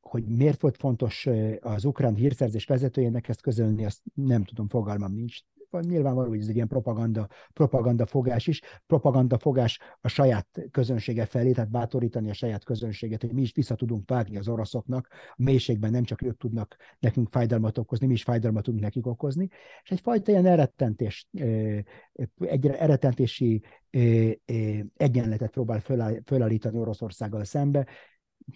hogy 0.01 0.25
miért 0.25 0.61
volt 0.61 0.77
fontos 0.77 1.27
az 1.59 1.85
ukrán 1.85 2.15
hírszerzés 2.15 2.65
vezetőjének 2.65 3.27
ezt 3.27 3.41
közölni, 3.41 3.85
azt 3.85 4.01
nem 4.13 4.43
tudom, 4.43 4.69
fogalmam 4.69 5.13
nincs. 5.13 5.39
Nyilvánvaló, 5.81 6.29
hogy 6.29 6.39
ez 6.39 6.47
egy 6.47 6.55
ilyen 6.55 6.67
propaganda, 6.67 7.27
propaganda 7.53 8.05
fogás 8.05 8.47
is, 8.47 8.61
propaganda 8.85 9.37
fogás 9.37 9.79
a 10.01 10.07
saját 10.07 10.47
közönsége 10.71 11.25
felé, 11.25 11.51
tehát 11.51 11.69
bátorítani 11.69 12.29
a 12.29 12.33
saját 12.33 12.63
közönséget, 12.63 13.21
hogy 13.21 13.33
mi 13.33 13.41
is 13.41 13.53
vissza 13.53 13.75
tudunk 13.75 14.09
vágni 14.09 14.37
az 14.37 14.47
oroszoknak, 14.47 15.07
a 15.11 15.43
mélységben 15.43 15.91
nem 15.91 16.03
csak 16.03 16.21
ők 16.21 16.37
tudnak 16.37 16.75
nekünk 16.99 17.27
fájdalmat 17.31 17.77
okozni, 17.77 18.07
mi 18.07 18.13
is 18.13 18.23
fájdalmat 18.23 18.63
tudunk 18.63 18.83
nekik 18.83 19.07
okozni, 19.07 19.47
és 19.83 19.91
egyfajta 19.91 20.31
ilyen 20.31 20.45
erettentés, 20.45 21.27
egy 22.39 22.67
eretentési 22.67 23.61
egyenletet 24.97 25.51
próbál 25.51 25.79
fölállítani 26.25 26.77
Oroszországgal 26.77 27.43
szembe, 27.43 27.87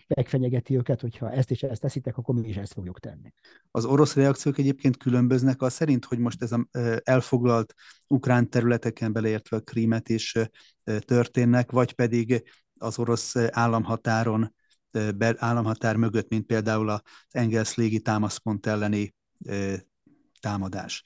megfenyegeti 0.07 0.75
őket, 0.75 1.01
hogyha 1.01 1.31
ezt 1.31 1.51
és 1.51 1.63
ezt 1.63 1.81
teszitek, 1.81 2.17
akkor 2.17 2.35
mi 2.35 2.47
is 2.47 2.55
ezt 2.55 2.73
fogjuk 2.73 2.99
tenni. 2.99 3.33
Az 3.71 3.85
orosz 3.85 4.15
reakciók 4.15 4.57
egyébként 4.57 4.97
különböznek 4.97 5.61
az 5.61 5.73
szerint, 5.73 6.05
hogy 6.05 6.19
most 6.19 6.41
ez 6.41 6.51
a 6.51 6.67
elfoglalt 7.03 7.73
ukrán 8.07 8.49
területeken 8.49 9.13
beleértve 9.13 9.57
a 9.57 9.61
krímet 9.61 10.09
is 10.09 10.35
történnek, 10.99 11.71
vagy 11.71 11.93
pedig 11.93 12.43
az 12.79 12.99
orosz 12.99 13.35
államhatáron, 13.35 14.55
államhatár 15.37 15.95
mögött, 15.95 16.29
mint 16.29 16.45
például 16.45 16.89
az 16.89 17.01
Engels 17.29 17.75
légi 17.75 17.99
támaszpont 17.99 18.65
elleni 18.65 19.15
támadás. 20.39 21.03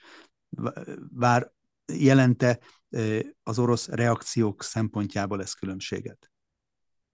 Vár 1.10 1.52
jelente 1.94 2.60
az 3.44 3.60
orosz 3.60 3.88
reakciók 3.88 4.63
szempontjából 4.63 5.41
ez 5.41 5.54
különbséget? 5.54 6.32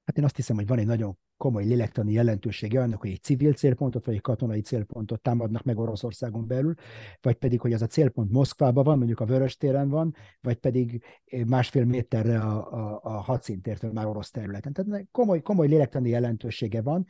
Hát 0.05 0.17
én 0.17 0.23
azt 0.23 0.35
hiszem, 0.35 0.55
hogy 0.55 0.67
van 0.67 0.79
egy 0.79 0.85
nagyon 0.85 1.17
komoly 1.37 1.63
lélektani 1.63 2.11
jelentősége 2.11 2.81
annak, 2.81 3.01
hogy 3.01 3.09
egy 3.09 3.23
civil 3.23 3.53
célpontot 3.53 4.05
vagy 4.05 4.15
egy 4.15 4.21
katonai 4.21 4.61
célpontot 4.61 5.21
támadnak 5.21 5.63
meg 5.63 5.77
Oroszországon 5.77 6.47
belül, 6.47 6.73
vagy 7.21 7.35
pedig, 7.35 7.61
hogy 7.61 7.73
az 7.73 7.81
a 7.81 7.87
célpont 7.87 8.31
Moszkvában 8.31 8.83
van, 8.83 8.97
mondjuk 8.97 9.19
a 9.19 9.25
Vörös 9.25 9.57
téren 9.57 9.89
van, 9.89 10.15
vagy 10.41 10.55
pedig 10.55 11.03
másfél 11.47 11.85
méterre 11.85 12.39
a, 12.39 12.73
a, 12.73 12.99
a 13.03 13.09
hadszintértől 13.09 13.91
már 13.91 14.05
orosz 14.05 14.31
területen. 14.31 14.73
Tehát 14.73 15.05
komoly, 15.11 15.41
komoly 15.41 15.67
lélektani 15.67 16.09
jelentősége 16.09 16.81
van, 16.81 17.07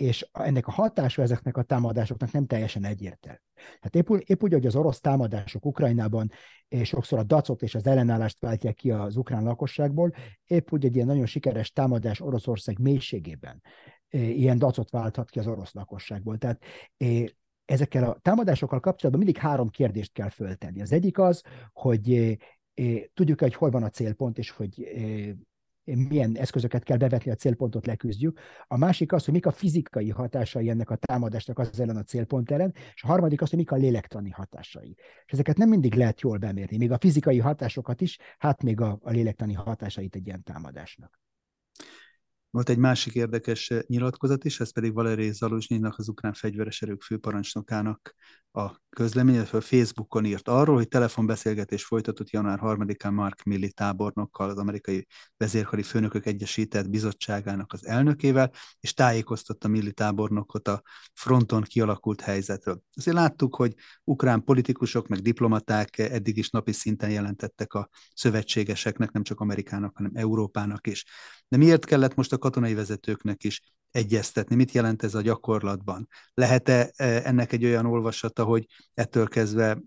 és 0.00 0.28
ennek 0.32 0.66
a 0.66 0.70
hatása 0.70 1.22
ezeknek 1.22 1.56
a 1.56 1.62
támadásoknak 1.62 2.32
nem 2.32 2.46
teljesen 2.46 2.84
egyértelmű. 2.84 3.38
Hát 3.80 3.94
épp, 3.94 4.08
épp 4.08 4.42
úgy, 4.42 4.52
hogy 4.52 4.66
az 4.66 4.76
orosz 4.76 5.00
támadások 5.00 5.66
Ukrajnában 5.66 6.30
és 6.68 6.88
sokszor 6.88 7.18
a 7.18 7.22
dacot 7.22 7.62
és 7.62 7.74
az 7.74 7.86
ellenállást 7.86 8.40
váltják 8.40 8.74
ki 8.74 8.90
az 8.90 9.16
ukrán 9.16 9.42
lakosságból, 9.42 10.14
épp 10.46 10.72
úgy 10.72 10.84
egy 10.84 10.94
ilyen 10.94 11.06
nagyon 11.06 11.26
sikeres 11.26 11.72
támadás 11.72 12.20
Oroszország 12.20 12.78
mélységében 12.78 13.62
ilyen 14.10 14.58
dacot 14.58 14.90
válthat 14.90 15.30
ki 15.30 15.38
az 15.38 15.46
orosz 15.46 15.72
lakosságból. 15.72 16.38
Tehát 16.38 16.62
ezekkel 17.64 18.04
a 18.04 18.18
támadásokkal 18.22 18.80
kapcsolatban 18.80 19.24
mindig 19.24 19.42
három 19.42 19.68
kérdést 19.68 20.12
kell 20.12 20.28
föltenni. 20.28 20.80
Az 20.80 20.92
egyik 20.92 21.18
az, 21.18 21.42
hogy 21.72 22.38
tudjuk 23.14 23.40
hogy 23.40 23.54
hol 23.54 23.70
van 23.70 23.82
a 23.82 23.90
célpont, 23.90 24.38
és 24.38 24.50
hogy 24.50 24.88
milyen 25.96 26.36
eszközöket 26.36 26.82
kell 26.82 26.96
bevetni 26.96 27.30
a 27.30 27.34
célpontot 27.34 27.86
leküzdjük. 27.86 28.40
A 28.66 28.76
másik 28.76 29.12
az, 29.12 29.24
hogy 29.24 29.34
mik 29.34 29.46
a 29.46 29.50
fizikai 29.50 30.10
hatásai 30.10 30.68
ennek 30.68 30.90
a 30.90 30.96
támadásnak 30.96 31.58
az 31.58 31.80
ellen 31.80 31.96
a 31.96 32.02
célpont 32.02 32.50
ellen, 32.50 32.74
és 32.94 33.02
a 33.02 33.06
harmadik 33.06 33.42
az, 33.42 33.48
hogy 33.48 33.58
mik 33.58 33.70
a 33.70 33.76
lélektani 33.76 34.30
hatásai. 34.30 34.96
És 35.26 35.32
ezeket 35.32 35.56
nem 35.56 35.68
mindig 35.68 35.94
lehet 35.94 36.20
jól 36.20 36.38
bemérni, 36.38 36.76
még 36.76 36.92
a 36.92 36.98
fizikai 36.98 37.38
hatásokat 37.38 38.00
is, 38.00 38.18
hát 38.38 38.62
még 38.62 38.80
a, 38.80 38.98
a 39.02 39.10
lélektani 39.10 39.52
hatásait 39.52 40.14
egy 40.14 40.26
ilyen 40.26 40.42
támadásnak. 40.42 41.20
Volt 42.50 42.68
egy 42.68 42.78
másik 42.78 43.14
érdekes 43.14 43.70
eh, 43.70 43.80
nyilatkozat 43.86 44.44
is, 44.44 44.60
ez 44.60 44.72
pedig 44.72 44.94
Valerij 44.94 45.30
Zaluzsnyinak, 45.30 45.98
az 45.98 46.08
ukrán 46.08 46.32
fegyveres 46.32 46.82
erők 46.82 47.02
főparancsnokának 47.02 48.14
a 48.52 48.70
közlemény, 48.90 49.38
a 49.38 49.60
Facebookon 49.60 50.24
írt 50.24 50.48
arról, 50.48 50.76
hogy 50.76 50.88
telefonbeszélgetés 50.88 51.84
folytatott 51.84 52.30
január 52.30 52.58
3-án 52.62 53.12
Mark 53.12 53.42
Milley 53.42 53.70
tábornokkal, 53.70 54.50
az 54.50 54.58
amerikai 54.58 55.06
vezérkari 55.36 55.82
főnökök 55.82 56.26
egyesített 56.26 56.90
bizottságának 56.90 57.72
az 57.72 57.86
elnökével, 57.86 58.50
és 58.80 58.94
tájékoztatta 58.94 59.68
Milley 59.68 59.92
tábornokot 59.92 60.68
a 60.68 60.82
fronton 61.14 61.62
kialakult 61.62 62.20
helyzetről. 62.20 62.82
Azért 62.94 63.16
láttuk, 63.16 63.54
hogy 63.54 63.74
ukrán 64.04 64.44
politikusok, 64.44 65.08
meg 65.08 65.18
diplomaták 65.18 65.98
eddig 65.98 66.36
is 66.36 66.50
napi 66.50 66.72
szinten 66.72 67.10
jelentettek 67.10 67.74
a 67.74 67.88
szövetségeseknek, 68.14 69.10
nem 69.10 69.22
csak 69.22 69.40
Amerikának, 69.40 69.96
hanem 69.96 70.12
Európának 70.14 70.86
is. 70.86 71.04
De 71.48 71.56
miért 71.56 71.84
kellett 71.84 72.14
most 72.14 72.32
a 72.32 72.38
katonai 72.40 72.74
vezetőknek 72.74 73.44
is 73.44 73.62
egyeztetni? 73.90 74.54
Mit 74.54 74.72
jelent 74.72 75.02
ez 75.02 75.14
a 75.14 75.20
gyakorlatban? 75.20 76.08
Lehet-e 76.34 76.92
e, 76.96 77.04
ennek 77.24 77.52
egy 77.52 77.64
olyan 77.64 77.86
olvasata, 77.86 78.44
hogy 78.44 78.66
ettől 78.94 79.28
kezdve 79.28 79.64
e, 79.70 79.78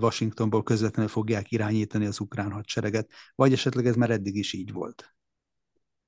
Washingtonból 0.00 0.62
közvetlenül 0.62 1.10
fogják 1.10 1.50
irányítani 1.50 2.06
az 2.06 2.20
ukrán 2.20 2.52
hadsereget, 2.52 3.10
vagy 3.34 3.52
esetleg 3.52 3.86
ez 3.86 3.96
már 3.96 4.10
eddig 4.10 4.36
is 4.36 4.52
így 4.52 4.72
volt? 4.72 5.14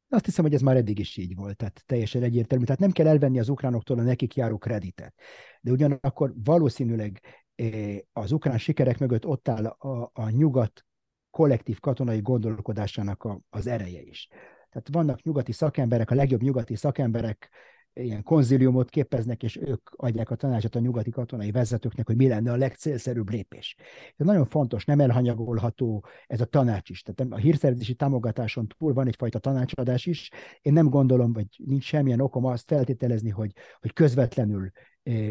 Azt 0.09 0.25
hiszem, 0.25 0.45
hogy 0.45 0.55
ez 0.55 0.61
már 0.61 0.77
eddig 0.77 0.99
is 0.99 1.17
így 1.17 1.35
volt, 1.35 1.57
tehát 1.57 1.83
teljesen 1.87 2.23
egyértelmű. 2.23 2.65
Tehát 2.65 2.81
nem 2.81 2.91
kell 2.91 3.07
elvenni 3.07 3.39
az 3.39 3.49
ukránoktól 3.49 3.99
a 3.99 4.03
nekik 4.03 4.35
járó 4.35 4.59
kreditet. 4.59 5.15
De 5.61 5.71
ugyanakkor 5.71 6.33
valószínűleg 6.45 7.21
e, 7.55 7.67
az 8.13 8.33
ukrán 8.33 8.59
sikerek 8.59 8.99
mögött 8.99 9.27
ott 9.27 9.49
áll 9.49 9.67
a, 9.67 10.11
a 10.13 10.31
nyugat 10.31 10.85
kollektív 11.31 11.81
katonai 11.81 12.21
gondolkodásának 12.21 13.23
a, 13.23 13.41
az 13.51 13.67
ereje 13.67 14.03
is. 14.03 14.29
Tehát 14.75 14.89
vannak 14.93 15.23
nyugati 15.23 15.53
szakemberek, 15.53 16.11
a 16.11 16.15
legjobb 16.15 16.43
nyugati 16.43 16.77
szakemberek 16.77 17.51
ilyen 17.93 18.23
konziliumot 18.23 18.91
képeznek, 18.91 19.43
és 19.43 19.57
ők 19.57 19.91
adják 19.97 20.31
a 20.31 20.35
tanácsot 20.35 20.75
a 20.75 20.79
nyugati 20.79 21.11
katonai 21.11 21.51
vezetőknek, 21.51 22.07
hogy 22.07 22.17
mi 22.17 22.29
lenne 22.29 22.53
a 22.53 22.57
legcélszerűbb 22.57 23.31
lépés. 23.31 23.77
Ez 24.17 24.27
nagyon 24.27 24.45
fontos, 24.45 24.85
nem 24.85 25.01
elhanyagolható 25.01 26.05
ez 26.27 26.41
a 26.41 26.45
tanács 26.45 26.91
is. 26.91 27.03
Tehát 27.03 27.33
a 27.33 27.37
hírszerzési 27.37 27.95
támogatáson 27.95 28.67
túl 28.67 28.93
van 28.93 29.07
egyfajta 29.07 29.39
tanácsadás 29.39 30.07
is. 30.07 30.31
Én 30.61 30.73
nem 30.73 30.89
gondolom, 30.89 31.33
vagy 31.33 31.47
nincs 31.65 31.85
semmilyen 31.85 32.21
okom 32.21 32.45
azt 32.45 32.67
feltételezni, 32.67 33.31
hogy, 33.31 33.53
hogy 33.81 33.93
közvetlenül 33.93 34.71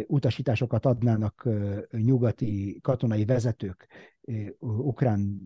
utasításokat 0.07 0.85
adnának 0.85 1.49
nyugati 1.91 2.79
katonai 2.81 3.25
vezetők 3.25 3.87
ukrán 4.59 5.41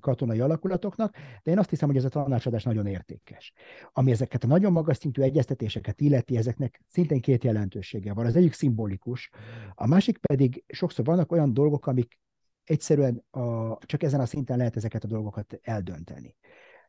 katonai 0.00 0.40
alakulatoknak, 0.40 1.16
de 1.42 1.50
én 1.50 1.58
azt 1.58 1.70
hiszem, 1.70 1.88
hogy 1.88 1.96
ez 1.96 2.04
a 2.04 2.08
tanácsadás 2.08 2.62
nagyon 2.62 2.86
értékes. 2.86 3.52
Ami 3.92 4.10
ezeket 4.10 4.44
a 4.44 4.46
nagyon 4.46 4.72
magas 4.72 4.96
szintű 4.96 5.22
egyeztetéseket 5.22 6.00
illeti, 6.00 6.36
ezeknek 6.36 6.80
szintén 6.88 7.20
két 7.20 7.44
jelentősége 7.44 8.12
van. 8.12 8.26
Az 8.26 8.36
egyik 8.36 8.52
szimbolikus, 8.52 9.30
a 9.74 9.86
másik 9.86 10.18
pedig 10.18 10.64
sokszor 10.66 11.04
vannak 11.04 11.32
olyan 11.32 11.54
dolgok, 11.54 11.86
amik 11.86 12.18
egyszerűen 12.64 13.24
a, 13.30 13.76
csak 13.78 14.02
ezen 14.02 14.20
a 14.20 14.26
szinten 14.26 14.56
lehet 14.56 14.76
ezeket 14.76 15.04
a 15.04 15.08
dolgokat 15.08 15.58
eldönteni. 15.62 16.36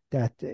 Tehát 0.07 0.45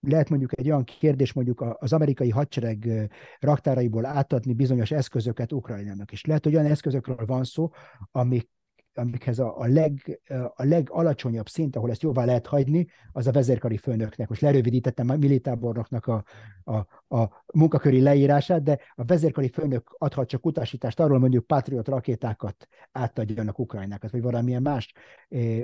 lehet 0.00 0.28
mondjuk 0.28 0.58
egy 0.58 0.66
olyan 0.66 0.84
kérdés 0.84 1.32
mondjuk 1.32 1.60
az 1.78 1.92
amerikai 1.92 2.30
hadsereg 2.30 3.08
raktáraiból 3.38 4.04
átadni 4.04 4.54
bizonyos 4.54 4.90
eszközöket 4.90 5.52
Ukrajnának, 5.52 6.12
és 6.12 6.24
lehet, 6.24 6.44
hogy 6.44 6.54
olyan 6.54 6.70
eszközökről 6.70 7.26
van 7.26 7.44
szó, 7.44 7.70
amik 8.10 8.48
amikhez 8.98 9.38
a, 9.38 9.58
a, 9.58 9.66
leg, 9.66 10.20
a 10.54 10.64
legalacsonyabb 10.64 11.48
szint, 11.48 11.76
ahol 11.76 11.90
ezt 11.90 12.02
jóvá 12.02 12.24
lehet 12.24 12.46
hagyni, 12.46 12.86
az 13.12 13.26
a 13.26 13.32
vezérkari 13.32 13.76
főnöknek. 13.76 14.28
Most 14.28 14.40
lerövidítettem 14.40 15.10
a 15.10 15.16
militábornoknak 15.16 16.06
a, 16.06 16.24
a, 16.64 16.76
a 17.16 17.44
munkaköri 17.54 18.00
leírását, 18.00 18.62
de 18.62 18.78
a 18.94 19.04
vezérkari 19.04 19.48
főnök 19.48 19.94
adhat 19.98 20.28
csak 20.28 20.46
utasítást 20.46 21.00
arról, 21.00 21.18
mondjuk 21.18 21.46
Patriot 21.46 21.88
rakétákat 21.88 22.68
átadjanak 22.92 23.58
Ukrajnákat, 23.58 24.10
vagy 24.10 24.22
valamilyen 24.22 24.62
más 24.62 24.92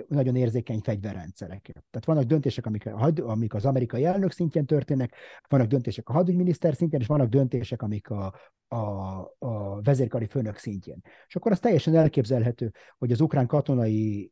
nagyon 0.09 0.37
érzékeny 0.37 0.81
fegyverrendszereket. 0.81 1.85
Tehát 1.91 2.07
vannak 2.07 2.25
döntések, 2.25 2.67
amik, 2.67 2.87
amik 3.21 3.55
az 3.55 3.65
amerikai 3.65 4.05
elnök 4.05 4.33
szintjén 4.33 4.67
történnek, 4.67 5.15
vannak 5.49 5.67
döntések 5.67 6.09
a 6.09 6.13
hadügyminiszter 6.13 6.75
szintjén, 6.75 7.01
és 7.01 7.07
vannak 7.07 7.29
döntések, 7.29 7.83
amik 7.83 8.11
a, 8.11 8.35
a, 8.73 9.35
a 9.39 9.81
vezérkari 9.81 10.27
főnök 10.27 10.57
szintjén. 10.57 11.01
És 11.27 11.37
akkor 11.37 11.53
az 11.53 11.59
teljesen 11.59 11.97
elképzelhető, 11.97 12.73
hogy 12.99 13.13
az 13.13 13.21
ukrán 13.21 13.47
katonai 13.47 14.31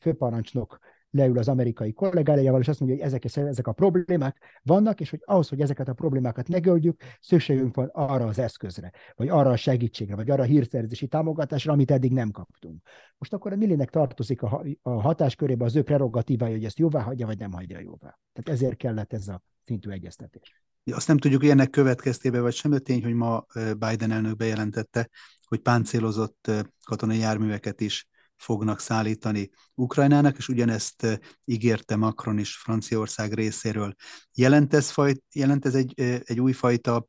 főparancsnok 0.00 0.78
leül 1.10 1.38
az 1.38 1.48
amerikai 1.48 1.92
kollégájával, 1.92 2.60
és 2.60 2.68
azt 2.68 2.80
mondja, 2.80 2.98
hogy 2.98 3.06
ezek, 3.06 3.24
ezek 3.36 3.66
a 3.66 3.72
problémák 3.72 4.60
vannak, 4.62 5.00
és 5.00 5.10
hogy 5.10 5.22
ahhoz, 5.24 5.48
hogy 5.48 5.60
ezeket 5.60 5.88
a 5.88 5.92
problémákat 5.92 6.48
megoldjuk, 6.48 6.96
szükségünk 7.20 7.74
van 7.74 7.90
arra 7.92 8.24
az 8.24 8.38
eszközre, 8.38 8.92
vagy 9.14 9.28
arra 9.28 9.50
a 9.50 9.56
segítségre, 9.56 10.14
vagy 10.14 10.30
arra 10.30 10.42
a 10.42 10.46
hírszerzési 10.46 11.06
támogatásra, 11.06 11.72
amit 11.72 11.90
eddig 11.90 12.12
nem 12.12 12.30
kaptunk. 12.30 12.88
Most 13.18 13.32
akkor 13.32 13.52
a 13.52 13.56
Millének 13.56 13.90
tartozik 13.90 14.42
a, 14.42 14.64
a 14.82 14.90
hatáskörébe 14.90 15.64
az 15.64 15.76
ő 15.76 15.82
prerogatívája, 15.82 16.54
hogy 16.54 16.64
ezt 16.64 16.78
jóvá 16.78 17.00
hagyja, 17.00 17.26
vagy 17.26 17.38
nem 17.38 17.52
hagyja 17.52 17.78
jóvá. 17.78 18.18
Tehát 18.32 18.60
ezért 18.60 18.76
kellett 18.76 19.12
ez 19.12 19.28
a 19.28 19.42
szintű 19.62 19.90
egyeztetés. 19.90 20.61
Azt 20.84 21.08
nem 21.08 21.18
tudjuk, 21.18 21.40
hogy 21.40 21.50
ennek 21.50 21.70
következtében 21.70 22.42
vagy 22.42 22.54
sem, 22.54 22.70
de 22.70 22.78
tény, 22.78 23.02
hogy 23.02 23.14
ma 23.14 23.44
Biden 23.54 24.10
elnök 24.10 24.36
bejelentette, 24.36 25.10
hogy 25.42 25.58
páncélozott 25.58 26.50
katonai 26.84 27.18
járműveket 27.18 27.80
is 27.80 28.08
fognak 28.36 28.80
szállítani 28.80 29.50
Ukrajnának, 29.74 30.36
és 30.36 30.48
ugyanezt 30.48 31.20
ígérte 31.44 31.96
Macron 31.96 32.38
is 32.38 32.56
Franciaország 32.56 33.32
részéről. 33.32 33.94
Jelent 34.34 34.74
ez, 34.74 34.90
faj, 34.90 35.14
jelent 35.34 35.66
ez 35.66 35.74
egy, 35.74 36.00
egy 36.00 36.40
újfajta 36.40 37.06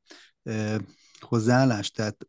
hozzáállást? 1.19 1.95
Tehát 1.95 2.27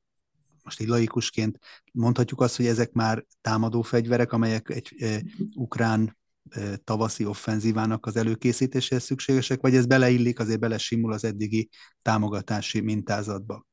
most 0.62 0.80
így 0.80 0.88
laikusként 0.88 1.59
mondhatjuk 1.92 2.40
azt, 2.40 2.57
hogy 2.57 2.66
ezek 2.66 2.92
már 2.92 3.24
támadó 3.40 3.82
fegyverek, 3.82 4.32
amelyek 4.32 4.70
egy 4.70 4.95
ukrán 5.55 6.16
tavaszi 6.84 7.24
offenzívának 7.24 8.07
az 8.07 8.16
előkészítéséhez 8.16 9.05
szükségesek, 9.05 9.61
vagy 9.61 9.74
ez 9.74 9.86
beleillik, 9.86 10.38
azért 10.38 10.61
belesimul 10.61 11.12
az 11.12 11.24
eddigi 11.24 11.68
támogatási 12.03 12.80
mintázatba? 12.80 13.66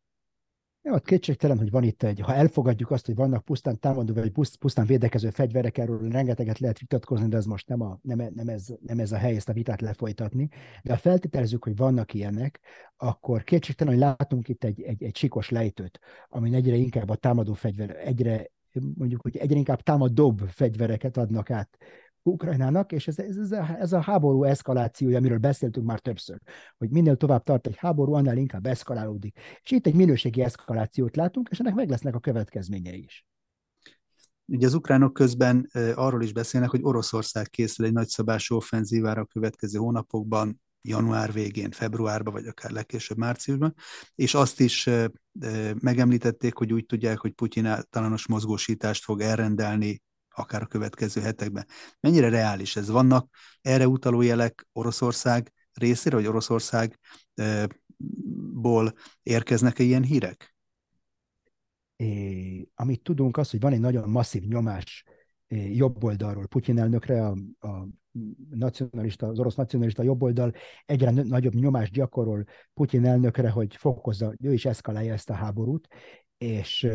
Ja, 0.84 0.94
ott 0.94 1.06
kétségtelen, 1.06 1.58
hogy 1.58 1.70
van 1.70 1.84
itt 1.84 2.04
egy, 2.04 2.20
ha 2.20 2.34
elfogadjuk 2.34 2.92
azt, 2.92 3.06
hogy 3.06 3.16
vannak 3.16 3.46
pusztán 3.46 3.80
támadó 3.80 4.14
vagy 4.14 4.32
pusztán 4.60 4.86
védekező 4.86 5.30
fegyverek, 5.30 5.78
erről 5.78 6.10
rengeteget 6.10 6.60
lehet 6.60 6.80
vitatkozni, 6.80 7.28
de 7.28 7.38
ez 7.38 7.46
most 7.46 7.68
nem, 7.68 7.82
a, 7.82 8.00
nem, 8.02 8.30
nem, 8.34 8.48
ez, 8.48 8.68
nem 8.86 9.00
ez 9.00 9.12
a 9.12 9.18
hely 9.18 9.36
ezt 9.36 9.50
a 9.50 9.54
vitát 9.54 9.82
lefolytatni. 9.82 10.50
De 10.84 10.92
ha 10.92 10.98
feltételezzük, 10.98 11.64
hogy 11.64 11.76
vannak 11.76 12.14
ilyenek, 12.14 12.60
akkor 12.98 13.44
kétségtelen, 13.44 13.94
hogy 13.94 14.02
látunk 14.02 14.48
itt 14.48 14.64
egy, 14.64 14.82
egy, 14.82 15.04
egy 15.04 15.16
sikos 15.16 15.50
lejtőt, 15.50 16.00
ami 16.30 16.56
egyre 16.56 16.76
inkább 16.76 17.10
a 17.10 17.16
támadó 17.16 17.54
fegyver, 17.54 17.90
egyre 17.90 18.52
mondjuk, 18.80 19.22
hogy 19.22 19.38
egyre 19.38 19.58
inkább 19.58 19.82
támadóbb 19.82 20.40
fegyvereket 20.40 21.18
adnak 21.18 21.50
át 21.50 21.78
Ukrajnának, 22.24 22.92
és 22.92 23.08
ez, 23.08 23.20
ez, 23.20 23.52
ez, 23.80 23.94
a, 23.94 24.02
háború 24.02 24.44
eszkalációja, 24.44 25.18
amiről 25.18 25.38
beszéltünk 25.38 25.86
már 25.86 26.00
többször, 26.00 26.38
hogy 26.78 26.90
minél 26.90 27.16
tovább 27.16 27.44
tart 27.44 27.68
egy 27.68 27.78
háború, 27.78 28.14
annál 28.14 28.38
inkább 28.38 28.66
eszkalálódik. 28.66 29.40
És 29.62 29.72
itt 29.72 29.86
egy 29.86 29.96
minőségi 29.96 30.42
eszkalációt 30.42 31.16
látunk, 31.16 31.50
és 31.52 31.60
ennek 31.60 31.74
meg 31.74 31.90
lesznek 31.90 32.16
a 32.16 32.20
következményei 32.20 33.04
is. 33.04 33.26
Ugye 34.46 34.66
az 34.66 34.74
ukránok 34.74 35.14
közben 35.14 35.70
arról 35.96 36.24
is 36.24 36.34
beszélnek, 36.34 36.70
hogy 36.70 36.84
Oroszország 36.84 37.50
készül 37.50 37.86
egy 37.86 37.94
nagyszabású 37.94 38.56
offenzívára 38.56 39.22
a 39.22 39.26
következő 39.26 39.80
hónapokban, 39.80 40.62
január 40.82 41.34
végén, 41.34 41.72
februárban, 41.72 42.34
vagy 42.34 42.46
akár 42.46 42.72
legkésőbb 42.72 43.18
márciusban, 43.18 43.74
és 44.16 44.34
azt 44.34 44.60
is 44.60 44.90
megemlítették, 45.80 46.56
hogy 46.56 46.74
úgy 46.74 46.86
tudják, 46.86 47.20
hogy 47.20 47.32
Putyin 47.32 47.66
általános 47.66 48.28
mozgósítást 48.28 49.04
fog 49.04 49.22
elrendelni 49.22 50.02
akár 50.36 50.62
a 50.62 50.66
következő 50.66 51.22
hetekben. 51.22 51.68
Mennyire 52.00 52.30
reális 52.30 52.76
ez? 52.76 52.90
Vannak 52.90 53.30
erre 53.62 53.88
utaló 53.88 54.22
jelek 54.22 54.68
Oroszország 54.74 55.54
részére, 55.74 56.16
vagy 56.16 56.28
Oroszországból 56.28 56.98
érkeznek-e 59.24 59.84
ilyen 59.84 60.04
hírek? 60.04 60.56
É, 61.96 62.68
amit 62.76 63.04
tudunk 63.04 63.38
az, 63.38 63.50
hogy 63.50 63.60
van 63.60 63.74
egy 63.74 63.80
nagyon 63.80 64.10
masszív 64.10 64.44
nyomás 64.44 65.04
jobb 65.52 66.04
oldalról 66.04 66.48
Putyin 66.48 66.80
elnökre, 66.80 67.26
a, 67.26 67.38
a 67.60 67.88
nacionalista, 68.50 69.28
az 69.28 69.40
orosz 69.40 69.56
nacionalista 69.56 70.04
jobb 70.04 70.22
oldal 70.22 70.54
egyre 70.86 71.12
nagyobb 71.12 71.54
nyomást 71.54 71.92
gyakorol 71.92 72.46
Putyin 72.74 73.06
elnökre, 73.06 73.50
hogy 73.50 73.76
fokozza, 73.76 74.34
ő 74.42 74.54
is 74.54 74.66
eszkalálja 74.66 75.14
ezt 75.14 75.30
a 75.30 75.34
háborút, 75.34 75.88
és 76.42 76.88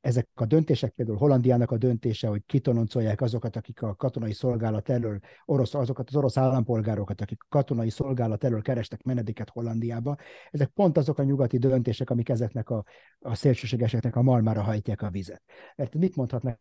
ezek 0.00 0.28
a 0.34 0.46
döntések, 0.46 0.90
például 0.90 1.18
Hollandiának 1.18 1.70
a 1.70 1.76
döntése, 1.76 2.28
hogy 2.28 2.42
kitononcolják 2.46 3.20
azokat, 3.20 3.56
akik 3.56 3.82
a 3.82 3.94
katonai 3.94 4.32
szolgálat 4.32 4.88
elől, 4.88 5.18
orosz, 5.44 5.74
azokat 5.74 6.08
az 6.08 6.16
orosz 6.16 6.36
állampolgárokat, 6.36 7.20
akik 7.20 7.42
a 7.42 7.46
katonai 7.48 7.90
szolgálat 7.90 8.44
elől 8.44 8.62
kerestek 8.62 9.02
menediket 9.02 9.48
Hollandiába, 9.48 10.16
ezek 10.50 10.68
pont 10.68 10.96
azok 10.96 11.18
a 11.18 11.22
nyugati 11.22 11.58
döntések, 11.58 12.10
amik 12.10 12.28
ezeknek 12.28 12.70
a, 12.70 12.84
a 13.20 13.34
szélsőségeseknek 13.34 14.16
a 14.16 14.22
malmára 14.22 14.62
hajtják 14.62 15.02
a 15.02 15.10
vizet. 15.10 15.42
Mert 15.76 15.94
mit 15.94 16.16
mondhatnak 16.16 16.60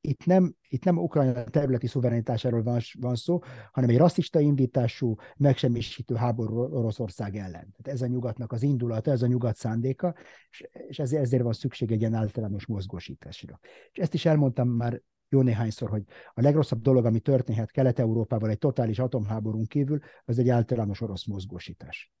itt 0.00 0.24
nem, 0.24 0.54
itt 0.68 0.84
nem 0.84 0.98
Ukrajna 0.98 1.44
területi 1.44 1.86
szuverenitásáról 1.86 2.62
van, 2.62 2.80
van 3.00 3.14
szó, 3.14 3.38
hanem 3.72 3.90
egy 3.90 3.96
rasszista 3.96 4.40
indítású, 4.40 5.14
megsemmisítő 5.36 6.14
háború 6.14 6.58
Oroszország 6.58 7.36
ellen. 7.36 7.50
Tehát 7.50 7.88
ez 7.88 8.02
a 8.02 8.06
nyugatnak 8.06 8.52
az 8.52 8.62
indulata, 8.62 9.10
ez 9.10 9.22
a 9.22 9.26
nyugat 9.26 9.56
szándéka, 9.56 10.14
és, 10.50 10.68
és 10.88 10.98
ezért, 10.98 11.22
ezért 11.22 11.42
van 11.42 11.52
szükség 11.52 11.92
egy 11.92 12.00
ilyen 12.00 12.14
általános 12.14 12.66
mozgósításra. 12.66 13.60
És 13.90 13.98
ezt 13.98 14.14
is 14.14 14.24
elmondtam 14.24 14.68
már 14.68 15.02
jó 15.28 15.42
néhányszor, 15.42 15.88
hogy 15.88 16.02
a 16.34 16.40
legrosszabb 16.40 16.80
dolog, 16.80 17.04
ami 17.04 17.20
történhet 17.20 17.70
Kelet-Európával 17.70 18.50
egy 18.50 18.58
totális 18.58 18.98
atomháborún 18.98 19.66
kívül, 19.66 19.98
az 20.24 20.38
egy 20.38 20.48
általános 20.48 21.00
orosz 21.00 21.26
mozgósítás. 21.26 22.12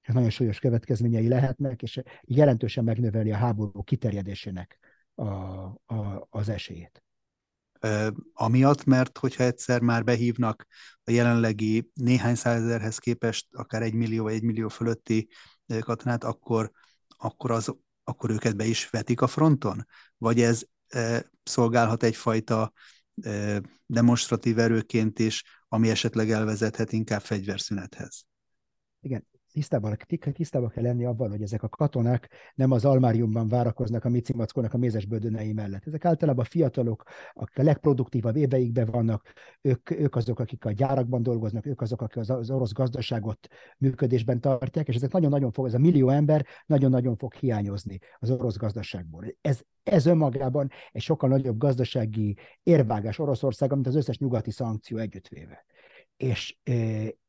Ez 0.00 0.14
nagyon 0.14 0.30
súlyos 0.30 0.58
következményei 0.58 1.28
lehetnek, 1.28 1.82
és 1.82 2.02
jelentősen 2.22 2.84
megnöveli 2.84 3.32
a 3.32 3.36
háború 3.36 3.82
kiterjedésének 3.82 4.78
a, 5.14 5.24
a, 5.24 6.26
az 6.30 6.48
esélyét 6.48 7.03
amiatt, 8.32 8.84
mert 8.84 9.18
hogyha 9.18 9.44
egyszer 9.44 9.80
már 9.80 10.04
behívnak 10.04 10.66
a 11.04 11.10
jelenlegi 11.10 11.90
néhány 11.94 12.34
százezerhez 12.34 12.98
képest 12.98 13.46
akár 13.52 13.82
egy 13.82 13.94
millió 13.94 14.22
vagy 14.22 14.34
egy 14.34 14.42
millió 14.42 14.68
fölötti 14.68 15.28
katonát, 15.80 16.24
akkor, 16.24 16.70
akkor, 17.08 17.50
az, 17.50 17.74
akkor 18.04 18.30
őket 18.30 18.56
be 18.56 18.64
is 18.64 18.90
vetik 18.90 19.20
a 19.20 19.26
fronton? 19.26 19.86
Vagy 20.18 20.40
ez 20.40 20.62
szolgálhat 21.42 22.02
egyfajta 22.02 22.72
demonstratív 23.86 24.58
erőként 24.58 25.18
is, 25.18 25.44
ami 25.68 25.90
esetleg 25.90 26.30
elvezethet 26.30 26.92
inkább 26.92 27.20
fegyverszünethez? 27.20 28.26
Igen, 29.00 29.26
tisztában, 29.54 29.96
tisztában 30.32 30.68
kell 30.68 30.82
lenni 30.82 31.04
abban, 31.04 31.30
hogy 31.30 31.42
ezek 31.42 31.62
a 31.62 31.68
katonák 31.68 32.28
nem 32.54 32.70
az 32.70 32.84
almáriumban 32.84 33.48
várakoznak 33.48 34.04
a 34.04 34.08
micimackónak 34.08 34.74
a 34.74 34.78
mézesbödönei 34.78 35.52
mellett. 35.52 35.86
Ezek 35.86 36.04
általában 36.04 36.44
fiatalok, 36.44 37.02
akik 37.32 37.58
a 37.58 37.62
legproduktívabb 37.62 38.36
éveikben 38.36 38.86
vannak, 38.86 39.32
ők, 39.62 39.90
ők 39.90 40.16
azok, 40.16 40.38
akik 40.38 40.64
a 40.64 40.72
gyárakban 40.72 41.22
dolgoznak, 41.22 41.66
ők 41.66 41.80
azok, 41.80 42.02
akik 42.02 42.16
az, 42.16 42.30
az 42.30 42.50
orosz 42.50 42.72
gazdaságot 42.72 43.48
működésben 43.78 44.40
tartják, 44.40 44.88
és 44.88 44.94
ezek 44.94 45.12
nagyon-nagyon 45.12 45.52
fog, 45.52 45.66
ez 45.66 45.74
a 45.74 45.78
millió 45.78 46.08
ember 46.08 46.46
nagyon-nagyon 46.66 47.16
fog 47.16 47.34
hiányozni 47.34 47.98
az 48.18 48.30
orosz 48.30 48.56
gazdaságból. 48.56 49.24
Ez, 49.40 49.60
ez 49.82 50.06
önmagában 50.06 50.70
egy 50.92 51.02
sokkal 51.02 51.28
nagyobb 51.28 51.58
gazdasági 51.58 52.36
érvágás 52.62 53.18
Oroszország, 53.18 53.72
mint 53.72 53.86
az 53.86 53.94
összes 53.94 54.18
nyugati 54.18 54.50
szankció 54.50 54.96
együttvéve 54.96 55.64
és 56.16 56.56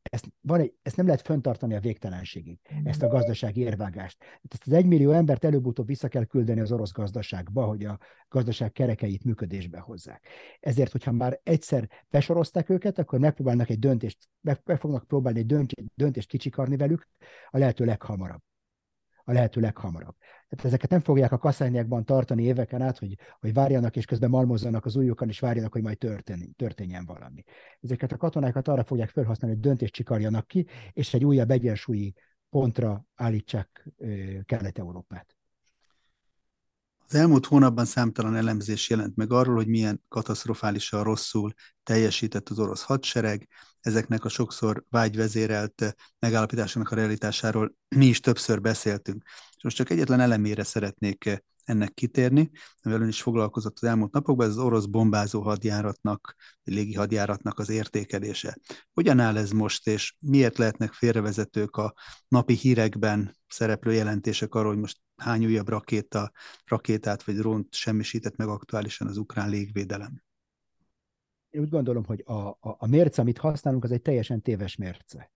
ezt, 0.01 0.25
van 0.41 0.59
egy, 0.59 0.73
ezt 0.81 0.95
nem 0.95 1.05
lehet 1.05 1.21
föntartani 1.21 1.75
a 1.75 1.79
végtelenségig, 1.79 2.59
ezt 2.83 3.03
a 3.03 3.07
gazdasági 3.07 3.61
érvágást. 3.61 4.17
Ezt 4.49 4.63
az 4.65 4.71
egymillió 4.71 5.11
embert 5.11 5.45
előbb-utóbb 5.45 5.87
vissza 5.87 6.07
kell 6.07 6.25
küldeni 6.25 6.59
az 6.59 6.71
orosz 6.71 6.91
gazdaságba, 6.91 7.65
hogy 7.65 7.85
a 7.85 7.99
gazdaság 8.29 8.71
kerekeit 8.71 9.23
működésbe 9.23 9.79
hozzák. 9.79 10.27
Ezért, 10.59 10.91
hogyha 10.91 11.11
már 11.11 11.39
egyszer 11.43 11.89
besorozták 12.09 12.69
őket, 12.69 12.99
akkor 12.99 13.19
megpróbálnak 13.19 13.69
egy 13.69 13.79
döntést, 13.79 14.29
meg, 14.41 14.61
meg 14.63 14.79
fognak 14.79 15.07
próbálni 15.07 15.39
egy 15.39 15.45
döntést, 15.45 15.91
döntést 15.95 16.27
kicsikarni 16.27 16.77
velük 16.77 17.07
a 17.49 17.57
lehető 17.57 17.85
leghamarabb 17.85 18.41
a 19.25 19.31
lehető 19.31 19.61
leghamarabb. 19.61 20.15
Tehát 20.49 20.65
ezeket 20.65 20.89
nem 20.89 20.99
fogják 20.99 21.31
a 21.31 21.37
kaszányákban 21.37 22.05
tartani 22.05 22.43
éveken 22.43 22.81
át, 22.81 22.97
hogy, 22.97 23.17
hogy 23.39 23.53
várjanak, 23.53 23.95
és 23.95 24.05
közben 24.05 24.29
malmozzanak 24.29 24.85
az 24.85 24.95
ujjukon, 24.95 25.27
és 25.27 25.39
várjanak, 25.39 25.71
hogy 25.71 25.81
majd 25.81 25.97
történjen, 25.97 26.53
történjen 26.55 27.05
valami. 27.05 27.43
Ezeket 27.81 28.11
a 28.11 28.17
katonákat 28.17 28.67
arra 28.67 28.83
fogják 28.83 29.09
felhasználni, 29.09 29.55
hogy 29.55 29.65
döntést 29.65 29.93
csikarjanak 29.93 30.47
ki, 30.47 30.67
és 30.91 31.13
egy 31.13 31.25
újabb 31.25 31.51
egyensúlyi 31.51 32.13
pontra 32.49 33.05
állítsák 33.15 33.89
Kelet-Európát. 34.45 35.34
Az 37.07 37.15
elmúlt 37.15 37.45
hónapban 37.45 37.85
számtalan 37.85 38.35
elemzés 38.35 38.89
jelent 38.89 39.15
meg 39.15 39.31
arról, 39.31 39.55
hogy 39.55 39.67
milyen 39.67 40.03
katasztrofálisan 40.07 41.03
rosszul 41.03 41.53
teljesített 41.83 42.49
az 42.49 42.59
orosz 42.59 42.83
hadsereg. 42.83 43.47
Ezeknek 43.79 44.25
a 44.25 44.29
sokszor 44.29 44.83
vágyvezérelt 44.89 45.95
megállapításának 46.19 46.91
a 46.91 46.95
realitásáról 46.95 47.75
mi 47.95 48.05
is 48.05 48.19
többször 48.19 48.61
beszéltünk. 48.61 49.23
És 49.55 49.63
most 49.63 49.75
csak 49.75 49.89
egyetlen 49.89 50.19
elemére 50.19 50.63
szeretnék 50.63 51.43
ennek 51.65 51.93
kitérni, 51.93 52.51
amivel 52.81 53.03
ön 53.03 53.07
is 53.07 53.21
foglalkozott 53.21 53.75
az 53.75 53.83
elmúlt 53.83 54.11
napokban, 54.11 54.45
ez 54.45 54.51
az 54.51 54.63
orosz 54.63 54.85
bombázó 54.85 55.41
hadjáratnak, 55.41 56.35
légi 56.63 56.93
hadjáratnak 56.93 57.59
az 57.59 57.69
értékelése. 57.69 58.57
Hogyan 58.93 59.19
áll 59.19 59.37
ez 59.37 59.51
most, 59.51 59.87
és 59.87 60.15
miért 60.19 60.57
lehetnek 60.57 60.93
félrevezetők 60.93 61.75
a 61.75 61.93
napi 62.27 62.53
hírekben 62.53 63.37
szereplő 63.47 63.93
jelentések 63.93 64.55
arról, 64.55 64.71
hogy 64.71 64.81
most 64.81 65.01
hány 65.15 65.45
újabb 65.45 65.69
rakéta, 65.69 66.31
rakétát 66.65 67.23
vagy 67.23 67.35
drónt 67.35 67.73
semmisített 67.73 68.35
meg 68.35 68.47
aktuálisan 68.47 69.07
az 69.07 69.17
ukrán 69.17 69.49
légvédelem? 69.49 70.23
én 71.55 71.61
úgy 71.61 71.69
gondolom, 71.69 72.05
hogy 72.05 72.23
a, 72.25 72.33
a, 72.33 72.57
a 72.59 72.87
mérce, 72.87 73.21
amit 73.21 73.37
használunk, 73.37 73.83
az 73.83 73.91
egy 73.91 74.01
teljesen 74.01 74.41
téves 74.41 74.75
mérce. 74.75 75.31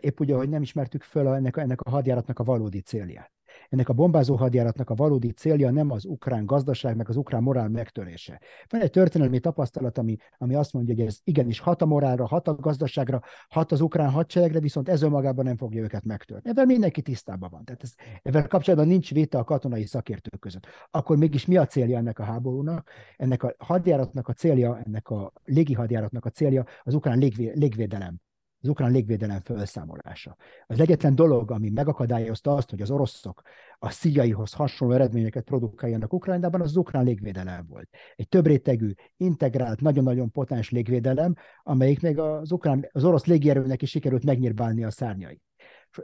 Épp 0.00 0.20
úgy, 0.20 0.30
hogy 0.30 0.48
nem 0.48 0.62
ismertük 0.62 1.02
föl 1.02 1.28
ennek, 1.28 1.56
ennek 1.56 1.80
a 1.80 1.90
hadjáratnak 1.90 2.38
a 2.38 2.44
valódi 2.44 2.80
célját. 2.80 3.36
Ennek 3.68 3.88
a 3.88 3.92
bombázó 3.92 4.36
hadjáratnak 4.36 4.90
a 4.90 4.94
valódi 4.94 5.30
célja 5.30 5.70
nem 5.70 5.90
az 5.90 6.04
ukrán 6.04 6.46
gazdaság, 6.46 6.96
meg 6.96 7.08
az 7.08 7.16
ukrán 7.16 7.42
morál 7.42 7.68
megtörése. 7.68 8.40
Van 8.68 8.80
egy 8.80 8.90
történelmi 8.90 9.38
tapasztalat, 9.38 9.98
ami, 9.98 10.16
ami 10.38 10.54
azt 10.54 10.72
mondja, 10.72 10.94
hogy 10.94 11.04
ez 11.04 11.18
igenis 11.24 11.58
hat 11.58 11.82
a 11.82 11.86
morálra, 11.86 12.26
hat 12.26 12.48
a 12.48 12.54
gazdaságra, 12.54 13.22
hat 13.48 13.72
az 13.72 13.80
ukrán 13.80 14.10
hadseregre, 14.10 14.60
viszont 14.60 14.88
ez 14.88 15.02
önmagában 15.02 15.44
nem 15.44 15.56
fogja 15.56 15.82
őket 15.82 16.04
megtörni. 16.04 16.50
Ebben 16.50 16.66
mindenki 16.66 17.02
tisztában 17.02 17.50
van. 17.50 17.64
Tehát 17.64 17.82
ez, 17.82 17.94
ebben 18.22 18.48
kapcsolatban 18.48 18.88
nincs 18.88 19.12
vita 19.12 19.38
a 19.38 19.44
katonai 19.44 19.86
szakértők 19.86 20.40
között. 20.40 20.66
Akkor 20.90 21.16
mégis 21.16 21.46
mi 21.46 21.56
a 21.56 21.66
célja 21.66 21.98
ennek 21.98 22.18
a 22.18 22.24
háborúnak? 22.24 22.88
Ennek 23.16 23.42
a 23.42 23.54
hadjáratnak 23.58 24.28
a 24.28 24.32
célja, 24.32 24.78
ennek 24.84 25.08
a 25.08 25.32
légi 25.44 25.72
hadjáratnak 25.72 26.24
a 26.24 26.30
célja 26.30 26.64
az 26.82 26.94
ukrán 26.94 27.18
légvé, 27.18 27.52
légvédelem 27.54 28.20
az 28.66 28.72
ukrán 28.72 28.92
légvédelem 28.92 29.40
felszámolása. 29.40 30.36
Az 30.66 30.80
egyetlen 30.80 31.14
dolog, 31.14 31.50
ami 31.50 31.70
megakadályozta 31.70 32.54
azt, 32.54 32.70
hogy 32.70 32.80
az 32.80 32.90
oroszok 32.90 33.42
a 33.78 33.90
szíjaihoz 33.90 34.52
hasonló 34.52 34.94
eredményeket 34.94 35.44
produkáljanak 35.44 36.12
Ukrajnában, 36.12 36.60
az, 36.60 36.68
az 36.68 36.76
ukrán 36.76 37.04
légvédelem 37.04 37.66
volt. 37.68 37.88
Egy 38.16 38.28
több 38.28 38.46
rétegű, 38.46 38.92
integrált, 39.16 39.80
nagyon-nagyon 39.80 40.30
potens 40.30 40.70
légvédelem, 40.70 41.34
amelyik 41.62 42.00
még 42.00 42.18
az, 42.18 42.52
ukrán, 42.52 42.88
az 42.92 43.04
orosz 43.04 43.24
légierőnek 43.24 43.82
is 43.82 43.90
sikerült 43.90 44.24
megnyírbálni 44.24 44.84
a 44.84 44.90
szárnyait. 44.90 45.42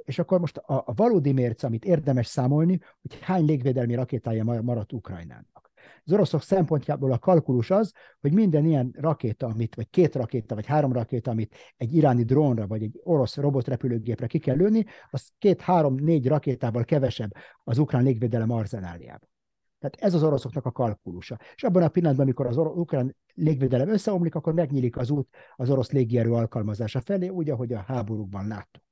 És 0.05 0.19
akkor 0.19 0.41
most 0.41 0.57
a, 0.57 0.83
a 0.87 0.93
valódi 0.97 1.33
mérce, 1.33 1.67
amit 1.67 1.85
érdemes 1.85 2.27
számolni, 2.27 2.81
hogy 3.01 3.19
hány 3.21 3.45
légvédelmi 3.45 3.95
rakétája 3.95 4.45
maradt 4.45 4.93
Ukrajnának. 4.93 5.72
Az 6.05 6.13
oroszok 6.13 6.43
szempontjából 6.43 7.13
a 7.13 7.19
kalkulus 7.19 7.71
az, 7.71 7.93
hogy 8.21 8.33
minden 8.33 8.65
ilyen 8.65 8.95
rakéta, 8.99 9.47
amit, 9.47 9.75
vagy 9.75 9.91
két 9.91 10.15
rakéta, 10.15 10.55
vagy 10.55 10.67
három 10.67 10.93
rakéta, 10.93 11.31
amit 11.31 11.55
egy 11.77 11.95
iráni 11.95 12.23
drónra, 12.23 12.67
vagy 12.67 12.83
egy 12.83 13.01
orosz 13.03 13.37
robotrepülőgépre 13.37 14.27
ki 14.27 14.39
kell 14.39 14.57
lőni, 14.57 14.85
az 15.11 15.29
két-három-négy 15.39 16.29
rakétával 16.29 16.85
kevesebb 16.85 17.31
az 17.65 17.79
ukrán 17.79 18.03
légvédelem 18.03 18.51
arzenáliában. 18.51 19.31
Tehát 19.79 19.97
ez 20.01 20.15
az 20.15 20.23
oroszoknak 20.23 20.67
a 20.67 20.71
kalkulusa. 20.71 21.39
És 21.55 21.63
abban 21.63 21.83
a 21.83 21.89
pillanatban, 21.89 22.25
amikor 22.25 22.47
az 22.47 22.57
ukrán 22.57 23.17
légvédelem 23.35 23.89
összeomlik, 23.89 24.35
akkor 24.35 24.55
megnyílik 24.55 24.97
az 24.97 25.11
út 25.11 25.29
az 25.57 25.71
orosz 25.71 25.91
légierő 25.91 26.33
alkalmazása 26.33 27.01
felé, 27.01 27.29
úgy, 27.29 27.51
ahogy 27.51 27.73
a 27.73 27.85
háborúkban 27.87 28.47
láttuk. 28.47 28.83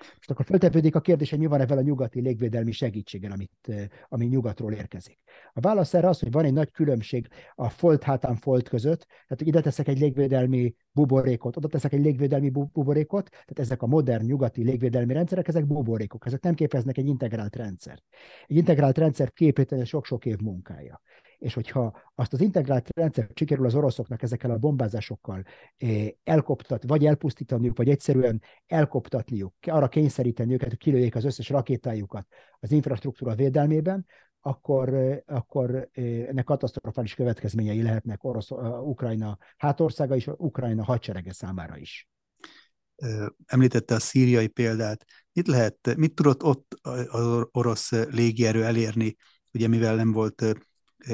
Most 0.00 0.30
akkor 0.30 0.44
feltevődik 0.44 0.94
a 0.94 1.00
kérdés, 1.00 1.30
hogy 1.30 1.38
mi 1.38 1.46
van 1.46 1.60
ezzel 1.60 1.78
a 1.78 1.82
nyugati 1.82 2.20
légvédelmi 2.20 2.72
segítséggel, 2.72 3.32
amit, 3.32 3.90
ami 4.08 4.26
nyugatról 4.26 4.72
érkezik. 4.72 5.18
A 5.52 5.60
válasz 5.60 5.94
erre 5.94 6.08
az, 6.08 6.20
hogy 6.20 6.30
van 6.30 6.44
egy 6.44 6.52
nagy 6.52 6.70
különbség 6.70 7.28
a 7.54 7.68
folt 7.68 8.02
hátán 8.02 8.36
folt 8.36 8.68
között, 8.68 9.06
tehát 9.06 9.40
ide 9.40 9.60
teszek 9.60 9.88
egy 9.88 9.98
légvédelmi 9.98 10.74
buborékot, 10.92 11.56
oda 11.56 11.68
teszek 11.68 11.92
egy 11.92 12.00
légvédelmi 12.00 12.50
buborékot, 12.50 13.28
tehát 13.30 13.58
ezek 13.58 13.82
a 13.82 13.86
modern 13.86 14.24
nyugati 14.24 14.62
légvédelmi 14.62 15.12
rendszerek, 15.12 15.48
ezek 15.48 15.66
buborékok, 15.66 16.26
ezek 16.26 16.42
nem 16.42 16.54
képeznek 16.54 16.98
egy 16.98 17.06
integrált 17.06 17.56
rendszert. 17.56 18.04
Egy 18.46 18.56
integrált 18.56 18.98
rendszert 18.98 19.32
képíteni 19.32 19.84
sok-sok 19.84 20.26
év 20.26 20.38
munkája 20.38 21.00
és 21.38 21.54
hogyha 21.54 22.00
azt 22.14 22.32
az 22.32 22.40
integrált 22.40 22.88
rendszer 22.94 23.30
sikerül 23.34 23.66
az 23.66 23.74
oroszoknak 23.74 24.22
ezekkel 24.22 24.50
a 24.50 24.58
bombázásokkal 24.58 25.44
eh, 25.76 26.08
elkoptat, 26.24 26.82
vagy 26.86 27.06
elpusztítaniuk, 27.06 27.76
vagy 27.76 27.88
egyszerűen 27.88 28.42
elkoptatniuk, 28.66 29.54
arra 29.66 29.88
kényszeríteni 29.88 30.52
őket, 30.52 30.68
hogy 30.68 30.78
kilőjék 30.78 31.14
az 31.14 31.24
összes 31.24 31.48
rakétájukat 31.48 32.26
az 32.60 32.72
infrastruktúra 32.72 33.34
védelmében, 33.34 34.06
akkor, 34.40 34.94
eh, 34.94 35.18
akkor 35.26 35.88
eh, 35.92 36.04
ennek 36.28 36.44
katasztrofális 36.44 37.14
következményei 37.14 37.82
lehetnek 37.82 38.24
Orosz, 38.24 38.50
Ukrajna 38.82 39.38
hátországa 39.56 40.16
és 40.16 40.26
Ukrajna 40.36 40.84
hadserege 40.84 41.32
számára 41.32 41.76
is. 41.76 42.08
Említette 43.46 43.94
a 43.94 43.98
szíriai 43.98 44.46
példát. 44.46 45.04
Mit 45.32 45.46
lehet, 45.46 45.96
mit 45.96 46.14
tudott 46.14 46.42
ott 46.42 46.74
az 46.82 47.46
orosz 47.50 47.90
légierő 47.90 48.64
elérni, 48.64 49.16
ugye 49.52 49.68
mivel 49.68 49.94
nem 49.94 50.12
volt 50.12 50.44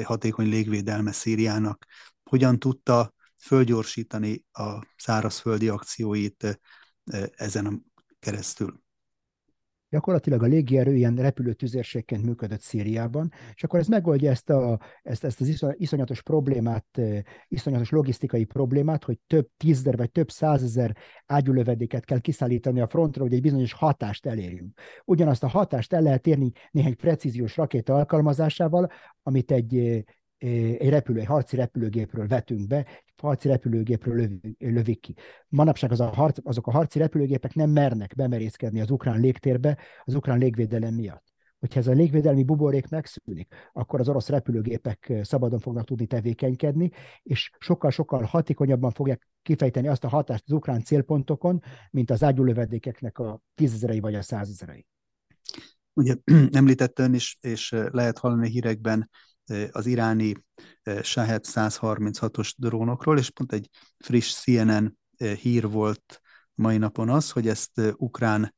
hatékony 0.03 0.49
légvédelme 0.49 1.11
Szíriának, 1.11 1.85
hogyan 2.23 2.59
tudta 2.59 3.13
fölgyorsítani 3.41 4.45
a 4.51 4.85
szárazföldi 4.97 5.69
akcióit 5.69 6.59
ezen 7.35 7.65
a 7.65 7.73
keresztül 8.19 8.83
gyakorlatilag 9.95 10.43
a 10.43 10.45
légierő 10.45 10.95
ilyen 10.95 11.15
repülőtüzérségként 11.15 12.25
működött 12.25 12.61
Szíriában, 12.61 13.31
és 13.53 13.63
akkor 13.63 13.79
ez 13.79 13.87
megoldja 13.87 14.31
ezt, 14.31 14.49
a, 14.49 14.79
ezt, 15.03 15.23
ezt 15.23 15.41
az 15.41 15.73
iszonyatos 15.77 16.21
problémát, 16.21 17.01
iszonyatos 17.47 17.89
logisztikai 17.89 18.43
problémát, 18.43 19.03
hogy 19.03 19.17
több 19.27 19.47
tízezer 19.57 19.97
vagy 19.97 20.11
több 20.11 20.29
százezer 20.29 20.97
ágyulövedéket 21.25 22.05
kell 22.05 22.19
kiszállítani 22.19 22.81
a 22.81 22.87
frontra, 22.87 23.21
hogy 23.23 23.33
egy 23.33 23.41
bizonyos 23.41 23.73
hatást 23.73 24.25
elérjünk. 24.25 24.79
Ugyanazt 25.05 25.43
a 25.43 25.47
hatást 25.47 25.93
el 25.93 26.01
lehet 26.01 26.27
érni 26.27 26.51
néhány 26.71 26.95
precíziós 26.95 27.57
rakéta 27.57 27.95
alkalmazásával, 27.95 28.91
amit 29.23 29.51
egy 29.51 30.03
egy 30.45 30.89
repülő, 30.89 31.19
egy 31.19 31.25
harci 31.25 31.55
repülőgépről 31.55 32.27
vetünk 32.27 32.67
be, 32.67 32.85
harci 33.17 33.47
repülőgépről 33.47 34.15
lövik, 34.15 34.55
lövik 34.59 34.99
ki. 34.99 35.15
Manapság 35.49 35.91
az 35.91 35.99
a 35.99 36.07
harc, 36.07 36.37
azok 36.43 36.67
a 36.67 36.71
harci 36.71 36.99
repülőgépek 36.99 37.53
nem 37.53 37.69
mernek 37.69 38.15
bemerészkedni 38.15 38.81
az 38.81 38.91
ukrán 38.91 39.19
légtérbe 39.19 39.77
az 40.03 40.15
ukrán 40.15 40.37
légvédelem 40.37 40.93
miatt. 40.93 41.33
Hogyha 41.59 41.79
ez 41.79 41.87
a 41.87 41.91
légvédelmi 41.91 42.43
buborék 42.43 42.87
megszűnik, 42.89 43.53
akkor 43.73 43.99
az 43.99 44.09
orosz 44.09 44.29
repülőgépek 44.29 45.13
szabadon 45.21 45.59
fognak 45.59 45.85
tudni 45.85 46.05
tevékenykedni, 46.05 46.91
és 47.23 47.51
sokkal-sokkal 47.59 48.23
hatékonyabban 48.23 48.91
fogják 48.91 49.29
kifejteni 49.41 49.87
azt 49.87 50.03
a 50.03 50.07
hatást 50.07 50.43
az 50.45 50.51
ukrán 50.51 50.83
célpontokon, 50.83 51.61
mint 51.91 52.11
az 52.11 52.23
ágyúlövedékeknek 52.23 53.19
a 53.19 53.41
tízezerei 53.55 53.99
vagy 53.99 54.15
a 54.15 54.21
százezerei. 54.21 54.85
Ugye 55.93 56.15
említette 56.51 57.03
ön 57.03 57.13
is, 57.13 57.37
és 57.41 57.75
lehet 57.91 58.17
hallani 58.17 58.49
hírekben 58.49 59.09
az 59.71 59.85
iráni 59.85 60.33
Shahed 61.01 61.45
136-os 61.47 62.51
drónokról, 62.57 63.17
és 63.17 63.29
pont 63.29 63.53
egy 63.53 63.69
friss 63.97 64.33
CNN 64.33 64.97
hír 65.17 65.69
volt 65.69 66.21
mai 66.53 66.77
napon 66.77 67.09
az, 67.09 67.31
hogy 67.31 67.47
ezt 67.47 67.81
ukrán 67.95 68.55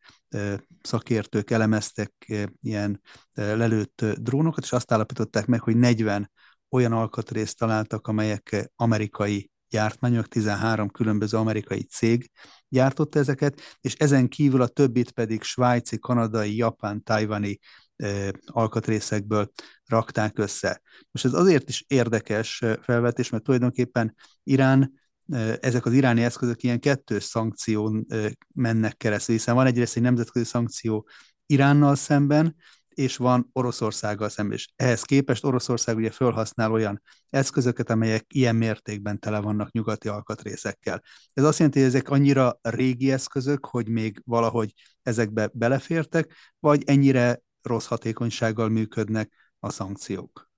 szakértők 0.81 1.49
elemeztek 1.49 2.13
ilyen 2.61 3.01
lelőtt 3.33 4.05
drónokat, 4.05 4.63
és 4.63 4.71
azt 4.71 4.91
állapították 4.91 5.45
meg, 5.45 5.61
hogy 5.61 5.75
40 5.75 6.31
olyan 6.69 6.91
alkatrészt 6.91 7.57
találtak, 7.57 8.07
amelyek 8.07 8.71
amerikai 8.75 9.51
gyártmányok, 9.69 10.27
13 10.27 10.89
különböző 10.89 11.37
amerikai 11.37 11.83
cég 11.83 12.31
gyártotta 12.69 13.19
ezeket, 13.19 13.61
és 13.81 13.93
ezen 13.93 14.27
kívül 14.27 14.61
a 14.61 14.67
többit 14.67 15.11
pedig 15.11 15.41
svájci, 15.41 15.99
kanadai, 15.99 16.55
japán, 16.55 17.03
tajvani 17.03 17.59
alkatrészekből 18.45 19.51
rakták 19.85 20.37
össze. 20.37 20.81
Most 21.11 21.25
ez 21.25 21.33
azért 21.33 21.69
is 21.69 21.83
érdekes 21.87 22.63
felvetés, 22.81 23.29
mert 23.29 23.43
tulajdonképpen 23.43 24.15
Irán 24.43 24.93
ezek 25.59 25.85
az 25.85 25.93
iráni 25.93 26.23
eszközök 26.23 26.63
ilyen 26.63 26.79
kettős 26.79 27.23
szankción 27.23 28.07
mennek 28.53 28.97
keresztül, 28.97 29.35
hiszen 29.35 29.55
van 29.55 29.65
egyrészt 29.65 29.95
egy 29.95 30.01
nemzetközi 30.03 30.45
szankció 30.45 31.07
Iránnal 31.45 31.95
szemben, 31.95 32.55
és 32.89 33.17
van 33.17 33.49
Oroszországgal 33.53 34.29
szemben. 34.29 34.57
És 34.57 34.69
ehhez 34.75 35.01
képest 35.01 35.43
Oroszország 35.43 35.95
ugye 35.95 36.11
felhasznál 36.11 36.71
olyan 36.71 37.01
eszközöket, 37.29 37.89
amelyek 37.89 38.25
ilyen 38.27 38.55
mértékben 38.55 39.19
tele 39.19 39.39
vannak 39.39 39.71
nyugati 39.71 40.07
alkatrészekkel. 40.07 41.01
Ez 41.33 41.43
azt 41.43 41.57
jelenti, 41.57 41.79
hogy 41.79 41.87
ezek 41.87 42.09
annyira 42.09 42.59
régi 42.61 43.11
eszközök, 43.11 43.65
hogy 43.65 43.89
még 43.89 44.21
valahogy 44.25 44.73
ezekbe 45.01 45.49
belefértek, 45.53 46.33
vagy 46.59 46.83
ennyire 46.85 47.41
rossz 47.67 47.85
hatékonysággal 47.85 48.69
működnek 48.69 49.33
a 49.59 49.69
szankciók? 49.69 50.49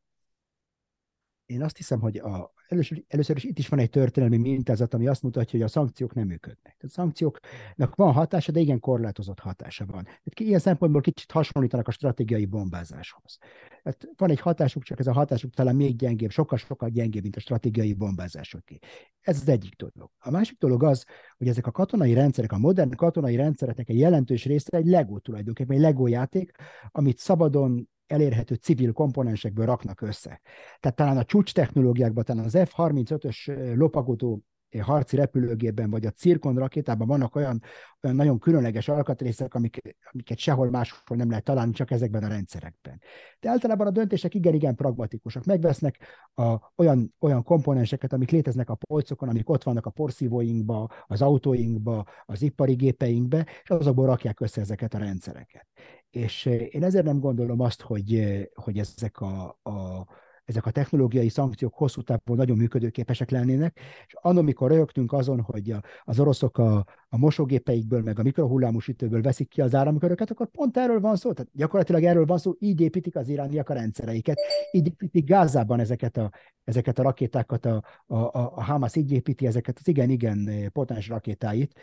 Én 1.45 1.63
azt 1.63 1.77
hiszem, 1.77 1.99
hogy 1.99 2.17
a, 2.17 2.53
először, 2.69 3.03
először 3.07 3.35
is 3.35 3.43
itt 3.43 3.57
is 3.57 3.67
van 3.67 3.79
egy 3.79 3.89
történelmi 3.89 4.37
mintázat, 4.37 4.93
ami 4.93 5.07
azt 5.07 5.23
mutatja, 5.23 5.59
hogy 5.59 5.67
a 5.67 5.71
szankciók 5.71 6.13
nem 6.13 6.27
működnek. 6.27 6.75
A 6.79 6.87
szankcióknak 6.87 7.95
van 7.95 8.13
hatása, 8.13 8.51
de 8.51 8.59
igen 8.59 8.79
korlátozott 8.79 9.39
hatása 9.39 9.85
van. 9.85 10.03
Tehát 10.03 10.39
ilyen 10.39 10.59
szempontból 10.59 11.01
kicsit 11.01 11.31
hasonlítanak 11.31 11.87
a 11.87 11.91
stratégiai 11.91 12.45
bombázáshoz. 12.45 13.37
Tehát 13.83 14.07
van 14.17 14.29
egy 14.29 14.39
hatásuk, 14.39 14.83
csak 14.83 14.99
ez 14.99 15.07
a 15.07 15.13
hatásuk 15.13 15.53
talán 15.53 15.75
még 15.75 15.95
gyengébb, 15.95 16.29
sokkal-sokkal 16.29 16.89
gyengébb, 16.89 17.21
mint 17.21 17.35
a 17.35 17.39
stratégiai 17.39 17.93
bombázásoké. 17.93 18.79
Ez 19.21 19.41
az 19.41 19.47
egyik 19.47 19.75
dolog. 19.75 20.11
A 20.19 20.29
másik 20.29 20.57
dolog 20.57 20.83
az, 20.83 21.05
hogy 21.37 21.47
ezek 21.47 21.67
a 21.67 21.71
katonai 21.71 22.13
rendszerek, 22.13 22.51
a 22.51 22.57
modern 22.57 22.95
katonai 22.95 23.35
rendszereknek 23.35 23.89
egy 23.89 23.97
jelentős 23.99 24.45
része 24.45 24.77
egy 24.77 24.85
LEGO 24.85 25.19
tulajdonképpen, 25.19 25.75
egy 25.75 25.81
LEGO 25.81 26.07
játék, 26.07 26.51
amit 26.91 27.17
szabadon 27.17 27.89
elérhető 28.09 28.55
civil 28.55 28.91
komponensekből 28.91 29.65
raknak 29.65 30.01
össze. 30.01 30.41
Tehát 30.79 30.97
talán 30.97 31.17
a 31.17 31.23
csúcs 31.23 31.53
technológiákban, 31.53 32.23
talán 32.23 32.45
az 32.45 32.57
F-35-ös 32.57 33.75
lopagodó 33.77 34.43
harci 34.77 35.15
repülőgépben, 35.15 35.89
vagy 35.89 36.05
a 36.05 36.11
cirkon 36.11 36.55
rakétában 36.55 37.07
vannak 37.07 37.35
olyan, 37.35 37.61
olyan 38.01 38.15
nagyon 38.15 38.39
különleges 38.39 38.87
alkatrészek, 38.87 39.53
amik, 39.53 39.97
amiket 40.11 40.37
sehol 40.37 40.69
máshol 40.69 41.17
nem 41.17 41.29
lehet 41.29 41.43
találni, 41.43 41.71
csak 41.71 41.91
ezekben 41.91 42.23
a 42.23 42.27
rendszerekben. 42.27 43.01
De 43.39 43.49
általában 43.49 43.87
a 43.87 43.91
döntések 43.91 44.33
igen-igen 44.33 44.75
pragmatikusak. 44.75 45.45
Megvesznek 45.45 45.97
a, 46.33 46.71
olyan, 46.75 47.15
olyan 47.19 47.43
komponenseket, 47.43 48.13
amik 48.13 48.31
léteznek 48.31 48.69
a 48.69 48.75
polcokon, 48.75 49.29
amik 49.29 49.49
ott 49.49 49.63
vannak 49.63 49.85
a 49.85 49.89
porszívóinkba, 49.89 50.89
az 51.07 51.21
autóinkba, 51.21 52.05
az 52.25 52.41
ipari 52.41 52.73
gépeinkbe, 52.73 53.45
és 53.63 53.69
azokból 53.69 54.05
rakják 54.05 54.39
össze 54.39 54.61
ezeket 54.61 54.93
a 54.93 54.97
rendszereket. 54.97 55.67
És 56.09 56.45
én 56.45 56.83
ezért 56.83 57.05
nem 57.05 57.19
gondolom 57.19 57.59
azt, 57.59 57.81
hogy, 57.81 58.39
hogy 58.53 58.77
ezek 58.77 59.21
a, 59.21 59.59
a 59.63 60.07
ezek 60.49 60.65
a 60.65 60.71
technológiai 60.71 61.29
szankciók 61.29 61.73
hosszú 61.73 62.01
távon 62.01 62.37
nagyon 62.37 62.57
működőképesek 62.57 63.29
lennének, 63.29 63.79
és 64.07 64.13
annak, 64.21 64.39
amikor 64.39 64.71
rögtünk 64.71 65.13
azon, 65.13 65.41
hogy 65.41 65.75
az 66.03 66.19
oroszok 66.19 66.57
a, 66.57 66.85
a 67.09 67.17
mosógépeikből, 67.17 68.01
meg 68.01 68.19
a 68.19 68.23
mikrohullámú 68.23 68.79
sütőből 68.79 69.21
veszik 69.21 69.49
ki 69.49 69.61
az 69.61 69.75
áramköröket, 69.75 70.31
akkor 70.31 70.47
pont 70.47 70.77
erről 70.77 70.99
van 70.99 71.15
szó. 71.15 71.33
Tehát 71.33 71.51
gyakorlatilag 71.53 72.03
erről 72.03 72.25
van 72.25 72.37
szó, 72.37 72.53
így 72.59 72.81
építik 72.81 73.15
az 73.15 73.27
irániak 73.27 73.69
a 73.69 73.73
rendszereiket, 73.73 74.39
így 74.71 74.87
építik 74.87 75.25
Gázában 75.25 75.79
ezeket 75.79 76.17
a, 76.17 76.31
ezeket 76.63 76.99
a 76.99 77.03
rakétákat, 77.03 77.65
a, 77.65 77.83
a, 78.05 78.15
a 78.33 78.63
Hamas 78.63 78.95
így 78.95 79.11
építi 79.11 79.45
ezeket 79.45 79.77
az 79.79 79.87
igen-igen 79.87 80.69
potens 80.73 81.07
rakétáit, 81.07 81.79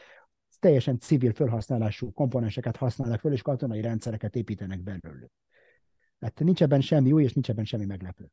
teljesen 0.59 0.99
civil 0.99 1.33
felhasználású 1.33 2.13
komponenseket 2.13 2.77
használnak 2.77 3.21
föl, 3.21 3.33
és 3.33 3.43
katonai 3.43 3.81
rendszereket 3.81 4.37
építenek 4.37 4.83
belőlük. 4.83 5.31
Tehát 6.19 6.39
nincs 6.39 6.63
ebben 6.63 6.81
semmi 6.81 7.13
új, 7.13 7.23
és 7.23 7.33
nincs 7.33 7.51
ebben 7.51 7.65
semmi 7.65 7.85
meglepő. 7.85 8.31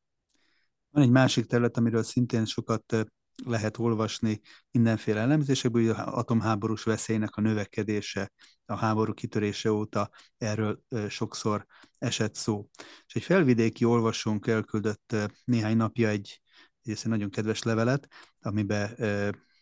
Van 0.90 1.04
egy 1.04 1.10
másik 1.10 1.46
terület, 1.46 1.78
amiről 1.78 2.04
szintén 2.04 2.46
sokat 2.46 3.06
lehet 3.46 3.78
olvasni 3.78 4.42
mindenféle 4.72 5.20
elemzésekből, 5.20 5.82
hogy 5.82 5.92
az 5.92 6.14
atomháborús 6.14 6.84
veszélynek 6.84 7.36
a 7.36 7.42
növekedése 7.42 8.32
a 8.66 8.76
háború 8.76 9.14
kitörése 9.14 9.72
óta 9.72 10.10
erről 10.38 10.84
sokszor 11.10 11.66
esett 11.98 12.36
szó. 12.36 12.70
És 13.06 13.16
egy 13.16 13.24
felvidéki 13.24 13.86
olvasónk 13.86 14.48
elküldött 14.48 15.16
néhány 15.46 15.78
napja 15.78 16.10
egy, 16.10 16.42
egy 16.84 17.00
nagyon 17.04 17.30
kedves 17.30 17.64
levelet, 17.64 18.08
amiben 18.40 18.96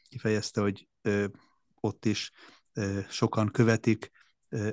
kifejezte, 0.09 0.61
hogy 0.61 0.87
ott 1.81 2.05
is 2.05 2.31
sokan 3.09 3.51
követik 3.51 4.11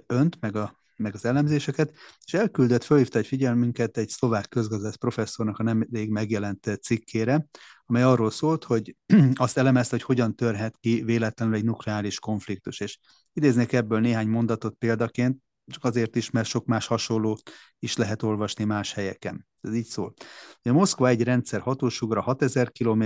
önt, 0.07 0.41
meg 0.41 0.57
a 0.57 0.79
meg 0.99 1.15
az 1.15 1.25
elemzéseket, 1.25 1.93
és 2.25 2.35
elküldött, 2.35 2.85
fölhívta 2.85 3.19
egy 3.19 3.27
figyelmünket 3.27 3.97
egy 3.97 4.09
szlovák 4.09 4.49
közgazdász 4.49 4.97
professzornak 4.97 5.59
a 5.59 5.63
nemrég 5.63 6.11
megjelent 6.11 6.79
cikkére, 6.83 7.47
amely 7.85 8.03
arról 8.03 8.31
szólt, 8.31 8.65
hogy 8.65 8.97
azt 9.35 9.59
elemezte, 9.59 9.97
hogy 9.97 10.05
hogyan 10.05 10.37
törhet 10.37 10.77
ki 10.81 11.03
véletlenül 11.05 11.55
egy 11.55 11.65
nukleáris 11.65 12.19
konfliktus, 12.19 12.81
és 12.81 12.99
idéznék 13.33 13.73
ebből 13.73 14.01
néhány 14.01 14.29
mondatot 14.29 14.75
példaként, 14.75 15.39
csak 15.69 15.85
azért 15.85 16.17
is, 16.17 16.31
mert 16.31 16.49
sok 16.49 16.67
más 16.67 16.87
hasonlót 16.87 17.51
is 17.79 17.97
lehet 17.97 18.23
olvasni 18.23 18.65
más 18.65 18.93
helyeken. 18.93 19.47
Ez 19.61 19.75
így 19.75 19.87
szól. 19.87 20.15
A 20.63 20.73
Moszkva 20.73 21.09
egy 21.09 21.23
rendszer 21.23 21.61
hatósugra 21.61 22.21
6000 22.21 22.71
km, 22.71 23.05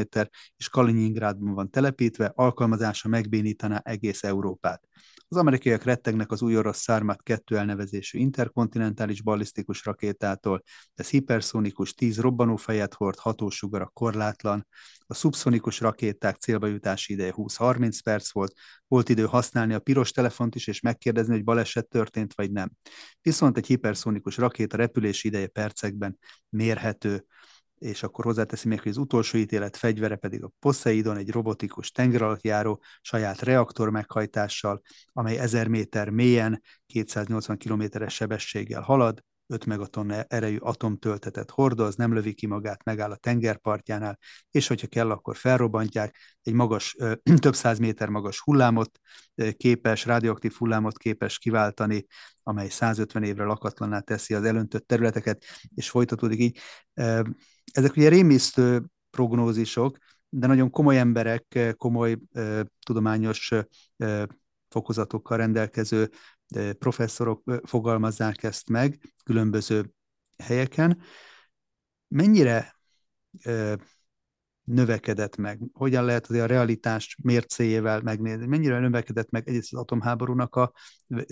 és 0.56 0.68
Kaliningrádban 0.68 1.54
van 1.54 1.70
telepítve, 1.70 2.32
alkalmazása 2.34 3.08
megbénítaná 3.08 3.78
egész 3.84 4.22
Európát. 4.22 4.82
Az 5.32 5.38
amerikaiak 5.38 5.84
rettegnek 5.84 6.30
az 6.30 6.42
új 6.42 6.56
orosz 6.56 6.78
Szármát 6.78 7.22
2 7.22 7.56
elnevezésű 7.56 8.18
interkontinentális 8.18 9.22
ballisztikus 9.22 9.84
rakétától, 9.84 10.62
ez 10.94 11.08
hiperszonikus 11.08 11.94
10 11.94 12.18
robbanófejet 12.18 12.94
hord, 12.94 13.18
hatósugara 13.18 13.90
korlátlan, 13.92 14.66
a 15.06 15.14
szubszonikus 15.14 15.80
rakéták 15.80 16.36
célba 16.36 16.66
jutási 16.66 17.12
ideje 17.12 17.32
20-30 17.36 17.98
perc 18.04 18.32
volt, 18.32 18.52
volt 18.88 19.08
idő 19.08 19.24
használni 19.24 19.74
a 19.74 19.78
piros 19.78 20.10
telefont 20.10 20.54
is, 20.54 20.66
és 20.66 20.80
megkérdezni, 20.80 21.32
hogy 21.32 21.44
baleset 21.44 21.88
történt, 21.88 22.34
vagy 22.34 22.50
nem. 22.50 22.70
Viszont 23.20 23.56
egy 23.56 23.66
hiperszonikus 23.66 24.36
rakéta 24.36 24.76
repülési 24.76 25.28
ideje 25.28 25.46
percekben 25.46 26.18
mérhető 26.48 27.24
és 27.82 28.02
akkor 28.02 28.24
hozzáteszi 28.24 28.68
még, 28.68 28.80
hogy 28.80 28.90
az 28.90 28.96
utolsó 28.96 29.38
ítélet 29.38 29.76
fegyvere 29.76 30.16
pedig 30.16 30.42
a 30.42 30.52
Poseidon, 30.58 31.16
egy 31.16 31.30
robotikus 31.30 31.90
tengeralattjáró 31.90 32.82
saját 33.00 33.40
reaktor 33.40 33.90
meghajtással, 33.90 34.82
amely 35.12 35.38
1000 35.38 35.68
méter 35.68 36.08
mélyen 36.08 36.62
280 36.86 37.56
kilométeres 37.56 38.14
sebességgel 38.14 38.80
halad, 38.80 39.22
5 39.46 39.64
megaton 39.64 40.12
erejű 40.28 40.56
atomtöltetet 40.56 41.50
hordoz, 41.50 41.94
nem 41.94 42.14
lövi 42.14 42.34
ki 42.34 42.46
magát, 42.46 42.84
megáll 42.84 43.10
a 43.10 43.16
tengerpartjánál, 43.16 44.18
és 44.50 44.66
hogyha 44.66 44.86
kell, 44.86 45.10
akkor 45.10 45.36
felrobbantják, 45.36 46.38
egy 46.42 46.52
magas, 46.52 46.96
több 47.40 47.54
száz 47.54 47.78
méter 47.78 48.08
magas 48.08 48.40
hullámot 48.40 48.98
képes, 49.56 50.04
radioaktív 50.04 50.52
hullámot 50.52 50.98
képes 50.98 51.38
kiváltani, 51.38 52.06
amely 52.42 52.68
150 52.68 53.22
évre 53.22 53.44
lakatlaná 53.44 54.00
teszi 54.00 54.34
az 54.34 54.44
elöntött 54.44 54.86
területeket, 54.86 55.44
és 55.74 55.90
folytatódik 55.90 56.40
így. 56.40 56.58
Ezek 57.72 57.96
ugye 57.96 58.08
rémisztő 58.08 58.84
prognózisok, 59.10 59.98
de 60.28 60.46
nagyon 60.46 60.70
komoly 60.70 60.98
emberek, 60.98 61.74
komoly 61.76 62.16
tudományos 62.86 63.52
fokozatokkal 64.68 65.36
rendelkező 65.36 66.10
professzorok 66.78 67.60
fogalmazzák 67.64 68.42
ezt 68.42 68.68
meg 68.68 69.12
különböző 69.24 69.92
helyeken. 70.38 71.00
Mennyire 72.08 72.76
növekedett 74.64 75.36
meg? 75.36 75.60
Hogyan 75.72 76.04
lehet 76.04 76.26
azért 76.26 76.44
a 76.44 76.46
realitást 76.46 77.22
mércéjével 77.22 78.00
megnézni? 78.00 78.46
Mennyire 78.46 78.78
növekedett 78.78 79.30
meg 79.30 79.48
egyrészt 79.48 79.72
az 79.72 79.80
atomháborúnak 79.80 80.56
a, 80.56 80.72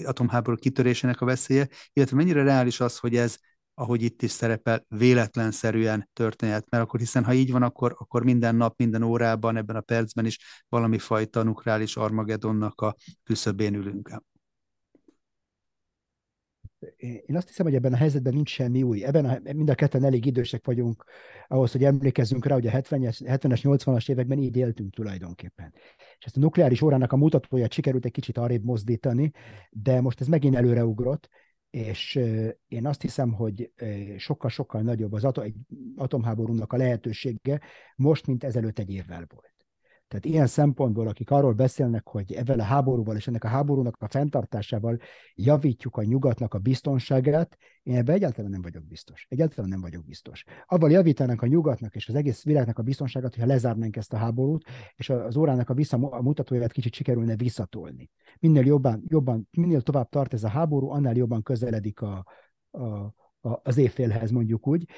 atomháború 0.04 0.56
kitörésének 0.56 1.20
a 1.20 1.24
veszélye, 1.24 1.68
illetve 1.92 2.16
mennyire 2.16 2.42
reális 2.42 2.80
az, 2.80 2.98
hogy 2.98 3.16
ez 3.16 3.36
ahogy 3.80 4.02
itt 4.02 4.22
is 4.22 4.30
szerepel, 4.30 4.84
véletlenszerűen 4.88 6.08
történhet, 6.12 6.70
mert 6.70 6.82
akkor 6.82 7.00
hiszen 7.00 7.24
ha 7.24 7.32
így 7.32 7.52
van, 7.52 7.62
akkor, 7.62 7.96
akkor 7.98 8.24
minden 8.24 8.54
nap, 8.54 8.78
minden 8.78 9.02
órában, 9.02 9.56
ebben 9.56 9.76
a 9.76 9.80
percben 9.80 10.26
is 10.26 10.38
valami 10.68 10.98
fajta 10.98 11.42
nukleáris 11.42 11.96
Armagedonnak 11.96 12.80
a 12.80 12.94
küszöbén 13.22 13.74
ülünk. 13.74 14.22
Én 16.96 17.36
azt 17.36 17.48
hiszem, 17.48 17.66
hogy 17.66 17.74
ebben 17.74 17.92
a 17.92 17.96
helyzetben 17.96 18.34
nincs 18.34 18.50
semmi 18.50 18.82
új. 18.82 19.04
Ebben 19.04 19.24
a, 19.24 19.52
mind 19.52 19.70
a 19.70 19.74
ketten 19.74 20.04
elég 20.04 20.26
idősek 20.26 20.64
vagyunk 20.66 21.04
ahhoz, 21.48 21.72
hogy 21.72 21.84
emlékezzünk 21.84 22.46
rá, 22.46 22.54
hogy 22.54 22.66
a 22.66 22.70
70-es, 22.70 23.20
70-es 23.24 23.60
80-as 23.62 24.10
években 24.10 24.38
így 24.38 24.56
éltünk 24.56 24.94
tulajdonképpen. 24.94 25.72
És 26.18 26.24
ezt 26.24 26.36
a 26.36 26.40
nukleáris 26.40 26.82
órának 26.82 27.12
a 27.12 27.16
mutatóját 27.16 27.72
sikerült 27.72 28.04
egy 28.04 28.12
kicsit 28.12 28.38
arrébb 28.38 28.64
mozdítani, 28.64 29.30
de 29.70 30.00
most 30.00 30.20
ez 30.20 30.26
megint 30.26 30.56
előreugrott, 30.56 31.28
és 31.70 32.20
én 32.68 32.86
azt 32.86 33.02
hiszem, 33.02 33.32
hogy 33.32 33.72
sokkal-sokkal 34.16 34.82
nagyobb 34.82 35.12
az 35.12 35.24
atom, 35.24 35.44
egy 35.44 35.54
atomháborúnak 35.96 36.72
a 36.72 36.76
lehetősége 36.76 37.60
most, 37.96 38.26
mint 38.26 38.44
ezelőtt 38.44 38.78
egy 38.78 38.90
évvel 38.90 39.26
volt. 39.34 39.59
Tehát 40.10 40.24
ilyen 40.24 40.46
szempontból, 40.46 41.08
akik 41.08 41.30
arról 41.30 41.52
beszélnek, 41.52 42.08
hogy 42.08 42.32
ebben 42.32 42.60
a 42.60 42.62
háborúval 42.62 43.16
és 43.16 43.26
ennek 43.26 43.44
a 43.44 43.48
háborúnak 43.48 43.96
a 43.98 44.08
fenntartásával 44.08 44.98
javítjuk 45.34 45.96
a 45.96 46.02
nyugatnak 46.02 46.54
a 46.54 46.58
biztonságát, 46.58 47.56
én 47.82 47.96
ebben 47.96 48.14
egyáltalán 48.14 48.50
nem 48.50 48.62
vagyok 48.62 48.84
biztos. 48.86 49.26
Egyáltalán 49.28 49.70
nem 49.70 49.80
vagyok 49.80 50.04
biztos. 50.04 50.44
Avval 50.66 50.90
javítanak 50.90 51.42
a 51.42 51.46
nyugatnak 51.46 51.94
és 51.94 52.08
az 52.08 52.14
egész 52.14 52.44
világnak 52.44 52.78
a 52.78 52.82
biztonságát, 52.82 53.34
hogyha 53.34 53.48
lezárnánk 53.48 53.96
ezt 53.96 54.12
a 54.12 54.16
háborút, 54.16 54.64
és 54.96 55.10
az 55.10 55.36
órának 55.36 55.70
a, 55.70 55.74
vissza, 55.74 55.96
a 55.96 56.22
mutatóját 56.22 56.72
kicsit 56.72 56.94
sikerülne 56.94 57.36
visszatolni. 57.36 58.10
Minél 58.38 58.64
jobban, 58.64 59.02
jobban, 59.06 59.48
minél 59.50 59.80
tovább 59.80 60.08
tart 60.08 60.32
ez 60.32 60.44
a 60.44 60.48
háború, 60.48 60.90
annál 60.90 61.14
jobban 61.14 61.42
közeledik 61.42 62.00
a, 62.00 62.24
a, 62.70 62.86
a, 63.40 63.60
az 63.62 63.76
évfélhez, 63.76 64.30
mondjuk 64.30 64.66
úgy, 64.66 64.88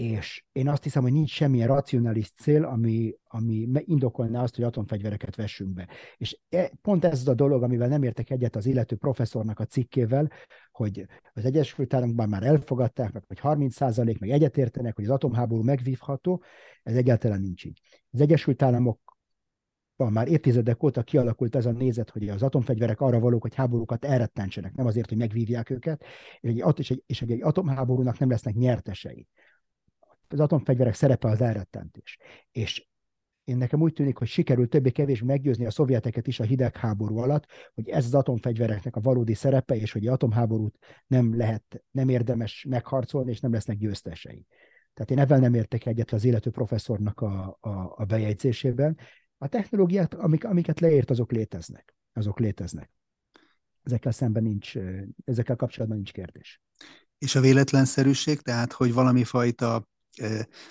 és 0.00 0.44
én 0.52 0.68
azt 0.68 0.82
hiszem, 0.82 1.02
hogy 1.02 1.12
nincs 1.12 1.30
semmilyen 1.30 1.66
racionális 1.66 2.30
cél, 2.30 2.64
ami, 2.64 3.14
ami 3.24 3.68
indokolná 3.84 4.42
azt, 4.42 4.54
hogy 4.54 4.64
atomfegyvereket 4.64 5.36
vessünk 5.36 5.72
be. 5.72 5.88
És 6.16 6.38
e, 6.48 6.70
pont 6.82 7.04
ez 7.04 7.20
az 7.20 7.28
a 7.28 7.34
dolog, 7.34 7.62
amivel 7.62 7.88
nem 7.88 8.02
értek 8.02 8.30
egyet 8.30 8.56
az 8.56 8.66
illető 8.66 8.96
professzornak 8.96 9.58
a 9.58 9.64
cikkével, 9.64 10.30
hogy 10.72 11.06
az 11.32 11.44
Egyesült 11.44 11.94
Államokban 11.94 12.28
már 12.28 12.42
elfogadták, 12.42 13.12
meg 13.12 13.24
hogy 13.26 13.38
30 13.38 13.74
százalék 13.74 14.18
meg 14.18 14.30
egyetértenek, 14.30 14.94
hogy 14.96 15.04
az 15.04 15.10
atomháború 15.10 15.62
megvívható, 15.62 16.42
ez 16.82 16.96
egyáltalán 16.96 17.40
nincs 17.40 17.64
így. 17.64 17.80
Az 18.10 18.20
Egyesült 18.20 18.62
Államok 18.62 19.18
már 19.96 20.28
évtizedek 20.28 20.82
óta 20.82 21.02
kialakult 21.02 21.56
ez 21.56 21.66
a 21.66 21.72
nézet, 21.72 22.10
hogy 22.10 22.28
az 22.28 22.42
atomfegyverek 22.42 23.00
arra 23.00 23.18
valók, 23.18 23.42
hogy 23.42 23.54
háborúkat 23.54 24.04
elrettentsenek, 24.04 24.74
nem 24.74 24.86
azért, 24.86 25.08
hogy 25.08 25.18
megvívják 25.18 25.70
őket, 25.70 26.04
és 26.40 26.50
egy, 26.50 26.78
és 26.78 26.90
egy, 26.90 27.02
és 27.06 27.22
egy 27.22 27.42
atomháborúnak 27.42 28.18
nem 28.18 28.30
lesznek 28.30 28.54
nyertesei 28.54 29.28
az 30.32 30.40
atomfegyverek 30.40 30.94
szerepe 30.94 31.28
az 31.28 31.40
elrettentés. 31.40 32.18
És 32.52 32.88
én 33.44 33.56
nekem 33.56 33.80
úgy 33.80 33.92
tűnik, 33.92 34.16
hogy 34.16 34.28
sikerült 34.28 34.70
többé-kevésbé 34.70 35.26
meggyőzni 35.26 35.66
a 35.66 35.70
szovjeteket 35.70 36.26
is 36.26 36.40
a 36.40 36.44
hidegháború 36.44 37.18
alatt, 37.18 37.46
hogy 37.74 37.88
ez 37.88 38.04
az 38.04 38.14
atomfegyvereknek 38.14 38.96
a 38.96 39.00
valódi 39.00 39.34
szerepe, 39.34 39.76
és 39.76 39.92
hogy 39.92 40.06
atomháborút 40.06 40.78
nem 41.06 41.36
lehet, 41.36 41.84
nem 41.90 42.08
érdemes 42.08 42.66
megharcolni, 42.68 43.30
és 43.30 43.40
nem 43.40 43.52
lesznek 43.52 43.76
győztesei. 43.76 44.46
Tehát 44.94 45.10
én 45.10 45.18
ebben 45.18 45.40
nem 45.40 45.54
értek 45.54 45.86
egyet 45.86 46.12
az 46.12 46.24
élető 46.24 46.50
professzornak 46.50 47.20
a, 47.20 47.58
a, 47.60 47.94
a 47.96 48.04
bejegyzésében. 48.04 48.98
A 49.38 49.48
technológiák, 49.48 50.18
amik, 50.18 50.44
amiket 50.44 50.80
leírt, 50.80 51.10
azok 51.10 51.32
léteznek. 51.32 51.94
Azok 52.12 52.38
léteznek. 52.38 52.90
Ezekkel 53.82 54.12
szemben 54.12 54.42
nincs, 54.42 54.74
ezekkel 55.24 55.56
kapcsolatban 55.56 55.98
nincs 55.98 56.12
kérdés. 56.12 56.62
És 57.18 57.34
a 57.34 57.40
véletlenszerűség, 57.40 58.40
tehát, 58.40 58.72
hogy 58.72 58.92
valami 58.92 59.24
fajta, 59.24 59.88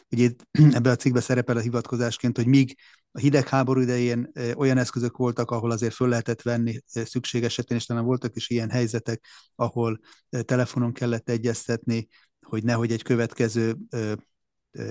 ugye 0.10 0.30
ebben 0.78 0.92
a 0.92 0.96
cikkben 0.96 1.22
szerepel 1.22 1.58
a 1.58 1.62
hivatkozásként, 1.62 2.38
hogy 2.38 2.48
míg 2.48 2.78
a 3.12 3.20
hidegháború 3.20 3.82
idején 3.82 4.32
olyan 4.56 4.78
eszközök 4.78 5.18
voltak, 5.18 5.52
ahol 5.52 5.72
azért 5.72 5.94
föl 5.94 6.10
lehetett 6.10 6.42
venni 6.42 6.80
szükség 6.86 7.44
esetén, 7.44 7.78
és 7.78 7.86
talán 7.86 8.06
voltak 8.06 8.36
is 8.36 8.50
ilyen 8.50 8.70
helyzetek, 8.70 9.26
ahol 9.56 10.00
telefonon 10.46 10.94
kellett 10.94 11.30
egyeztetni, 11.30 12.08
hogy 12.42 12.64
nehogy 12.64 12.92
egy 12.92 13.04
következő 13.04 13.78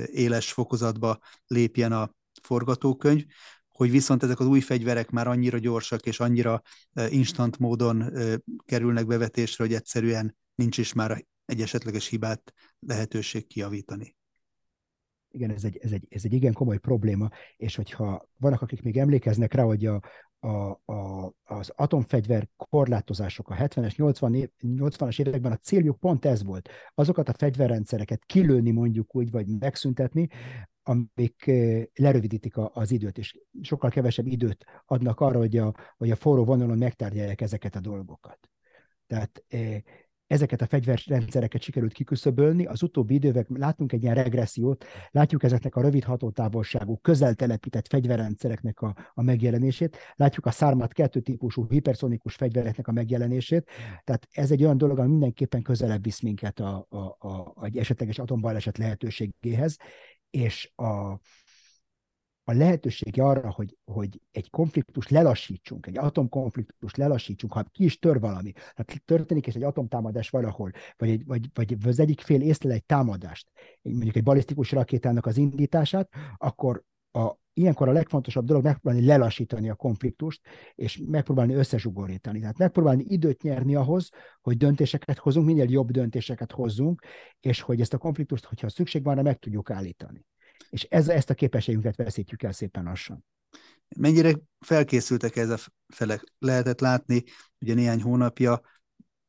éles 0.07 0.53
fokozatba 0.53 1.19
lépjen 1.47 1.93
a 1.93 2.15
forgatókönyv, 2.43 3.25
hogy 3.69 3.91
viszont 3.91 4.23
ezek 4.23 4.41
az 4.41 4.47
új 4.47 4.61
fegyverek 4.61 5.11
már 5.11 5.27
annyira 5.27 5.59
gyorsak 5.59 6.07
és 6.07 6.21
annyira 6.21 6.63
instant 7.09 7.59
módon 7.59 8.13
kerülnek 8.65 9.07
bevetésre, 9.07 9.65
hogy 9.65 9.75
egyszerűen 9.75 10.37
nincs 10.55 10.79
is 10.79 10.93
már 10.93 11.25
egy 11.45 11.61
esetleges 11.61 12.07
hibát 12.07 12.53
lehetőség 12.79 13.47
kiavítani. 13.47 14.18
Igen, 15.31 15.51
ez 15.51 15.65
egy, 15.65 15.79
ez, 15.83 15.93
egy, 15.93 16.07
ez 16.09 16.25
egy 16.25 16.33
igen 16.33 16.53
komoly 16.53 16.79
probléma, 16.79 17.29
és 17.57 17.77
hogyha 17.77 18.29
vannak, 18.37 18.63
akik 18.63 18.83
még 18.83 18.97
emlékeznek 18.97 19.53
rá, 19.53 19.63
hogy 19.63 19.87
a, 19.87 20.01
a, 20.41 20.71
a, 20.93 21.33
az 21.45 21.73
atomfegyver 21.77 22.49
korlátozások 22.57 23.51
a 23.51 23.55
70-es, 23.55 23.97
80 23.97 24.51
80-as 24.63 25.21
években 25.21 25.53
a 25.53 25.57
céljuk 25.57 25.99
pont 25.99 26.25
ez 26.25 26.45
volt. 26.45 26.69
Azokat 26.95 27.29
a 27.29 27.35
fegyverrendszereket 27.39 28.25
kilőni 28.25 28.71
mondjuk 28.71 29.15
úgy, 29.15 29.31
vagy 29.31 29.47
megszüntetni, 29.59 30.29
amik 30.83 31.47
eh, 31.47 31.85
lerövidítik 31.95 32.55
az 32.57 32.91
időt, 32.91 33.19
és 33.19 33.39
sokkal 33.61 33.91
kevesebb 33.91 34.27
időt 34.27 34.65
adnak 34.87 35.21
arra, 35.21 35.39
hogy 35.39 35.57
a, 35.57 35.75
hogy 35.97 36.11
a 36.11 36.17
forró 36.17 36.45
vonalon 36.45 36.79
megtárgyalják 36.79 37.41
ezeket 37.41 37.77
a 37.77 37.81
dolgokat. 37.81 38.39
Tehát 39.07 39.45
eh, 39.49 39.83
ezeket 40.29 40.61
a 40.61 40.67
fegyverrendszereket 40.67 41.63
sikerült 41.63 41.93
kiküszöbölni. 41.93 42.67
Az 42.67 42.83
utóbbi 42.83 43.15
időben 43.15 43.47
látunk 43.49 43.93
egy 43.93 44.03
ilyen 44.03 44.15
regressziót, 44.15 44.85
látjuk 45.11 45.43
ezeknek 45.43 45.77
a 45.77 45.81
rövid 45.81 46.05
hatótávolságú, 46.05 46.97
közel 46.97 47.35
telepített 47.35 47.89
fegyverrendszereknek 47.89 48.81
a, 48.81 48.95
a 49.15 49.23
megjelenését, 49.23 49.97
látjuk 50.15 50.47
a 50.47 50.51
Szármat 50.51 50.93
2 50.93 51.21
típusú 51.21 51.67
hiperszonikus 51.69 52.35
fegyvereknek 52.35 52.89
a 52.89 52.93
megjelenését, 52.93 53.71
tehát 54.05 54.29
ez 54.31 54.51
egy 54.51 54.63
olyan 54.63 54.79
dolog, 54.79 54.99
ami 54.99 55.09
mindenképpen 55.09 55.63
közelebb 55.63 56.03
visz 56.03 56.21
minket 56.21 56.61
a, 56.61 56.87
a, 56.89 56.99
a 57.29 57.65
egy 57.65 57.79
esetleges 57.79 58.19
atombaleset 58.19 58.79
lehetőségéhez, 58.79 59.77
és 60.31 60.73
a, 60.77 61.21
a 62.49 62.53
lehetősége 62.53 63.25
arra, 63.25 63.51
hogy, 63.51 63.77
hogy 63.85 64.21
egy 64.31 64.51
konfliktus 64.51 65.09
lelassítsunk, 65.09 65.87
egy 65.87 65.99
atomkonfliktus 65.99 66.95
lelassítsunk, 66.95 67.53
ha 67.53 67.63
ki 67.63 67.85
is 67.85 67.99
tör 67.99 68.21
valami, 68.21 68.53
ha 68.75 68.85
történik 69.05 69.47
és 69.47 69.55
egy 69.55 69.63
atomtámadás 69.63 70.31
valahol, 70.31 70.71
vagy, 70.97 71.11
egy, 71.11 71.27
vagy, 71.27 71.49
vagy 71.55 71.77
az 71.85 71.99
egyik 72.01 72.21
fél 72.21 72.41
észlel 72.41 72.73
egy 72.73 72.85
támadást, 72.85 73.51
mondjuk 73.83 74.17
egy 74.17 74.23
balisztikus 74.23 74.73
rakétának 74.73 75.27
az 75.27 75.37
indítását, 75.37 76.09
akkor 76.37 76.83
a, 77.13 77.33
ilyenkor 77.53 77.89
a 77.89 77.93
legfontosabb 77.93 78.45
dolog 78.45 78.63
megpróbálni 78.63 79.07
lelassítani 79.07 79.71
a 79.71 79.75
konfliktust, 79.75 80.41
és 80.75 81.03
megpróbálni 81.07 81.55
összezsugorítani. 81.55 82.41
Tehát 82.41 82.59
megpróbálni 82.59 83.05
időt 83.07 83.43
nyerni 83.43 83.75
ahhoz, 83.75 84.11
hogy 84.41 84.57
döntéseket 84.57 85.19
hozunk, 85.19 85.47
minél 85.47 85.71
jobb 85.71 85.91
döntéseket 85.91 86.53
hozzunk, 86.53 87.03
és 87.41 87.61
hogy 87.61 87.81
ezt 87.81 87.95
a 87.95 87.99
konfliktust, 87.99 88.45
hogyha 88.45 88.69
szükség 88.69 89.05
van, 89.05 89.23
meg 89.23 89.39
tudjuk 89.39 89.71
állítani 89.71 90.27
és 90.71 90.83
ez, 90.83 91.09
ezt 91.09 91.31
a 91.31 91.35
képességünket 91.35 91.97
veszítjük 91.97 92.43
el 92.43 92.53
szépen 92.53 92.85
lassan. 92.85 93.25
Mennyire 93.97 94.33
felkészültek 94.61 95.37
ez 95.37 95.51
a 95.51 95.59
felek? 95.89 96.25
Lehetett 96.39 96.81
látni, 96.81 97.25
ugye 97.59 97.75
néhány 97.75 98.03
hónapja 98.03 98.61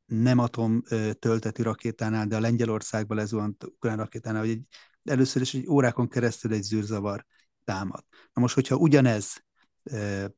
nem 0.05 0.37
atom 0.37 0.81
töltetű 1.19 1.63
rakétánál, 1.63 2.27
de 2.27 2.35
a 2.35 2.39
Lengyelországban 2.39 3.17
lezuhant 3.17 3.63
ukrán 3.63 3.97
rakétánál, 3.97 4.41
hogy 4.41 4.49
egy, 4.49 4.65
először 5.03 5.41
is 5.41 5.53
egy 5.53 5.67
órákon 5.67 6.07
keresztül 6.07 6.53
egy 6.53 6.61
zűrzavar 6.61 7.25
támad. 7.63 8.03
Na 8.33 8.41
most, 8.41 8.53
hogyha 8.53 8.75
ugyanez 8.75 9.43
e, 9.83 10.31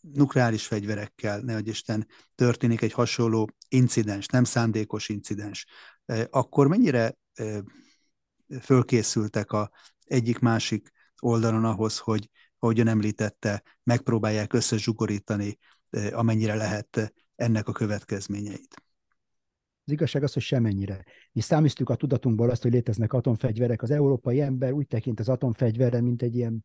nukleáris 0.00 0.66
fegyverekkel, 0.66 1.40
nehogy 1.40 1.68
Isten, 1.68 2.06
történik 2.34 2.80
egy 2.80 2.92
hasonló 2.92 3.50
incidens, 3.68 4.26
nem 4.26 4.44
szándékos 4.44 5.08
incidens, 5.08 5.66
e, 6.06 6.26
akkor 6.30 6.68
mennyire 6.68 7.16
e, 7.34 7.62
fölkészültek 8.60 9.52
a 9.52 9.70
egyik-másik 10.04 10.92
oldalon 11.20 11.64
ahhoz, 11.64 11.98
hogy, 11.98 12.30
ahogyan 12.58 12.88
említette, 12.88 13.62
megpróbálják 13.82 14.52
összezsugorítani, 14.52 15.58
eh, 15.90 16.18
amennyire 16.18 16.54
lehet 16.54 17.14
ennek 17.36 17.68
a 17.68 17.72
következményeit. 17.72 18.82
Az 19.84 19.92
igazság 19.92 20.22
az, 20.22 20.32
hogy 20.32 20.42
semennyire. 20.42 21.04
Mi 21.32 21.40
számíztük 21.40 21.88
a 21.88 21.94
tudatunkból 21.94 22.50
azt, 22.50 22.62
hogy 22.62 22.72
léteznek 22.72 23.12
atomfegyverek. 23.12 23.82
Az 23.82 23.90
európai 23.90 24.40
ember 24.40 24.72
úgy 24.72 24.86
tekint 24.86 25.20
az 25.20 25.28
atomfegyverre, 25.28 26.00
mint 26.00 26.22
egy 26.22 26.36
ilyen, 26.36 26.64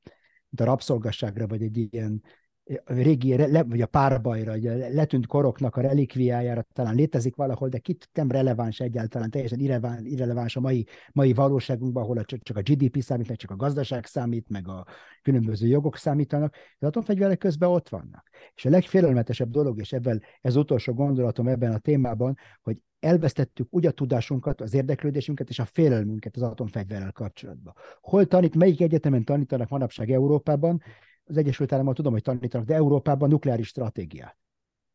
mint 0.50 0.62
a 0.62 0.64
rabszolgasságra, 0.64 1.48
vagy 1.48 1.62
egy 1.62 1.78
ilyen 1.78 2.24
a 2.66 2.94
régi, 2.94 3.36
le, 3.36 3.64
vagy 3.64 3.82
a 3.82 3.86
párbajra, 3.86 4.52
vagy 4.52 4.68
a 4.68 4.76
letűnt 4.76 5.26
koroknak 5.26 5.76
a 5.76 5.82
relikviájára 5.82 6.66
talán 6.74 6.96
létezik 6.96 7.36
valahol, 7.36 7.70
de 7.70 7.78
kit 7.78 8.10
nem 8.14 8.32
releváns 8.32 8.80
egyáltalán, 8.80 9.30
teljesen 9.30 9.60
irreleváns, 9.60 10.02
irreleváns 10.04 10.56
a 10.56 10.60
mai, 10.60 10.86
mai 11.12 11.34
valóságunkban, 11.34 12.04
ahol 12.04 12.24
csak, 12.24 12.58
a 12.58 12.62
GDP 12.62 13.02
számít, 13.02 13.28
meg 13.28 13.38
csak 13.38 13.52
a 13.52 13.56
gazdaság 13.56 14.06
számít, 14.06 14.50
meg 14.50 14.68
a 14.68 14.86
különböző 15.22 15.68
jogok 15.68 15.98
számítanak, 15.98 16.56
az 16.80 16.88
atomfegyverek 16.88 17.38
közben 17.38 17.70
ott 17.70 17.90
vannak. 17.90 18.30
És 18.56 18.66
a 18.66 18.70
legfélelmetesebb 18.70 19.50
dolog, 19.50 19.80
és 19.80 19.94
ebben 19.94 20.22
ez 20.42 20.56
utolsó 20.56 20.94
gondolatom 20.94 21.48
ebben 21.48 21.74
a 21.74 21.78
témában, 21.78 22.38
hogy 22.62 22.78
elvesztettük 23.00 23.68
úgy 23.70 23.86
a 23.86 23.92
tudásunkat, 23.92 24.62
az 24.62 24.74
érdeklődésünket 24.74 25.50
és 25.50 25.60
a 25.60 25.66
félelmünket 25.66 26.36
az 26.36 26.42
atomfegyverrel 26.42 27.12
kapcsolatban. 27.12 27.74
Hol 28.02 28.26
tanít, 28.26 28.56
melyik 28.56 28.82
egyetemen 28.82 29.24
tanítanak 29.24 29.70
manapság 29.70 30.12
Európában, 30.12 30.82
az 31.24 31.38
Egyesült 31.38 31.72
Államokban 31.72 31.96
tudom, 31.96 32.12
hogy 32.12 32.22
tanítanak, 32.22 32.68
de 32.68 32.74
Európában 32.74 33.30
nukleáris 33.30 33.68
stratégiát. 33.68 34.38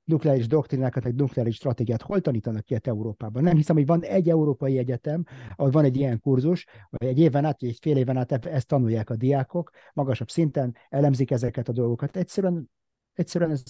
Nukleáris 0.05 0.47
doktrinákat, 0.47 1.05
egy 1.05 1.14
nukleáris 1.14 1.55
stratégiát 1.55 2.03
hol 2.03 2.20
tanítanak 2.20 2.70
ilyet 2.70 2.87
Európában? 2.87 3.43
Nem 3.43 3.57
hiszem, 3.57 3.76
hogy 3.76 3.87
van 3.87 4.03
egy 4.03 4.29
európai 4.29 4.79
egyetem, 4.79 5.24
ahol 5.57 5.70
van 5.70 5.85
egy 5.85 5.97
ilyen 5.97 6.20
kurzus, 6.20 6.66
vagy 6.91 7.09
egy 7.09 7.18
éven 7.18 7.45
át, 7.45 7.61
vagy 7.61 7.68
egy 7.68 7.79
fél 7.81 7.97
éven 7.97 8.16
át 8.16 8.47
ezt 8.47 8.66
tanulják 8.66 9.11
a 9.11 9.16
diákok, 9.16 9.70
magasabb 9.93 10.31
szinten 10.31 10.76
elemzik 10.89 11.31
ezeket 11.31 11.68
a 11.68 11.72
dolgokat. 11.72 12.16
Egyszerűen 12.16 12.70
egyszerűen 13.12 13.51
ez 13.51 13.62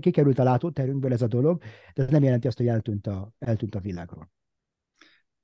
kikerült 0.00 0.38
a 0.38 0.42
látóterünkből 0.42 1.12
ez 1.12 1.22
a 1.22 1.26
dolog, 1.26 1.62
de 1.94 2.02
ez 2.02 2.10
nem 2.10 2.22
jelenti 2.22 2.46
azt, 2.46 2.56
hogy 2.56 2.68
eltűnt 2.68 3.06
a, 3.06 3.32
eltűnt 3.38 3.74
a 3.74 3.80
világról. 3.80 4.30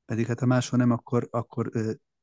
Pedig 0.04 0.26
hát 0.26 0.40
a 0.40 0.46
máshol 0.46 0.78
nem, 0.78 0.90
akkor, 0.90 1.28
akkor 1.30 1.70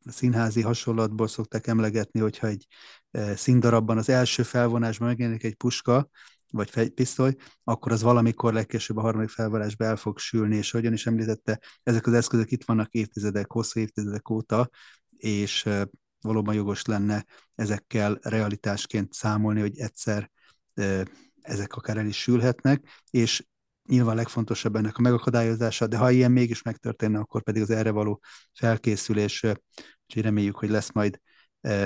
színházi 0.06 0.62
hasonlatból 0.62 1.28
szokták 1.28 1.68
emlegetni, 1.68 2.20
hogyha 2.20 2.48
egy 2.48 2.68
e, 3.12 3.36
színdarabban 3.36 3.98
az 3.98 4.10
első 4.10 4.44
felvonásban 4.44 5.08
megjelenik 5.08 5.44
egy 5.44 5.56
puska, 5.56 6.10
vagy 6.52 6.90
pisztoly, 6.90 7.36
akkor 7.64 7.92
az 7.92 8.02
valamikor 8.02 8.54
legkésőbb 8.54 8.98
a 8.98 9.02
harmadik 9.02 9.30
felvonásban 9.30 9.88
el 9.88 9.96
fog 9.96 10.20
sülni, 10.20 10.56
és 10.56 10.74
ahogyan 10.74 10.94
is 10.94 11.08
említette, 11.08 11.60
ezek 11.84 12.08
az 12.08 12.14
eszközök 12.14 12.52
itt 12.52 12.64
vannak 12.64 12.94
évtizedek, 12.94 13.52
hosszú 13.52 13.80
évtizedek 13.80 14.30
óta, 14.30 14.70
és 15.18 15.66
e, 15.66 15.90
valóban 16.22 16.56
jogos 16.56 16.86
lenne 16.86 17.26
ezekkel 17.56 18.18
realitásként 18.22 19.14
számolni, 19.14 19.60
hogy 19.60 19.80
egyszer 19.80 20.32
e, 20.74 21.06
ezek 21.42 21.76
akár 21.76 21.98
el 21.98 22.06
is 22.06 22.18
sülhetnek, 22.18 23.04
és 23.10 23.44
nyilván 23.90 24.16
legfontosabb 24.16 24.76
ennek 24.76 24.98
a 24.98 25.02
megakadályozása, 25.02 25.88
de 25.88 25.98
ha 25.98 26.12
ilyen 26.12 26.32
mégis 26.32 26.62
megtörténne, 26.62 27.20
akkor 27.20 27.44
pedig 27.44 27.62
az 27.62 27.70
erre 27.70 27.92
való 27.92 28.22
felkészülés, 28.54 29.44
úgyhogy 29.44 30.24
reméljük, 30.24 30.56
hogy 30.56 30.70
lesz 30.70 30.92
majd 30.92 31.20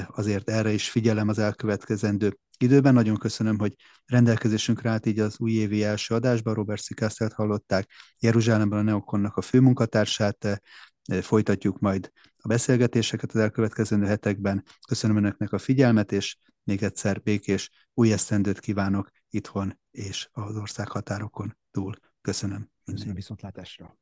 azért 0.07 0.49
erre 0.49 0.71
is 0.71 0.89
figyelem 0.89 1.27
az 1.27 1.39
elkövetkezendő 1.39 2.37
időben. 2.57 2.93
Nagyon 2.93 3.17
köszönöm, 3.17 3.59
hogy 3.59 3.75
rendelkezésünkre 4.05 4.89
állt 4.89 5.05
így 5.05 5.19
az 5.19 5.39
újévi 5.39 5.83
első 5.83 6.15
adásban. 6.15 6.53
Robert 6.53 6.81
Szikásztelt 6.81 7.33
hallották, 7.33 7.89
Jeruzsálemben 8.19 8.79
a 8.79 8.81
Neokonnak 8.81 9.37
a 9.37 9.41
főmunkatársát. 9.41 10.61
Folytatjuk 11.21 11.79
majd 11.79 12.11
a 12.37 12.47
beszélgetéseket 12.47 13.31
az 13.31 13.39
elkövetkezendő 13.39 14.05
hetekben. 14.05 14.63
Köszönöm 14.87 15.17
Önöknek 15.17 15.51
a 15.51 15.57
figyelmet, 15.57 16.11
és 16.11 16.37
még 16.63 16.83
egyszer 16.83 17.21
békés 17.21 17.69
új 17.93 18.11
esztendőt 18.11 18.59
kívánok 18.59 19.09
itthon 19.29 19.79
és 19.91 20.27
az 20.31 20.55
ország 20.55 20.87
határokon 20.87 21.57
túl. 21.73 21.95
Köszönöm. 22.21 22.69
Köszönöm 22.83 23.15
viszontlátásra. 23.15 23.97